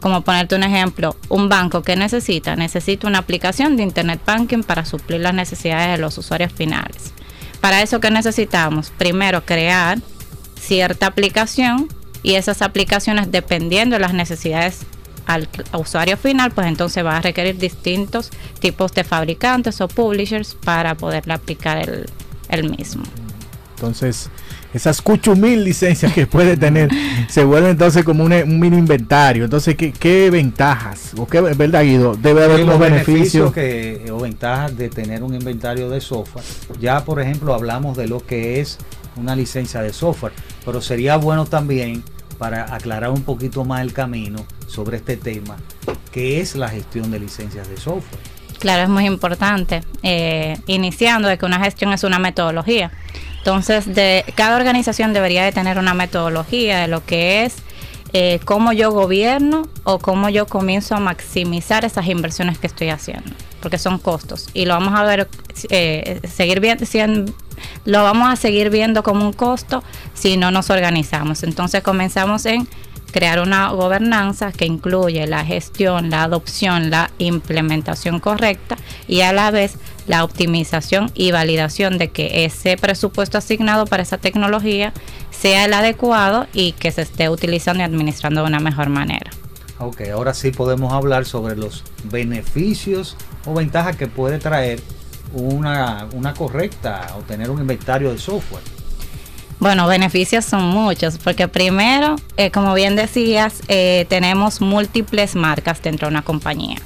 Como 0.00 0.22
ponerte 0.22 0.54
un 0.54 0.62
ejemplo, 0.62 1.16
un 1.28 1.48
banco 1.48 1.82
que 1.82 1.96
necesita, 1.96 2.54
necesita 2.54 3.06
una 3.08 3.18
aplicación 3.18 3.76
de 3.76 3.82
Internet 3.82 4.20
Banking 4.24 4.62
para 4.62 4.84
suplir 4.84 5.20
las 5.20 5.34
necesidades 5.34 5.96
de 5.96 5.98
los 5.98 6.16
usuarios 6.18 6.52
finales. 6.52 7.12
Para 7.60 7.82
eso 7.82 7.98
que 7.98 8.10
necesitamos, 8.10 8.90
primero 8.96 9.44
crear 9.44 9.98
cierta 10.60 11.06
aplicación 11.06 11.88
y 12.22 12.34
esas 12.34 12.62
aplicaciones 12.62 13.30
dependiendo 13.32 13.96
de 13.96 14.00
las 14.00 14.14
necesidades 14.14 14.86
al 15.26 15.48
usuario 15.74 16.16
final, 16.16 16.52
pues 16.52 16.66
entonces 16.68 17.04
va 17.04 17.18
a 17.18 17.20
requerir 17.20 17.58
distintos 17.58 18.30
tipos 18.60 18.92
de 18.92 19.04
fabricantes 19.04 19.80
o 19.80 19.88
publishers 19.88 20.54
para 20.54 20.94
poderle 20.94 21.34
aplicar 21.34 21.78
el, 21.78 22.08
el 22.48 22.70
mismo. 22.70 23.02
Entonces, 23.76 24.30
esas 24.74 25.02
mil 25.36 25.64
licencias 25.64 26.12
que 26.12 26.26
puede 26.26 26.56
tener 26.56 26.90
se 27.28 27.44
vuelven 27.44 27.70
entonces 27.70 28.04
como 28.04 28.24
un, 28.24 28.60
mini 28.60 28.76
inventario. 28.76 29.44
Entonces, 29.44 29.76
¿qué, 29.76 30.30
ventajas? 30.30 31.12
¿O 31.16 31.26
qué, 31.26 31.40
verdad, 31.40 31.84
Guido? 31.84 32.14
Debe 32.14 32.44
haber 32.44 32.60
los 32.60 32.78
beneficios, 32.78 33.52
que, 33.52 34.06
o 34.10 34.18
ventajas 34.18 34.76
de 34.76 34.88
tener 34.88 35.22
un 35.22 35.34
inventario 35.34 35.88
de 35.88 36.00
software. 36.00 36.44
Ya, 36.80 37.04
por 37.04 37.20
ejemplo, 37.20 37.54
hablamos 37.54 37.96
de 37.96 38.08
lo 38.08 38.24
que 38.24 38.60
es 38.60 38.78
una 39.16 39.34
licencia 39.34 39.80
de 39.82 39.92
software, 39.92 40.32
pero 40.64 40.80
sería 40.80 41.16
bueno 41.16 41.44
también 41.46 42.02
para 42.38 42.74
aclarar 42.74 43.10
un 43.10 43.22
poquito 43.22 43.64
más 43.64 43.82
el 43.82 43.92
camino 43.92 44.46
sobre 44.66 44.98
este 44.98 45.16
tema, 45.16 45.56
que 46.12 46.40
es 46.40 46.54
la 46.54 46.68
gestión 46.68 47.10
de 47.10 47.18
licencias 47.18 47.68
de 47.68 47.76
software. 47.76 48.37
Claro, 48.58 48.82
es 48.82 48.88
muy 48.88 49.06
importante. 49.06 49.82
Eh, 50.02 50.58
iniciando 50.66 51.28
de 51.28 51.38
que 51.38 51.46
una 51.46 51.60
gestión 51.60 51.92
es 51.92 52.04
una 52.04 52.18
metodología. 52.18 52.90
Entonces, 53.38 53.94
de, 53.94 54.24
cada 54.34 54.56
organización 54.56 55.12
debería 55.12 55.44
de 55.44 55.52
tener 55.52 55.78
una 55.78 55.94
metodología 55.94 56.80
de 56.80 56.88
lo 56.88 57.04
que 57.04 57.44
es 57.44 57.56
eh, 58.12 58.40
cómo 58.44 58.72
yo 58.72 58.90
gobierno 58.90 59.68
o 59.84 59.98
cómo 59.98 60.28
yo 60.28 60.46
comienzo 60.46 60.94
a 60.94 61.00
maximizar 61.00 61.84
esas 61.84 62.06
inversiones 62.06 62.58
que 62.58 62.66
estoy 62.66 62.88
haciendo, 62.88 63.30
porque 63.60 63.78
son 63.78 63.98
costos. 63.98 64.48
Y 64.54 64.64
lo 64.64 64.74
vamos 64.74 64.98
a 64.98 65.04
ver, 65.04 65.28
eh, 65.70 66.20
seguir 66.28 66.60
viendo, 66.60 66.84
lo 67.84 68.02
vamos 68.02 68.28
a 68.30 68.36
seguir 68.36 68.70
viendo 68.70 69.02
como 69.02 69.24
un 69.24 69.32
costo 69.32 69.84
si 70.14 70.36
no 70.36 70.50
nos 70.50 70.70
organizamos. 70.70 71.42
Entonces 71.42 71.82
comenzamos 71.82 72.46
en 72.46 72.66
crear 73.12 73.40
una 73.40 73.70
gobernanza 73.70 74.52
que 74.52 74.66
incluye 74.66 75.26
la 75.26 75.44
gestión, 75.44 76.10
la 76.10 76.24
adopción, 76.24 76.90
la 76.90 77.10
implementación 77.18 78.20
correcta 78.20 78.76
y 79.06 79.22
a 79.22 79.32
la 79.32 79.50
vez 79.50 79.76
la 80.06 80.24
optimización 80.24 81.10
y 81.14 81.32
validación 81.32 81.98
de 81.98 82.08
que 82.08 82.44
ese 82.44 82.76
presupuesto 82.76 83.38
asignado 83.38 83.86
para 83.86 84.02
esa 84.02 84.18
tecnología 84.18 84.92
sea 85.30 85.64
el 85.64 85.74
adecuado 85.74 86.46
y 86.52 86.72
que 86.72 86.90
se 86.90 87.02
esté 87.02 87.28
utilizando 87.28 87.82
y 87.82 87.84
administrando 87.84 88.42
de 88.42 88.48
una 88.48 88.60
mejor 88.60 88.88
manera. 88.88 89.30
Ok, 89.78 90.02
ahora 90.12 90.34
sí 90.34 90.50
podemos 90.50 90.92
hablar 90.92 91.24
sobre 91.24 91.56
los 91.56 91.84
beneficios 92.04 93.16
o 93.46 93.54
ventajas 93.54 93.96
que 93.96 94.08
puede 94.08 94.38
traer 94.38 94.80
una, 95.32 96.08
una 96.12 96.34
correcta 96.34 97.14
o 97.16 97.22
tener 97.22 97.50
un 97.50 97.60
inventario 97.60 98.10
de 98.10 98.18
software. 98.18 98.62
Bueno, 99.60 99.88
beneficios 99.88 100.44
son 100.44 100.62
muchos, 100.64 101.18
porque 101.18 101.48
primero, 101.48 102.14
eh, 102.36 102.50
como 102.52 102.74
bien 102.74 102.94
decías, 102.94 103.60
eh, 103.66 104.06
tenemos 104.08 104.60
múltiples 104.60 105.34
marcas 105.34 105.82
dentro 105.82 106.06
de 106.06 106.12
una 106.12 106.22
compañía. 106.22 106.76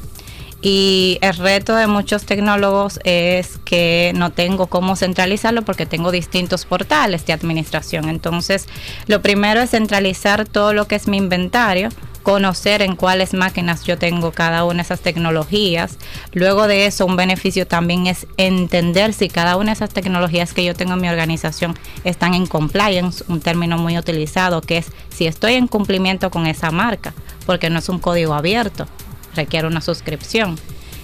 Y 0.63 1.19
el 1.23 1.35
reto 1.37 1.75
de 1.75 1.89
muchos 1.89 2.25
tecnólogos 2.25 3.01
es 3.03 3.59
que 3.65 4.13
no 4.15 4.31
tengo 4.31 4.69
cómo 4.69 4.95
centralizarlo 4.95 5.63
porque 5.63 5.87
tengo 5.87 6.13
distintos 6.13 6.65
portales 6.65 7.27
de 7.27 7.33
administración. 7.33 8.09
Entonces, 8.09 8.69
lo 9.09 9.21
primero 9.23 9.61
es 9.61 9.71
centralizar 9.71 10.47
todo 10.47 10.73
lo 10.73 10.87
que 10.87 10.95
es 10.95 11.09
mi 11.09 11.17
inventario 11.17 11.89
conocer 12.23 12.83
en 12.83 12.97
cuáles 12.97 13.35
máquinas 13.35 13.85
yo 13.85 13.99
tengo 13.99 14.31
cada 14.31 14.65
una 14.65 14.77
de 14.77 14.83
esas 14.83 15.01
tecnologías. 15.01 15.99
Luego 16.33 16.69
de 16.69 16.87
eso, 16.87 17.05
un 17.05 17.17
beneficio 17.17 17.67
también 17.67 18.07
es 18.07 18.27
entender 18.37 19.13
si 19.13 19.29
cada 19.29 19.57
una 19.57 19.73
de 19.73 19.75
esas 19.75 19.91
tecnologías 19.91 20.53
que 20.53 20.65
yo 20.65 20.75
tengo 20.75 20.95
en 20.95 21.01
mi 21.01 21.09
organización 21.09 21.77
están 22.05 22.35
en 22.35 22.47
compliance, 22.47 23.25
un 23.29 23.41
término 23.41 23.77
muy 23.79 23.99
utilizado 23.99 24.61
que 24.61 24.79
es 24.79 24.93
si 25.11 25.27
estoy 25.27 25.55
en 25.55 25.67
cumplimiento 25.67 26.31
con 26.31 26.47
esa 26.47 26.71
marca 26.71 27.13
porque 27.45 27.71
no 27.71 27.81
es 27.81 27.89
un 27.89 27.99
código 27.99 28.35
abierto, 28.35 28.87
requiere 29.35 29.66
una 29.66 29.80
suscripción. 29.80 30.57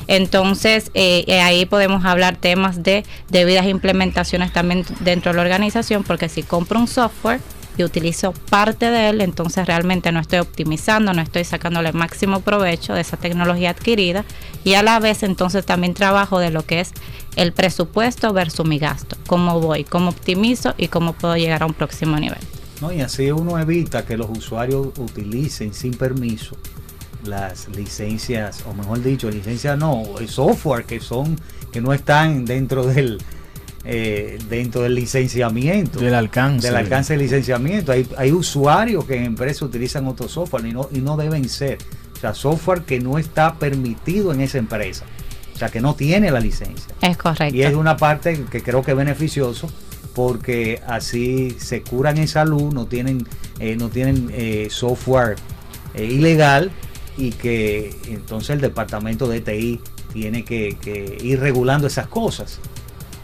Entonces, 0.09 0.91
eh, 0.95 1.25
eh, 1.27 1.41
ahí 1.41 1.67
podemos 1.67 2.05
hablar 2.07 2.37
temas 2.37 2.83
de 2.83 3.05
debidas 3.29 3.67
implementaciones 3.67 4.53
también 4.53 4.85
dentro 5.01 5.33
de 5.33 5.37
la 5.37 5.43
organización, 5.43 6.03
porque 6.03 6.31
si 6.31 6.43
compro 6.43 6.81
un 6.81 6.89
software 6.89 7.41
y 7.77 7.85
utilizo 7.85 8.33
parte 8.33 8.91
de 8.91 9.11
él, 9.11 9.21
entonces 9.21 9.67
realmente 9.67 10.11
no 10.11 10.19
estoy 10.19 10.41
optimizando, 10.41 11.13
no 11.13 11.21
estoy 11.21 11.45
sacándole 11.45 11.93
máximo 11.93 12.41
provecho 12.41 12.95
de 12.95 13.03
esa 13.03 13.19
tecnología 13.19 13.71
adquirida 13.71 14.25
y 14.65 14.75
a 14.75 14.83
la 14.83 14.99
vez 14.99 15.23
entonces 15.23 15.65
también 15.65 15.95
trabajo 15.95 16.41
de 16.41 16.51
lo 16.51 16.65
que 16.65 16.81
es 16.81 16.93
el 17.37 17.53
presupuesto 17.53 18.33
versus 18.33 18.67
mi 18.67 18.79
gasto, 18.79 19.17
cómo 19.27 19.61
voy, 19.61 19.85
cómo 19.85 20.09
optimizo 20.11 20.75
y 20.77 20.89
cómo 20.89 21.13
puedo 21.13 21.37
llegar 21.37 21.63
a 21.63 21.67
un 21.67 21.75
próximo 21.75 22.19
nivel. 22.19 22.41
No, 22.81 22.93
y 22.93 23.01
así 23.01 23.31
uno 23.31 23.59
evita 23.59 24.07
que 24.07 24.17
los 24.17 24.31
usuarios 24.31 24.89
utilicen 24.99 25.75
sin 25.75 25.95
permiso 25.95 26.57
las 27.25 27.69
licencias, 27.69 28.65
o 28.67 28.75
mejor 28.75 29.03
dicho, 29.03 29.31
licencias 29.31 29.79
no, 29.79 30.19
el 30.19 30.29
software 30.29 30.85
que 30.85 31.01
son, 31.01 31.39
que 31.73 31.81
no 31.81 31.93
están 31.93 32.45
dentro 32.45 32.87
del 32.87 33.19
eh, 33.85 34.39
dentro 34.51 34.83
del 34.83 34.95
licenciamiento. 34.95 35.99
Del 36.01 36.15
alcance. 36.15 36.67
Del 36.67 36.77
alcance 36.77 37.15
del 37.15 37.23
licenciamiento. 37.23 37.93
Hay, 37.93 38.07
hay 38.19 38.33
usuarios 38.33 39.07
que 39.07 39.17
en 39.17 39.25
empresas 39.25 39.63
utilizan 39.63 40.07
otro 40.07 40.29
software 40.29 40.67
y 40.67 40.73
no, 40.73 40.89
y 40.93 40.99
no 40.99 41.17
deben 41.17 41.49
ser. 41.49 41.79
O 42.15 42.21
sea, 42.21 42.35
software 42.35 42.83
que 42.83 43.01
no 43.01 43.19
está 43.19 43.55
permitido 43.55 44.33
en 44.33 44.41
esa 44.41 44.59
empresa. 44.59 45.05
O 45.55 45.57
sea, 45.57 45.71
que 45.71 45.81
no 45.81 45.95
tiene 45.95 46.31
la 46.31 46.41
licencia. 46.41 46.95
Es 47.01 47.17
correcto. 47.17 47.57
Y 47.57 47.63
es 47.63 47.75
una 47.75 47.97
parte 47.97 48.45
que 48.51 48.63
creo 48.63 48.83
que 48.83 48.91
es 48.91 48.97
beneficioso 48.97 49.71
porque 50.15 50.83
así 50.87 51.57
se 51.59 51.83
curan 51.83 52.19
en 52.19 52.29
salud, 52.29 52.73
no 52.73 52.87
tienen, 52.87 53.27
eh, 53.59 53.77
no 53.77 53.89
tienen 53.89 54.29
eh, 54.33 54.69
software 54.71 55.37
ilegal 55.97 56.73
y 57.19 57.33
que 57.33 57.95
entonces 58.07 58.51
el 58.51 58.61
departamento 58.61 59.29
de 59.29 59.41
TI 59.41 59.81
tiene 60.13 60.45
que, 60.45 61.19
ir 61.23 61.41
regulando 61.41 61.87
esas 61.87 62.07
cosas 62.07 62.61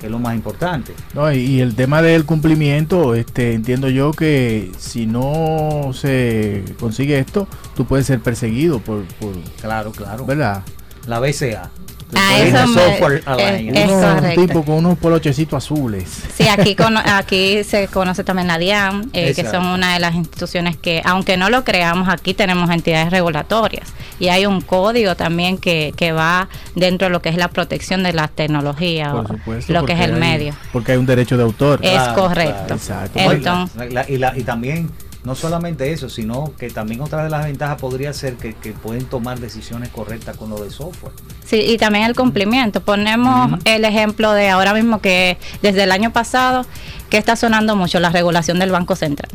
que 0.00 0.06
es 0.06 0.12
lo 0.12 0.18
más 0.18 0.34
importante. 0.34 0.92
No, 1.14 1.32
y, 1.32 1.60
el 1.60 1.76
tema 1.76 2.02
del 2.02 2.26
cumplimiento, 2.26 3.14
este, 3.14 3.54
entiendo 3.54 3.88
yo 3.88 4.10
que 4.10 4.70
si 4.76 5.06
no 5.06 5.92
se 5.94 6.64
consigue 6.78 7.18
esto, 7.18 7.48
tú 7.74 7.86
puedes 7.86 8.06
ser 8.06 8.20
perseguido 8.20 8.80
por, 8.80 9.04
por 9.20 9.32
claro, 9.60 9.92
claro, 9.92 10.26
¿verdad? 10.26 10.62
La 11.06 11.20
BCA. 11.20 11.70
Ah, 12.16 12.38
eso 12.38 12.66
software 12.72 13.22
es, 13.38 13.90
un 13.90 14.46
tipo 14.46 14.64
con 14.64 14.76
unos 14.76 14.98
polochecitos 14.98 15.64
azules. 15.64 16.04
Sí, 16.36 16.46
aquí 16.48 16.76
aquí 17.06 17.64
se 17.64 17.88
conoce 17.88 18.24
también 18.24 18.48
la 18.48 18.58
DIAN, 18.58 19.10
eh, 19.12 19.34
que 19.34 19.44
son 19.44 19.66
una 19.66 19.94
de 19.94 20.00
las 20.00 20.14
instituciones 20.14 20.76
que, 20.76 21.02
aunque 21.04 21.36
no 21.36 21.50
lo 21.50 21.64
creamos, 21.64 22.08
aquí 22.08 22.34
tenemos 22.34 22.70
entidades 22.70 23.10
regulatorias 23.10 23.92
y 24.18 24.28
hay 24.28 24.46
un 24.46 24.60
código 24.60 25.16
también 25.16 25.58
que, 25.58 25.92
que 25.96 26.12
va 26.12 26.48
dentro 26.74 27.08
de 27.08 27.12
lo 27.12 27.20
que 27.20 27.28
es 27.28 27.36
la 27.36 27.48
protección 27.48 28.02
de 28.02 28.12
la 28.12 28.28
tecnología, 28.28 29.12
Por 29.12 29.28
supuesto, 29.28 29.72
lo 29.72 29.84
que 29.84 29.92
es 29.92 30.00
el 30.00 30.12
medio. 30.12 30.54
Porque 30.72 30.92
hay 30.92 30.98
un 30.98 31.06
derecho 31.06 31.36
de 31.36 31.42
autor. 31.42 31.80
Es 31.82 32.02
correcto. 32.14 32.76
Entonces, 33.14 34.08
y, 34.08 34.18
la, 34.18 34.36
y 34.36 34.42
también 34.42 34.90
no 35.24 35.34
solamente 35.34 35.90
eso, 35.90 36.08
sino 36.08 36.52
que 36.58 36.70
también 36.70 37.00
otra 37.00 37.24
de 37.24 37.30
las 37.30 37.46
ventajas 37.46 37.80
podría 37.80 38.12
ser 38.12 38.36
que, 38.36 38.52
pueden 38.74 39.06
tomar 39.06 39.40
decisiones 39.40 39.88
correctas 39.88 40.36
con 40.36 40.50
lo 40.50 40.62
de 40.62 40.70
software. 40.70 41.14
Sí, 41.44 41.60
y 41.60 41.78
también 41.78 42.04
el 42.04 42.14
cumplimiento. 42.14 42.80
Ponemos 42.82 43.58
el 43.64 43.84
ejemplo 43.84 44.32
de 44.32 44.50
ahora 44.50 44.74
mismo 44.74 45.00
que 45.00 45.38
desde 45.62 45.84
el 45.84 45.92
año 45.92 46.12
pasado, 46.12 46.66
que 47.08 47.16
está 47.16 47.36
sonando 47.36 47.74
mucho 47.74 48.00
la 48.00 48.10
regulación 48.10 48.58
del 48.58 48.70
Banco 48.70 48.96
Central 48.96 49.30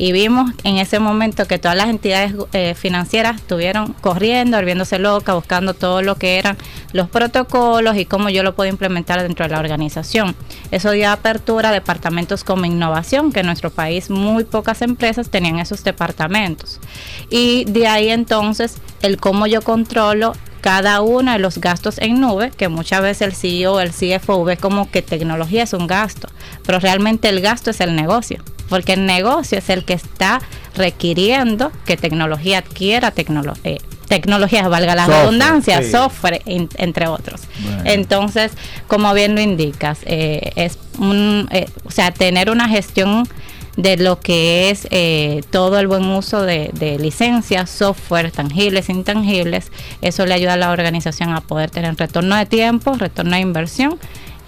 y 0.00 0.12
vimos 0.12 0.50
en 0.64 0.78
ese 0.78 0.98
momento 0.98 1.46
que 1.46 1.58
todas 1.58 1.76
las 1.76 1.90
entidades 1.90 2.32
eh, 2.54 2.74
financieras 2.74 3.36
estuvieron 3.36 3.92
corriendo, 4.00 4.56
volviéndose 4.56 4.98
loca, 4.98 5.34
buscando 5.34 5.74
todo 5.74 6.00
lo 6.00 6.14
que 6.14 6.38
eran 6.38 6.56
los 6.94 7.10
protocolos 7.10 7.98
y 7.98 8.06
cómo 8.06 8.30
yo 8.30 8.42
lo 8.42 8.54
puedo 8.54 8.70
implementar 8.70 9.20
dentro 9.20 9.44
de 9.44 9.50
la 9.50 9.58
organización. 9.58 10.34
Eso 10.70 10.92
dio 10.92 11.10
apertura 11.10 11.68
a 11.68 11.72
departamentos 11.72 12.44
como 12.44 12.64
innovación, 12.64 13.30
que 13.30 13.40
en 13.40 13.46
nuestro 13.46 13.68
país 13.68 14.08
muy 14.08 14.44
pocas 14.44 14.80
empresas 14.80 15.28
tenían 15.28 15.58
esos 15.58 15.84
departamentos. 15.84 16.80
Y 17.28 17.66
de 17.66 17.86
ahí 17.86 18.08
entonces 18.08 18.78
el 19.02 19.18
cómo 19.18 19.46
yo 19.46 19.60
controlo 19.60 20.32
cada 20.62 21.02
uno 21.02 21.32
de 21.32 21.38
los 21.38 21.58
gastos 21.58 21.98
en 21.98 22.22
nube, 22.22 22.52
que 22.56 22.68
muchas 22.68 23.02
veces 23.02 23.28
el 23.28 23.34
CEO 23.34 23.74
o 23.74 23.80
el 23.80 23.90
CFO 23.90 24.44
ve 24.44 24.56
como 24.56 24.90
que 24.90 25.02
tecnología 25.02 25.62
es 25.62 25.74
un 25.74 25.86
gasto, 25.86 26.30
pero 26.64 26.78
realmente 26.78 27.28
el 27.28 27.42
gasto 27.42 27.70
es 27.70 27.80
el 27.82 27.94
negocio, 27.94 28.42
porque 28.70 28.94
el 28.94 29.04
negocio 29.04 29.58
es 29.58 29.68
el 29.68 29.84
que 29.84 29.92
está 29.92 30.40
requiriendo 30.74 31.70
que 31.84 31.98
tecnología 31.98 32.58
adquiera 32.58 33.10
tecnología. 33.10 33.60
Eh, 33.64 33.78
tecnologías, 34.10 34.68
valga 34.68 34.96
la 34.96 35.06
redundancia, 35.06 35.88
software, 35.88 36.42
entre 36.44 37.06
otros. 37.06 37.42
Entonces, 37.84 38.50
como 38.88 39.14
bien 39.14 39.36
lo 39.36 39.40
indicas, 39.40 40.00
eh, 40.04 40.50
es 40.56 40.78
un, 40.98 41.48
eh, 41.52 41.66
o 41.84 41.92
sea, 41.92 42.10
tener 42.10 42.50
una 42.50 42.68
gestión 42.68 43.28
de 43.76 43.96
lo 43.96 44.18
que 44.18 44.70
es 44.70 44.88
eh, 44.90 45.42
todo 45.50 45.78
el 45.78 45.86
buen 45.86 46.04
uso 46.06 46.42
de, 46.42 46.98
licencias, 47.00 47.70
software, 47.70 48.32
tangibles, 48.32 48.88
intangibles. 48.88 49.70
Eso 50.02 50.26
le 50.26 50.34
ayuda 50.34 50.54
a 50.54 50.56
la 50.56 50.72
organización 50.72 51.32
a 51.32 51.40
poder 51.40 51.70
tener 51.70 51.96
retorno 51.96 52.34
de 52.34 52.46
tiempo, 52.46 52.94
retorno 52.94 53.36
de 53.36 53.42
inversión 53.42 53.98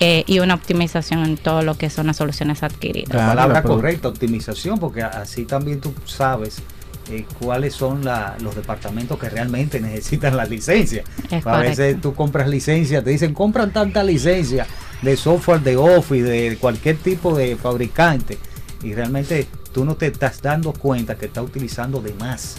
eh, 0.05 0.25
y 0.27 0.41
una 0.41 0.55
optimización 0.55 1.25
en 1.25 1.37
todo 1.37 1.63
lo 1.63 1.79
que 1.79 1.89
son 1.89 2.09
las 2.09 2.17
soluciones 2.17 2.65
adquiridas. 2.65 3.15
La 3.15 3.29
palabra 3.29 3.63
correcta, 3.63 4.09
optimización, 4.09 4.81
porque 4.81 5.01
así 5.01 5.45
también 5.45 5.81
tú 5.81 5.95
sabes 6.07 6.61
eh, 7.09 7.25
cuáles 7.39 7.73
son 7.73 8.03
los 8.41 8.57
departamentos 8.57 9.17
que 9.17 9.31
realmente 9.31 9.79
necesitan 9.81 10.37
la 10.37 10.45
licencia. 10.45 11.05
a 11.45 11.59
veces 11.59 12.01
tú 12.01 12.15
compras 12.15 12.49
licencia, 12.49 13.05
te 13.05 13.11
dicen 13.11 13.33
compran 13.33 13.73
tanta 13.73 14.03
licencia 14.03 14.67
de 15.03 15.17
software 15.17 15.61
de 15.61 15.77
Office, 15.77 16.25
de 16.25 16.57
cualquier 16.57 16.97
tipo 16.97 17.37
de 17.37 17.55
fabricante 17.55 18.39
y 18.83 18.95
realmente 18.95 19.47
tú 19.73 19.85
no 19.85 19.95
te 19.95 20.09
estás 20.09 20.43
dando 20.43 20.73
cuenta 20.73 21.17
que 21.17 21.27
está 21.27 21.43
utilizando 21.43 22.01
de 22.01 22.13
más, 22.15 22.57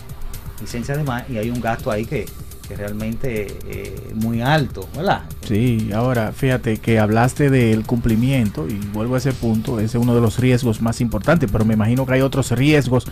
licencia 0.62 0.96
de 0.96 1.04
más, 1.04 1.30
y 1.30 1.38
hay 1.38 1.50
un 1.50 1.60
gasto 1.60 1.92
ahí 1.92 2.06
que, 2.06 2.26
que 2.68 2.76
realmente 2.76 3.58
eh, 3.68 4.12
muy 4.16 4.42
alto, 4.42 4.88
¿verdad? 4.96 5.24
Sí, 5.48 5.90
ahora 5.94 6.32
fíjate 6.32 6.78
que 6.78 7.00
hablaste 7.00 7.50
del 7.50 7.84
cumplimiento 7.86 8.68
y 8.68 8.76
vuelvo 8.94 9.16
a 9.16 9.18
ese 9.18 9.34
punto, 9.34 9.80
ese 9.80 9.98
es 9.98 10.04
uno 10.04 10.16
de 10.16 10.22
los 10.22 10.40
riesgos 10.40 10.82
más 10.82 11.02
importantes, 11.02 11.50
pero 11.52 11.66
me 11.66 11.74
imagino 11.74 12.06
que 12.06 12.14
hay 12.14 12.22
otros 12.22 12.52
riesgos 12.52 13.06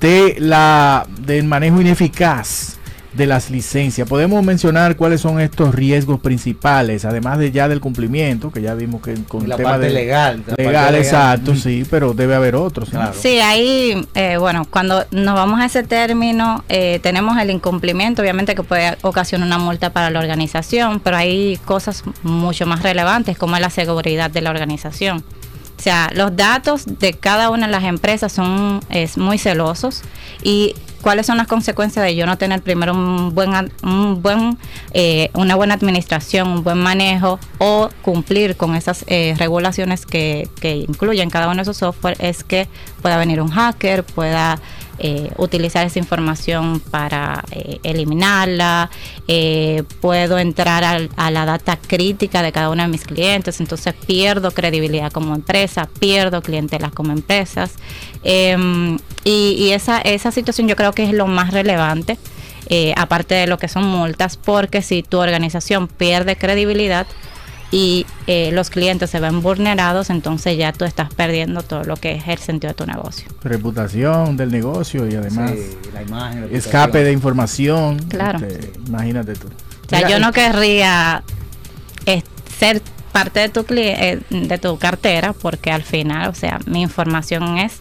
de 0.00 0.36
la 0.38 1.06
del 1.26 1.46
manejo 1.46 1.80
ineficaz 1.80 2.78
de 3.14 3.26
las 3.26 3.50
licencias. 3.50 4.08
Podemos 4.08 4.44
mencionar 4.44 4.96
cuáles 4.96 5.20
son 5.20 5.40
estos 5.40 5.74
riesgos 5.74 6.20
principales, 6.20 7.04
además 7.04 7.38
de 7.38 7.50
ya 7.50 7.68
del 7.68 7.80
cumplimiento, 7.80 8.50
que 8.50 8.62
ya 8.62 8.74
vimos 8.74 9.02
que 9.02 9.14
con 9.28 9.48
la 9.48 9.56
tema 9.56 9.70
parte 9.70 9.86
de 9.86 9.92
legal, 9.92 10.42
legal, 10.56 10.94
exacto, 10.94 11.54
sí, 11.54 11.84
pero 11.90 12.14
debe 12.14 12.34
haber 12.34 12.54
otros. 12.54 12.90
Sí, 13.14 13.40
ahí, 13.40 14.06
eh, 14.14 14.36
bueno, 14.38 14.66
cuando 14.68 15.04
nos 15.10 15.34
vamos 15.34 15.60
a 15.60 15.66
ese 15.66 15.82
término, 15.82 16.64
eh, 16.68 17.00
tenemos 17.02 17.38
el 17.38 17.50
incumplimiento, 17.50 18.22
obviamente 18.22 18.54
que 18.54 18.62
puede 18.62 18.96
ocasionar 19.02 19.46
una 19.46 19.58
multa 19.58 19.90
para 19.90 20.10
la 20.10 20.20
organización, 20.20 21.00
pero 21.00 21.16
hay 21.16 21.58
cosas 21.64 22.04
mucho 22.22 22.66
más 22.66 22.82
relevantes 22.82 23.38
como 23.38 23.56
es 23.56 23.62
la 23.62 23.70
seguridad 23.70 24.30
de 24.30 24.40
la 24.40 24.50
organización. 24.50 25.24
O 25.82 25.84
sea, 25.84 26.10
los 26.14 26.36
datos 26.36 26.84
de 26.86 27.12
cada 27.12 27.50
una 27.50 27.66
de 27.66 27.72
las 27.72 27.82
empresas 27.82 28.30
son 28.30 28.78
es 28.88 29.18
muy 29.18 29.36
celosos. 29.36 30.02
Y 30.40 30.76
cuáles 31.00 31.26
son 31.26 31.38
las 31.38 31.48
consecuencias 31.48 32.04
de 32.04 32.14
yo 32.14 32.24
no 32.24 32.38
tener 32.38 32.62
primero 32.62 32.92
un 32.92 33.34
buen, 33.34 33.50
un 33.82 34.22
buen 34.22 34.56
eh, 34.92 35.30
una 35.34 35.56
buena 35.56 35.74
administración, 35.74 36.46
un 36.46 36.62
buen 36.62 36.78
manejo 36.78 37.40
o 37.58 37.88
cumplir 38.02 38.56
con 38.56 38.76
esas 38.76 39.04
eh, 39.08 39.34
regulaciones 39.36 40.06
que, 40.06 40.48
que 40.60 40.76
incluyen 40.76 41.30
cada 41.30 41.46
uno 41.48 41.56
de 41.56 41.62
esos 41.62 41.78
software 41.78 42.16
es 42.20 42.44
que 42.44 42.68
pueda 43.02 43.16
venir 43.16 43.40
un 43.40 43.48
hacker, 43.48 44.04
pueda 44.04 44.60
eh, 45.04 45.32
utilizar 45.36 45.84
esa 45.84 45.98
información 45.98 46.78
para 46.78 47.42
eh, 47.50 47.80
eliminarla, 47.82 48.88
eh, 49.26 49.82
puedo 50.00 50.38
entrar 50.38 50.84
a 50.84 51.30
la 51.32 51.44
data 51.44 51.76
crítica 51.76 52.40
de 52.40 52.52
cada 52.52 52.70
uno 52.70 52.84
de 52.84 52.88
mis 52.88 53.02
clientes, 53.02 53.58
entonces 53.58 53.94
pierdo 54.06 54.52
credibilidad 54.52 55.10
como 55.10 55.34
empresa, 55.34 55.88
pierdo 55.98 56.40
clientelas 56.40 56.92
como 56.92 57.10
empresas. 57.10 57.74
Em, 58.22 58.96
y, 59.24 59.70
esa, 59.72 60.00
esa 60.02 60.30
situación 60.30 60.68
yo 60.68 60.76
creo 60.76 60.92
que 60.92 61.02
es 61.02 61.12
lo 61.12 61.26
más 61.26 61.52
relevante. 61.52 62.16
aparte 62.96 63.34
de 63.34 63.46
lo 63.48 63.58
que 63.58 63.68
son 63.68 63.84
multas, 63.84 64.36
porque 64.38 64.82
si 64.82 65.02
tu 65.02 65.18
organización 65.18 65.88
pierde 65.88 66.36
credibilidad, 66.36 67.06
y 67.72 68.06
eh, 68.26 68.50
los 68.52 68.68
clientes 68.68 69.08
se 69.10 69.18
ven 69.18 69.40
vulnerados, 69.40 70.10
entonces 70.10 70.58
ya 70.58 70.72
tú 70.72 70.84
estás 70.84 71.12
perdiendo 71.12 71.62
todo 71.62 71.84
lo 71.84 71.96
que 71.96 72.12
es 72.12 72.28
el 72.28 72.38
sentido 72.38 72.68
de 72.68 72.74
tu 72.74 72.86
negocio. 72.86 73.28
Reputación 73.42 74.36
del 74.36 74.52
negocio 74.52 75.08
y 75.08 75.14
además 75.14 75.52
la 75.94 76.02
imagen, 76.02 76.48
escape 76.52 77.02
de 77.02 77.12
información. 77.12 77.98
Claro. 77.98 78.38
Este, 78.46 78.78
imagínate 78.86 79.32
tú. 79.34 79.48
O 79.48 79.88
sea, 79.88 80.06
yo 80.06 80.20
no 80.20 80.32
querría 80.32 81.24
eh, 82.04 82.22
ser 82.58 82.82
parte 83.10 83.40
de 83.40 83.48
tu, 83.48 83.64
eh, 83.70 84.20
de 84.28 84.58
tu 84.58 84.78
cartera 84.78 85.32
porque 85.32 85.70
al 85.70 85.82
final, 85.82 86.28
o 86.28 86.34
sea, 86.34 86.60
mi 86.66 86.82
información 86.82 87.56
es 87.56 87.80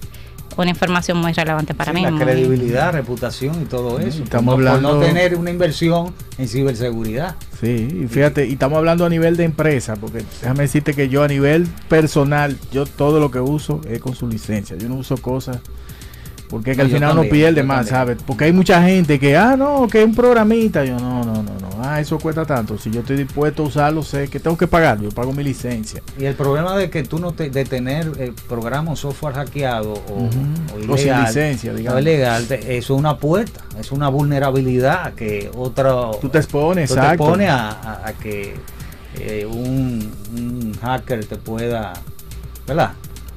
una 0.57 0.69
información 0.69 1.17
muy 1.17 1.33
relevante 1.33 1.73
para 1.73 1.91
Sí, 1.91 1.95
mí. 1.97 2.03
La 2.03 2.11
muy- 2.11 2.21
credibilidad, 2.21 2.91
reputación 2.93 3.61
y 3.61 3.65
todo 3.65 3.99
eso. 3.99 4.23
estamos 4.23 4.55
Por 4.55 4.63
no- 4.63 4.69
hablando- 4.69 4.89
Por 4.89 4.99
no 4.99 5.05
tener 5.05 5.35
una 5.35 5.49
inversión 5.51 6.13
en 6.37 6.47
ciberseguridad. 6.47 7.35
Sí, 7.59 8.01
y 8.03 8.07
fíjate, 8.07 8.47
y 8.47 8.53
estamos 8.53 8.77
hablando 8.77 9.05
a 9.05 9.09
nivel 9.09 9.37
de 9.37 9.43
empresa, 9.45 9.95
porque 9.95 10.23
déjame 10.41 10.63
decirte 10.63 10.93
que 10.93 11.09
yo 11.09 11.23
a 11.23 11.27
nivel 11.27 11.67
personal, 11.87 12.57
yo 12.71 12.85
todo 12.85 13.19
lo 13.19 13.31
que 13.31 13.39
uso 13.39 13.81
es 13.89 13.99
con 13.99 14.15
su 14.15 14.27
licencia. 14.27 14.75
Yo 14.77 14.89
no 14.89 14.95
uso 14.95 15.17
cosas 15.17 15.59
porque 16.49 16.71
es 16.71 16.77
que 16.77 16.83
No, 16.83 16.87
al 16.87 16.93
final 16.93 17.11
uno 17.13 17.21
también, 17.21 17.31
pierde 17.33 17.63
más, 17.63 17.77
también. 17.87 17.95
¿sabes? 17.95 18.17
Porque 18.25 18.43
hay 18.45 18.51
mucha 18.51 18.83
gente 18.83 19.19
que, 19.19 19.37
ah, 19.37 19.55
no, 19.57 19.87
que 19.87 19.99
es 20.01 20.05
un 20.05 20.13
programita. 20.15 20.83
Yo, 20.83 20.99
no, 20.99 21.23
no. 21.23 21.40
Ah, 21.83 21.99
eso 21.99 22.19
cuesta 22.19 22.45
tanto. 22.45 22.77
Si 22.77 22.91
yo 22.91 22.99
estoy 22.99 23.17
dispuesto 23.17 23.63
a 23.63 23.65
usarlo, 23.65 24.03
sé 24.03 24.27
que 24.27 24.39
tengo 24.39 24.55
que 24.55 24.67
pagar. 24.67 24.99
Yo 25.01 25.09
pago 25.09 25.33
mi 25.33 25.43
licencia. 25.43 26.01
Y 26.19 26.25
el 26.25 26.35
problema 26.35 26.77
de 26.77 26.89
que 26.91 27.01
tú 27.03 27.17
no 27.17 27.31
te, 27.33 27.49
de 27.49 27.65
tener 27.65 28.11
eh, 28.19 28.33
programa 28.47 28.91
o 28.91 28.95
software 28.95 29.33
hackeado 29.33 29.93
o, 29.93 30.13
Ujú. 30.25 30.29
o 30.89 30.93
O 30.93 30.97
sin 30.97 31.07
ilegal, 31.07 31.25
licencia, 31.25 31.71
o 31.71 31.75
digamos. 31.75 32.01
ilegal, 32.01 32.45
te- 32.47 32.77
eso 32.77 32.93
es 32.93 32.99
una 32.99 33.17
puerta, 33.17 33.61
es 33.79 33.91
una 33.91 34.09
vulnerabilidad 34.09 35.13
que 35.15 35.49
otro 35.55 36.11
Tú 36.21 36.29
te 36.29 36.37
expones, 36.37 36.87
tú 36.89 36.95
te 36.95 37.07
expones 37.07 37.49
a, 37.49 37.69
a- 37.71 38.07
a 38.09 38.13
que 38.13 38.53
eh, 39.19 39.45
un, 39.45 40.11
un 40.35 40.77
hacker 40.81 41.25
te 41.25 41.35
pueda, 41.37 41.93
¿verdad? 42.67 42.91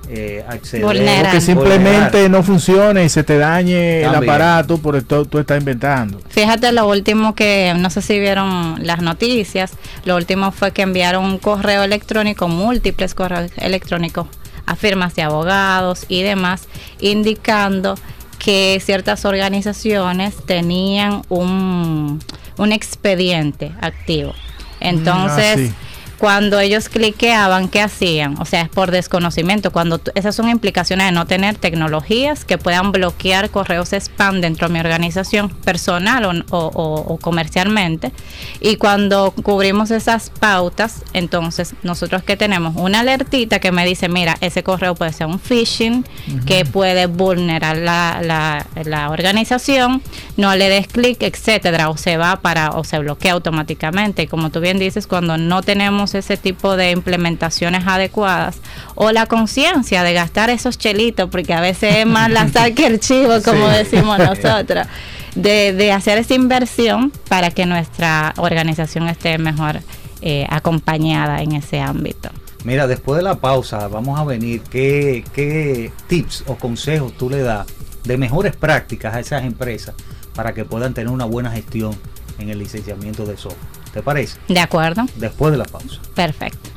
Eh, 0.09 0.45
acceder. 0.47 0.85
Vulnerar. 0.85 1.29
O 1.29 1.31
que 1.33 1.41
simplemente 1.41 2.29
no 2.29 2.43
funcione 2.43 3.05
y 3.05 3.09
se 3.09 3.25
te 3.25 3.39
dañe 3.39 4.03
el 4.03 4.15
aparato 4.15 4.79
por 4.79 4.97
esto 4.97 5.25
tú 5.25 5.39
estás 5.39 5.59
inventando. 5.59 6.21
Fíjate 6.29 6.73
lo 6.73 6.89
último 6.89 7.35
que, 7.35 7.75
no 7.77 7.91
sé 7.91 8.03
si 8.03 8.19
vieron 8.19 8.87
las 8.87 9.01
noticias, 9.01 9.73
lo 10.05 10.17
último 10.17 10.53
fue 10.53 10.73
que 10.73 10.83
enviaron 10.83 11.25
un 11.25 11.39
correo 11.39 11.83
electrónico, 11.83 12.49
múltiples 12.49 13.15
correos 13.15 13.51
electrónicos 13.57 14.27
a 14.67 14.77
firmas 14.77 15.15
de 15.15 15.23
abogados 15.23 16.07
y 16.09 16.23
demás, 16.23 16.69
indicando 17.01 17.97
que 18.39 18.81
ciertas 18.85 19.25
organizaciones 19.25 20.35
tenían 20.45 21.23
un, 21.29 22.21
un 22.59 22.73
expediente 22.73 23.73
activo. 23.81 24.35
Entonces, 24.81 25.55
ah, 25.55 25.57
sí. 25.57 25.73
Cuando 26.19 26.59
ellos 26.61 26.89
cliqueaban, 26.89 27.69
¿qué 27.69 27.81
hacían? 27.81 28.41
O 28.41 28.45
sea, 28.45 28.63
es 28.63 28.69
por 28.69 28.91
desconocimiento. 28.91 29.73
Cuando 29.73 30.01
esas 30.15 30.35
son 30.35 30.49
implicaciones 30.49 31.07
de 31.07 31.13
no 31.13 31.27
tener 31.27 31.57
tecnologías 31.57 32.45
que 32.45 32.57
puedan 32.59 32.93
bloquear 32.93 33.51
correos 33.51 33.93
spam 33.93 34.41
dentro 34.41 34.69
de 34.69 34.75
mi 34.75 34.81
organización 34.81 35.49
personal 35.51 36.25
o, 36.25 36.31
o- 36.57 36.67
o- 36.69 37.15
o 37.15 37.19
comercialmente. 37.19 38.13
Y 38.61 38.77
cuando 38.77 39.33
cubrimos 39.43 39.91
esas 39.91 40.31
pautas, 40.31 41.03
entonces 41.13 41.75
nosotros 41.83 42.23
que 42.23 42.37
tenemos 42.37 42.75
una 42.77 43.01
alertita 43.01 43.59
que 43.59 43.73
me 43.73 43.85
dice, 43.85 44.09
mira, 44.09 44.37
ese 44.41 44.63
correo 44.63 44.95
puede 44.95 45.13
ser 45.13 45.27
un 45.27 45.39
phishing, 45.41 46.05
que 46.47 46.65
puede 46.65 47.07
vulnerar 47.07 47.77
la, 47.77 48.21
la- 48.23 48.67
la 48.85 49.11
organización, 49.11 50.03
no 50.37 50.55
le 50.57 50.69
des 50.69 50.87
clic, 50.89 51.23
etcétera, 51.23 51.89
o 51.91 51.97
se 51.97 52.17
va 52.17 52.37
para, 52.41 52.71
o 52.71 52.85
se 52.85 52.99
bloquea 52.99 53.33
automáticamente. 53.33 54.23
Y 54.23 54.27
como 54.27 54.51
tú 54.51 54.61
bien 54.61 54.79
dices, 54.79 55.07
cuando 55.07 55.37
no 55.37 55.63
tenemos 55.63 56.14
ese 56.19 56.37
tipo 56.37 56.77
de 56.77 56.91
implementaciones 56.91 57.85
adecuadas, 57.87 58.57
o 58.95 59.11
la 59.13 59.27
conciencia 59.27 60.03
de 60.03 60.13
gastar 60.13 60.51
esos 60.51 60.79
chelitos, 60.79 61.29
porque 61.31 61.55
a 61.55 61.61
veces 61.61 61.97
es 61.97 62.07
más 62.07 62.31
la 62.31 62.49
sal 62.49 62.75
que 62.75 62.87
el 62.87 63.01
chivo, 63.01 63.35
como 63.45 63.69
Sí. 63.71 63.77
decimos 63.77 64.19
nosotros, 64.19 64.87
de, 65.35 65.73
de 65.73 65.93
hacer 65.93 66.19
esa 66.19 66.35
inversión 66.35 67.13
para 67.29 67.51
que 67.51 67.67
nuestra 67.67 68.33
organización 68.37 69.09
esté 69.09 69.37
mejor 69.39 69.81
eh, 70.23 70.47
acompañada 70.49 71.43
en 71.43 71.53
ese 71.53 71.81
ámbito. 71.81 72.31
Mira, 72.65 72.87
después 72.87 73.19
de 73.19 73.25
la 73.25 73.35
pausa 73.35 73.89
vamos 73.89 74.19
a 74.19 74.25
venir 74.25 74.63
qué, 74.71 75.23
qué 75.35 75.93
tips 76.09 76.45
o 76.47 76.55
consejos 76.57 77.13
tú 77.13 77.29
le 77.29 77.43
das 77.43 77.67
de 78.05 78.17
mejores 78.17 78.57
prácticas 78.57 79.15
a 79.15 79.21
esas 79.21 79.45
empresas 79.45 79.95
para 80.35 80.55
que 80.55 80.65
puedan 80.65 80.95
tener 80.95 81.11
una 81.13 81.27
buena 81.27 81.51
gestión 81.51 81.95
en 82.39 82.49
el 82.49 82.59
licenciamiento 82.59 83.27
de 83.27 83.37
software. 83.37 83.74
¿Te 83.95 84.03
parece? 84.03 84.37
¿De 84.49 84.59
acuerdo? 84.59 85.07
Después 85.15 85.53
de 85.53 85.59
la 85.59 85.65
pausa. 85.65 86.01
Perfecto. 86.17 86.69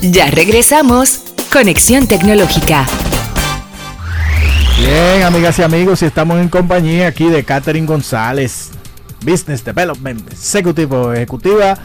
Ya 0.00 0.30
regresamos. 0.30 1.20
Conexión 1.52 2.06
Tecnológica. 2.06 2.86
Bien, 4.78 5.22
amigas 5.24 5.58
y 5.58 5.62
amigos, 5.62 6.00
y 6.00 6.06
estamos 6.06 6.38
en 6.38 6.48
compañía 6.48 7.08
aquí 7.08 7.26
de 7.26 7.44
Catherine 7.44 7.86
González, 7.86 8.70
Business 9.24 9.62
Development 9.64 10.32
Executivo, 10.32 11.12
ejecutiva 11.12 11.74
de 11.74 11.80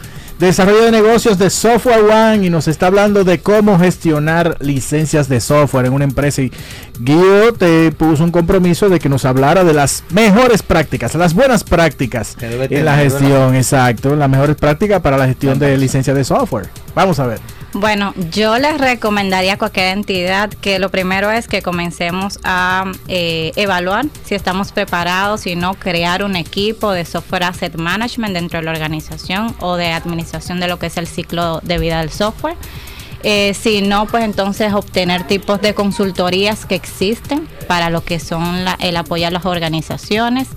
desarrollo 0.46 0.82
de 0.82 0.90
negocios 0.90 1.38
de 1.38 1.50
Software 1.50 2.00
One, 2.00 2.46
y 2.46 2.50
nos 2.50 2.66
está 2.66 2.88
hablando 2.88 3.22
de 3.22 3.40
cómo 3.40 3.78
gestionar 3.78 4.56
licencias 4.60 5.28
de 5.28 5.40
software 5.40 5.86
en 5.86 5.92
una 5.92 6.04
empresa. 6.04 6.42
Y 6.42 6.52
Guido 6.98 7.52
te 7.52 7.92
puso 7.92 8.24
un 8.24 8.32
compromiso 8.32 8.88
de 8.88 8.98
que 8.98 9.08
nos 9.08 9.24
hablara 9.24 9.62
de 9.62 9.72
las 9.72 10.02
mejores 10.10 10.62
prácticas, 10.62 11.14
las 11.14 11.34
buenas 11.34 11.62
prácticas 11.62 12.36
en 12.40 12.84
la 12.84 12.96
gestión, 12.96 13.54
exacto, 13.54 14.16
las 14.16 14.28
mejores 14.28 14.56
prácticas 14.56 15.00
para 15.00 15.16
la 15.16 15.26
gestión 15.26 15.58
de 15.58 15.78
licencias 15.78 16.16
de 16.16 16.24
software. 16.24 16.68
Vamos 16.94 17.18
a 17.20 17.26
ver. 17.26 17.61
Bueno, 17.74 18.12
yo 18.30 18.58
les 18.58 18.76
recomendaría 18.78 19.54
a 19.54 19.56
cualquier 19.58 19.96
entidad 19.96 20.50
que 20.50 20.78
lo 20.78 20.90
primero 20.90 21.30
es 21.30 21.48
que 21.48 21.62
comencemos 21.62 22.38
a 22.44 22.92
eh, 23.08 23.52
evaluar 23.56 24.04
si 24.24 24.34
estamos 24.34 24.72
preparados, 24.72 25.40
si 25.42 25.56
no, 25.56 25.72
crear 25.74 26.22
un 26.22 26.36
equipo 26.36 26.92
de 26.92 27.06
software 27.06 27.44
asset 27.44 27.74
management 27.76 28.34
dentro 28.34 28.58
de 28.58 28.66
la 28.66 28.72
organización 28.72 29.56
o 29.60 29.76
de 29.76 29.86
administración 29.90 30.60
de 30.60 30.68
lo 30.68 30.78
que 30.78 30.86
es 30.86 30.98
el 30.98 31.06
ciclo 31.06 31.60
de 31.62 31.78
vida 31.78 32.00
del 32.00 32.10
software. 32.10 32.56
Eh, 33.22 33.54
si 33.54 33.80
no, 33.80 34.06
pues 34.06 34.24
entonces 34.24 34.74
obtener 34.74 35.26
tipos 35.26 35.60
de 35.62 35.74
consultorías 35.74 36.66
que 36.66 36.74
existen 36.74 37.48
para 37.68 37.88
lo 37.88 38.04
que 38.04 38.18
son 38.20 38.64
la- 38.66 38.76
el 38.80 38.96
apoyo 38.98 39.28
a 39.28 39.30
las 39.30 39.46
organizaciones. 39.46 40.48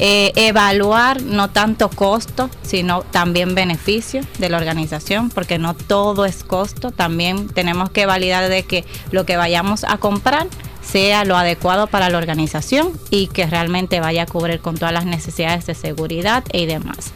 Eh, 0.00 0.32
evaluar 0.36 1.22
no 1.22 1.50
tanto 1.50 1.90
costo, 1.90 2.48
sino 2.62 3.02
también 3.02 3.56
beneficio 3.56 4.20
de 4.38 4.48
la 4.48 4.56
organización, 4.56 5.28
porque 5.28 5.58
no 5.58 5.74
todo 5.74 6.24
es 6.24 6.44
costo. 6.44 6.92
También 6.92 7.48
tenemos 7.48 7.90
que 7.90 8.06
validar 8.06 8.48
de 8.48 8.62
que 8.62 8.84
lo 9.10 9.26
que 9.26 9.36
vayamos 9.36 9.82
a 9.82 9.98
comprar 9.98 10.46
sea 10.82 11.24
lo 11.24 11.36
adecuado 11.36 11.88
para 11.88 12.08
la 12.10 12.18
organización 12.18 12.92
y 13.10 13.26
que 13.26 13.46
realmente 13.46 14.00
vaya 14.00 14.22
a 14.22 14.26
cubrir 14.26 14.60
con 14.60 14.76
todas 14.76 14.94
las 14.94 15.04
necesidades 15.04 15.66
de 15.66 15.74
seguridad 15.74 16.44
y 16.52 16.66
demás. 16.66 17.12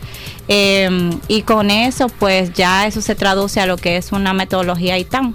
Eh, 0.49 1.11
y 1.29 1.43
con 1.43 1.71
eso, 1.71 2.09
pues 2.09 2.53
ya 2.53 2.87
eso 2.87 3.01
se 3.01 3.15
traduce 3.15 3.61
a 3.61 3.67
lo 3.67 3.77
que 3.77 3.97
es 3.97 4.13
una 4.13 4.33
metodología 4.35 4.99
ITAM. 4.99 5.35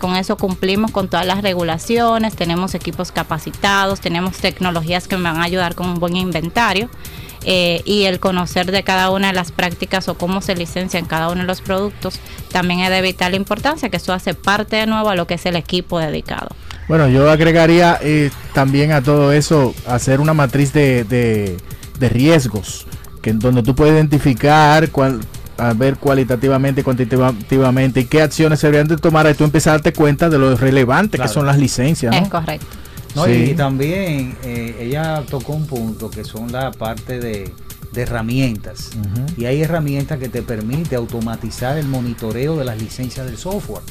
Con 0.00 0.16
eso 0.16 0.36
cumplimos 0.36 0.90
con 0.90 1.08
todas 1.08 1.24
las 1.26 1.42
regulaciones, 1.42 2.34
tenemos 2.34 2.74
equipos 2.74 3.12
capacitados, 3.12 4.00
tenemos 4.00 4.36
tecnologías 4.38 5.06
que 5.08 5.16
me 5.16 5.24
van 5.24 5.36
a 5.40 5.44
ayudar 5.44 5.74
con 5.74 5.88
un 5.88 6.00
buen 6.00 6.16
inventario 6.16 6.88
eh, 7.44 7.82
y 7.84 8.04
el 8.04 8.18
conocer 8.18 8.70
de 8.72 8.82
cada 8.82 9.10
una 9.10 9.28
de 9.28 9.32
las 9.32 9.52
prácticas 9.52 10.08
o 10.08 10.18
cómo 10.18 10.40
se 10.40 10.56
licencia 10.56 10.98
en 10.98 11.06
cada 11.06 11.28
uno 11.30 11.42
de 11.42 11.46
los 11.46 11.60
productos 11.60 12.18
también 12.50 12.80
es 12.80 12.90
de 12.90 13.00
vital 13.00 13.34
importancia, 13.36 13.88
que 13.88 13.98
eso 13.98 14.12
hace 14.12 14.34
parte 14.34 14.74
de 14.76 14.86
nuevo 14.86 15.08
a 15.08 15.14
lo 15.14 15.26
que 15.28 15.34
es 15.34 15.46
el 15.46 15.54
equipo 15.56 15.98
dedicado. 16.00 16.48
Bueno, 16.88 17.08
yo 17.08 17.30
agregaría 17.30 17.98
eh, 18.02 18.30
también 18.52 18.90
a 18.92 19.02
todo 19.02 19.32
eso 19.32 19.74
hacer 19.86 20.20
una 20.20 20.34
matriz 20.34 20.72
de, 20.72 21.04
de- 21.04 21.56
de 22.00 22.08
riesgos, 22.08 22.86
que 23.22 23.30
en 23.30 23.38
donde 23.38 23.62
tú 23.62 23.74
puedes 23.74 23.94
identificar 23.94 24.90
cuál, 24.90 25.20
a 25.58 25.72
ver 25.72 25.96
cualitativamente, 25.96 26.82
cuantitativamente 26.84 28.00
y 28.00 28.04
qué 28.04 28.22
acciones 28.22 28.60
se 28.60 28.66
deberían 28.66 28.88
de 28.88 28.96
tomar 28.96 29.28
y 29.30 29.34
tú 29.34 29.44
empezar 29.44 29.70
a 29.70 29.74
darte 29.78 29.92
cuenta 29.92 30.28
de 30.28 30.38
lo 30.38 30.54
relevante 30.56 31.16
Claro. 31.16 31.30
que 31.30 31.34
son 31.34 31.46
las 31.46 31.58
licencias. 31.58 32.14
¿no? 32.14 32.22
Es 32.22 32.28
correcto. 32.28 32.66
No, 33.14 33.24
Sí. 33.24 33.30
y, 33.32 33.54
también 33.54 34.36
eh, 34.44 34.76
ella 34.80 35.22
tocó 35.28 35.54
un 35.54 35.66
punto 35.66 36.10
que 36.10 36.22
son 36.24 36.52
la 36.52 36.70
parte 36.72 37.18
de, 37.18 37.50
de 37.92 38.02
herramientas. 38.02 38.90
Y 39.38 39.46
hay 39.46 39.62
herramientas 39.62 40.18
que 40.18 40.28
te 40.28 40.42
permite 40.42 40.96
automatizar 40.96 41.78
el 41.78 41.86
monitoreo 41.88 42.56
de 42.58 42.64
las 42.66 42.78
licencias 42.80 43.24
del 43.24 43.38
software. 43.38 43.82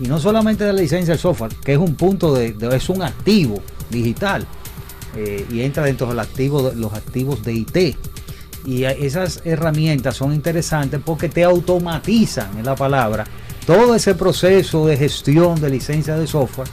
Y 0.00 0.06
no 0.08 0.18
solamente 0.18 0.64
de 0.64 0.72
la 0.72 0.80
licencia 0.80 1.12
del 1.12 1.20
software, 1.20 1.52
que 1.62 1.72
es 1.72 1.78
un 1.78 1.94
punto 1.96 2.32
de, 2.34 2.52
de- 2.52 2.74
es 2.76 2.88
un 2.88 3.02
activo 3.02 3.60
digital. 3.90 4.46
eh, 5.16 5.44
y 5.50 5.62
entra 5.62 5.82
dentro 5.84 6.06
de 6.06 6.14
los 6.14 6.24
activos, 6.26 6.76
los 6.76 6.92
activos 6.92 7.42
de 7.42 7.52
IT. 7.54 7.96
Y 8.68 8.84
esas 8.84 9.40
herramientas 9.46 10.14
son 10.16 10.34
interesantes 10.34 11.00
porque 11.02 11.30
te 11.30 11.42
automatizan, 11.42 12.58
es 12.58 12.66
la 12.66 12.76
palabra, 12.76 13.24
todo 13.66 13.94
ese 13.94 14.14
proceso 14.14 14.86
de 14.86 14.98
gestión 14.98 15.58
de 15.58 15.70
licencia 15.70 16.16
de 16.16 16.26
software. 16.26 16.68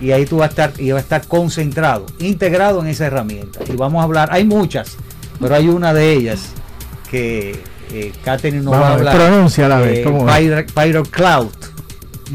Y 0.00 0.12
ahí 0.12 0.24
tú 0.24 0.38
vas 0.38 0.46
a 0.46 0.50
estar, 0.50 0.72
y 0.80 0.90
va 0.90 0.98
a 0.98 1.02
estar 1.02 1.26
concentrado, 1.26 2.06
integrado 2.18 2.80
en 2.80 2.86
esa 2.86 3.04
herramienta. 3.04 3.60
Y 3.70 3.76
vamos 3.76 4.00
a 4.00 4.04
hablar, 4.04 4.30
hay 4.32 4.44
muchas, 4.44 4.96
pero 5.38 5.54
hay 5.54 5.68
una 5.68 5.92
de 5.92 6.14
ellas 6.14 6.48
que 7.10 7.60
eh, 7.92 8.12
Katherine 8.24 8.62
nos 8.62 8.72
Vamos 8.72 8.86
va 8.86 8.90
a 8.90 8.94
hablar. 8.94 9.14
pronúnciala, 9.14 9.76
a 9.76 9.80
ver, 9.80 9.98
eh, 9.98 10.66
Pyro 10.74 11.02
Cloud. 11.04 11.73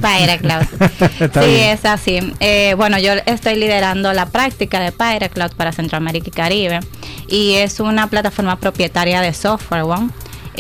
PyraCloud. 0.02 0.66
Sí, 1.20 1.40
bien. 1.40 1.70
es 1.70 1.86
así. 1.86 2.34
Eh, 2.40 2.74
bueno, 2.78 2.98
yo 3.00 3.14
estoy 3.26 3.56
liderando 3.56 4.14
la 4.14 4.26
práctica 4.26 4.80
de 4.80 4.92
PyraCloud 4.92 5.52
para 5.52 5.72
Centroamérica 5.72 6.28
y 6.28 6.32
Caribe 6.32 6.80
y 7.28 7.56
es 7.56 7.80
una 7.80 8.08
plataforma 8.08 8.58
propietaria 8.58 9.22
de 9.22 9.34
Software 9.34 9.84
One. 9.84 10.10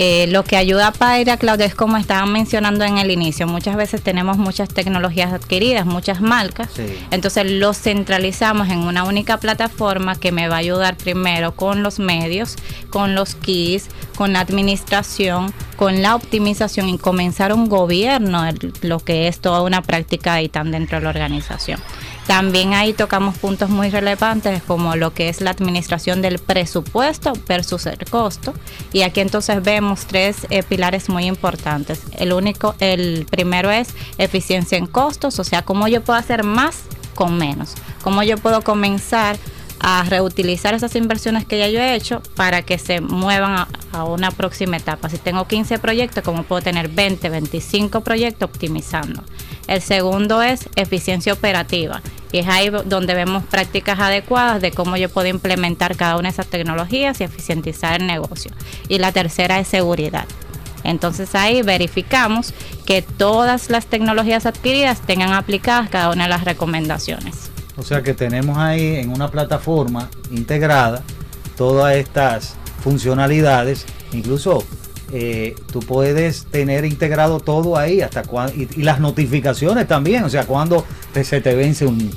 Eh, 0.01 0.27
lo 0.27 0.45
que 0.45 0.55
ayuda 0.55 0.87
a 0.87 0.91
Paira 0.93 1.35
Cloud 1.35 1.59
es 1.59 1.75
como 1.75 1.97
estaban 1.97 2.31
mencionando 2.31 2.85
en 2.85 2.99
el 2.99 3.11
inicio, 3.11 3.47
muchas 3.47 3.75
veces 3.75 4.01
tenemos 4.01 4.37
muchas 4.37 4.69
tecnologías 4.69 5.33
adquiridas, 5.33 5.85
muchas 5.85 6.21
marcas, 6.21 6.69
entonces 7.11 7.51
lo 7.51 7.73
centralizamos 7.73 8.69
en 8.69 8.79
una 8.79 9.03
única 9.03 9.35
plataforma 9.35 10.15
que 10.15 10.31
me 10.31 10.47
va 10.47 10.55
a 10.55 10.59
ayudar 10.59 10.95
primero 10.95 11.53
con 11.53 11.83
los 11.83 11.99
medios, 11.99 12.55
con 12.89 13.13
los 13.13 13.35
keys, 13.35 13.89
con 14.15 14.31
la 14.31 14.39
administración, 14.39 15.53
con 15.75 16.01
la 16.01 16.15
optimización 16.15 16.87
y 16.87 16.97
comenzar 16.97 17.51
un 17.51 17.67
gobierno, 17.67 18.45
lo 18.81 18.99
que 18.99 19.27
es 19.27 19.41
toda 19.41 19.63
una 19.63 19.81
práctica 19.81 20.37
tan 20.49 20.71
dentro 20.71 20.99
de 20.99 21.03
la 21.03 21.09
organización. 21.09 21.81
También 22.29 22.75
ahí 22.75 22.93
tocamos 22.93 23.39
puntos 23.39 23.71
muy 23.71 23.89
relevantes 23.89 24.61
como 24.61 24.95
lo 24.95 25.15
que 25.15 25.29
es 25.29 25.41
la 25.41 25.49
administración 25.49 26.21
del 26.21 26.37
presupuesto 26.37 27.33
versus 27.47 27.87
el 27.87 27.97
costo. 28.07 28.53
Y 28.93 29.01
aquí 29.01 29.21
entonces 29.21 29.63
vemos 29.63 30.05
tres 30.05 30.45
eh, 30.51 30.61
pilares 30.61 31.09
muy 31.09 31.25
importantes. 31.25 32.03
El 32.19 32.31
único, 32.31 32.75
el 32.79 33.25
primero 33.31 33.71
es 33.71 33.95
eficiencia 34.19 34.77
en 34.77 34.85
costos, 34.85 35.39
o 35.39 35.43
sea, 35.43 35.63
cómo 35.63 35.87
yo 35.87 36.03
puedo 36.03 36.19
hacer 36.19 36.43
más 36.43 36.83
con 37.15 37.35
menos. 37.35 37.73
Cómo 38.03 38.21
yo 38.21 38.37
puedo 38.37 38.61
comenzar 38.61 39.35
a 39.79 40.03
reutilizar 40.03 40.73
esas 40.73 40.95
inversiones 40.95 41.45
que 41.45 41.57
ya 41.57 41.67
yo 41.67 41.79
he 41.79 41.95
hecho 41.95 42.21
para 42.35 42.61
que 42.61 42.77
se 42.77 43.01
muevan 43.01 43.67
a, 43.91 44.03
una 44.03 44.31
próxima 44.31 44.77
etapa. 44.77 45.09
Si 45.09 45.17
tengo 45.17 45.47
15 45.47 45.79
proyectos, 45.79 46.23
¿cómo 46.23 46.43
puedo 46.43 46.61
tener 46.61 46.89
20, 46.89 47.29
25 47.29 48.01
proyectos 48.01 48.49
optimizando? 48.49 49.23
El 49.67 49.81
segundo 49.81 50.41
es 50.41 50.69
eficiencia 50.75 51.33
operativa. 51.33 52.01
Y 52.31 52.39
es 52.39 52.47
ahí 52.47 52.69
donde 52.85 53.15
vemos 53.15 53.43
prácticas 53.43 53.99
adecuadas 53.99 54.61
de 54.61 54.71
cómo 54.71 54.97
yo 54.97 55.09
puedo 55.09 55.27
implementar 55.27 55.95
cada 55.95 56.17
una 56.17 56.29
de 56.29 56.33
esas 56.33 56.47
tecnologías 56.47 57.19
y 57.19 57.23
eficientizar 57.23 57.99
el 57.99 58.07
negocio. 58.07 58.51
Y 58.87 58.99
la 58.99 59.11
tercera 59.11 59.59
es 59.59 59.67
seguridad. 59.67 60.25
Entonces 60.83 61.35
ahí 61.35 61.61
verificamos 61.61 62.53
que 62.85 63.01
todas 63.01 63.69
las 63.69 63.85
tecnologías 63.87 64.45
adquiridas 64.45 65.01
tengan 65.01 65.33
aplicadas 65.33 65.89
cada 65.89 66.11
una 66.11 66.23
de 66.23 66.29
las 66.29 66.45
recomendaciones. 66.45 67.51
O 67.79 67.83
sea 67.83 68.03
que 68.03 68.13
tenemos 68.13 68.57
ahí 68.57 68.97
en 68.97 69.09
una 69.09 69.31
plataforma 69.31 70.09
integrada 70.31 71.01
todas 71.55 71.95
estas 71.95 72.55
funcionalidades, 72.83 73.85
incluso 74.13 74.63
eh, 75.11 75.55
tú 75.71 75.79
puedes 75.79 76.45
tener 76.45 76.85
integrado 76.85 77.39
todo 77.39 77.77
ahí 77.77 78.01
hasta 78.01 78.23
cuando, 78.23 78.53
y, 78.55 78.83
las 78.83 78.99
notificaciones 78.99 79.87
también, 79.87 80.23
o 80.23 80.29
sea, 80.29 80.45
cuando 80.45 80.85
se 81.23 81.41
te 81.41 81.55
vence 81.55 81.85
un, 81.85 82.11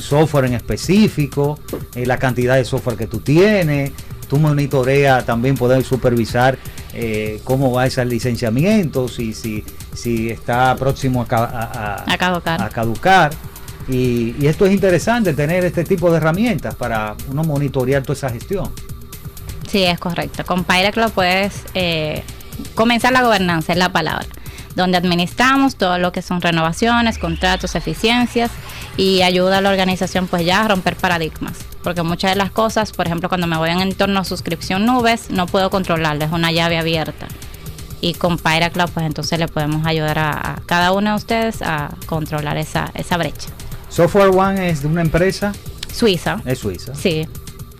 software 0.00 0.44
en 0.44 0.52
específico, 0.52 1.58
eh, 1.94 2.04
la 2.04 2.18
cantidad 2.18 2.56
de 2.56 2.64
software 2.64 2.98
que 2.98 3.06
tú 3.06 3.20
tienes, 3.20 3.92
tú 4.28 4.38
monitoreas 4.38 5.24
también 5.24 5.56
poder 5.56 5.82
supervisar 5.82 6.58
eh, 6.92 7.40
cómo 7.44 7.72
va 7.72 7.86
ese 7.86 8.04
licenciamiento, 8.04 9.08
si, 9.08 9.32
si, 9.32 9.64
si 9.94 10.28
está 10.28 10.76
próximo 10.76 11.24
a, 11.30 12.04
a, 12.06 12.70
caducar. 12.70 13.30
Y, 13.88 14.46
esto 14.46 14.66
es 14.66 14.72
interesante, 14.72 15.32
tener 15.34 15.64
este 15.64 15.84
tipo 15.84 16.10
de 16.10 16.18
herramientas 16.18 16.74
para 16.74 17.14
uno 17.30 17.42
monitorear 17.44 18.02
toda 18.02 18.14
esa 18.14 18.30
gestión. 18.30 18.70
Sí, 19.70 19.84
es 19.84 19.98
correcto. 19.98 20.44
Con 20.44 20.64
Pyrex 20.64 20.96
lo 20.96 21.10
puedes 21.10 21.64
comenzar 22.74 23.12
la 23.12 23.22
gobernanza, 23.22 23.72
es 23.72 23.78
la 23.78 23.92
palabra, 23.92 24.26
donde 24.74 24.96
administramos 24.96 25.76
todo 25.76 25.98
lo 25.98 26.12
que 26.12 26.22
son 26.22 26.40
renovaciones, 26.40 27.18
contratos, 27.18 27.74
eficiencias 27.74 28.50
y 28.96 29.22
ayuda 29.22 29.58
a 29.58 29.60
la 29.60 29.70
organización 29.70 30.26
pues 30.26 30.44
ya 30.44 30.64
a 30.64 30.68
romper 30.68 30.96
paradigmas. 30.96 31.58
Porque 31.82 32.02
muchas 32.02 32.32
de 32.32 32.36
las 32.36 32.50
cosas, 32.50 32.92
por 32.92 33.06
ejemplo, 33.06 33.28
cuando 33.28 33.46
me 33.46 33.56
voy 33.56 33.70
en 33.70 33.80
entorno 33.80 34.20
a 34.20 34.24
suscripción 34.24 34.84
nubes, 34.84 35.30
no 35.30 35.46
puedo 35.46 35.70
controlarles, 35.70 36.28
es 36.28 36.34
una 36.34 36.52
llave 36.52 36.78
abierta. 36.78 37.28
Y 38.00 38.14
con 38.14 38.38
Pyra 38.38 38.70
Cloud, 38.70 38.90
pues 38.90 39.06
entonces 39.06 39.38
le 39.38 39.48
podemos 39.48 39.86
ayudar 39.86 40.18
a, 40.18 40.60
cada 40.66 40.92
uno 40.92 41.10
de 41.10 41.16
ustedes 41.16 41.62
a 41.62 41.90
controlar 42.06 42.56
esa, 42.58 42.90
esa 42.94 43.16
brecha. 43.16 43.48
Software 43.98 44.28
One 44.28 44.70
es 44.70 44.82
de 44.82 44.86
una 44.86 45.00
empresa 45.00 45.52
suiza. 45.92 46.40
Es 46.44 46.60
suiza. 46.60 46.94
Sí. 46.94 47.26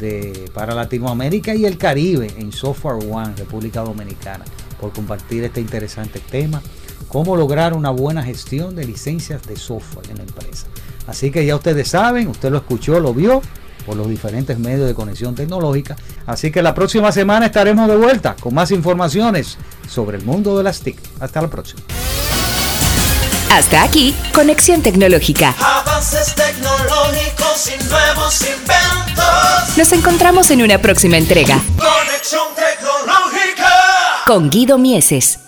de, 0.00 0.50
para 0.54 0.74
Latinoamérica 0.74 1.54
y 1.54 1.66
el 1.66 1.76
Caribe 1.76 2.32
en 2.38 2.50
Software 2.50 2.96
One, 3.10 3.34
República 3.36 3.82
Dominicana, 3.82 4.46
por 4.80 4.90
compartir 4.92 5.44
este 5.44 5.60
interesante 5.60 6.18
tema, 6.18 6.62
cómo 7.14 7.36
lograr 7.36 7.74
una 7.74 7.90
buena 7.90 8.24
gestión 8.24 8.74
de 8.74 8.84
licencias 8.84 9.40
de 9.46 9.54
software 9.54 10.10
en 10.10 10.16
la 10.16 10.24
empresa. 10.24 10.66
Así 11.06 11.30
que 11.30 11.46
ya 11.46 11.54
ustedes 11.54 11.86
saben, 11.86 12.26
usted 12.26 12.50
lo 12.50 12.56
escuchó, 12.56 12.98
lo 12.98 13.14
vio 13.14 13.40
por 13.86 13.94
los 13.94 14.08
diferentes 14.08 14.58
medios 14.58 14.88
de 14.88 14.94
conexión 14.94 15.36
tecnológica. 15.36 15.94
Así 16.26 16.50
que 16.50 16.60
la 16.60 16.74
próxima 16.74 17.12
semana 17.12 17.46
estaremos 17.46 17.86
de 17.86 17.96
vuelta 17.96 18.34
con 18.34 18.52
más 18.52 18.72
informaciones 18.72 19.58
sobre 19.88 20.18
el 20.18 20.24
mundo 20.24 20.58
de 20.58 20.64
las 20.64 20.80
TIC. 20.80 20.98
Hasta 21.20 21.40
la 21.40 21.46
próxima. 21.46 21.82
Hasta 23.48 23.84
aquí, 23.84 24.12
Conexión 24.34 24.82
Tecnológica. 24.82 25.54
Avances 25.60 26.34
tecnológicos 26.34 27.68
y 27.68 27.88
nuevos 27.88 28.40
inventos. 28.40 29.76
Nos 29.78 29.92
encontramos 29.92 30.50
en 30.50 30.62
una 30.62 30.82
próxima 30.82 31.16
entrega. 31.16 31.60
Conexión 31.78 32.48
Tecnológica. 32.56 33.70
Con 34.26 34.50
Guido 34.50 34.78
Mieses. 34.78 35.43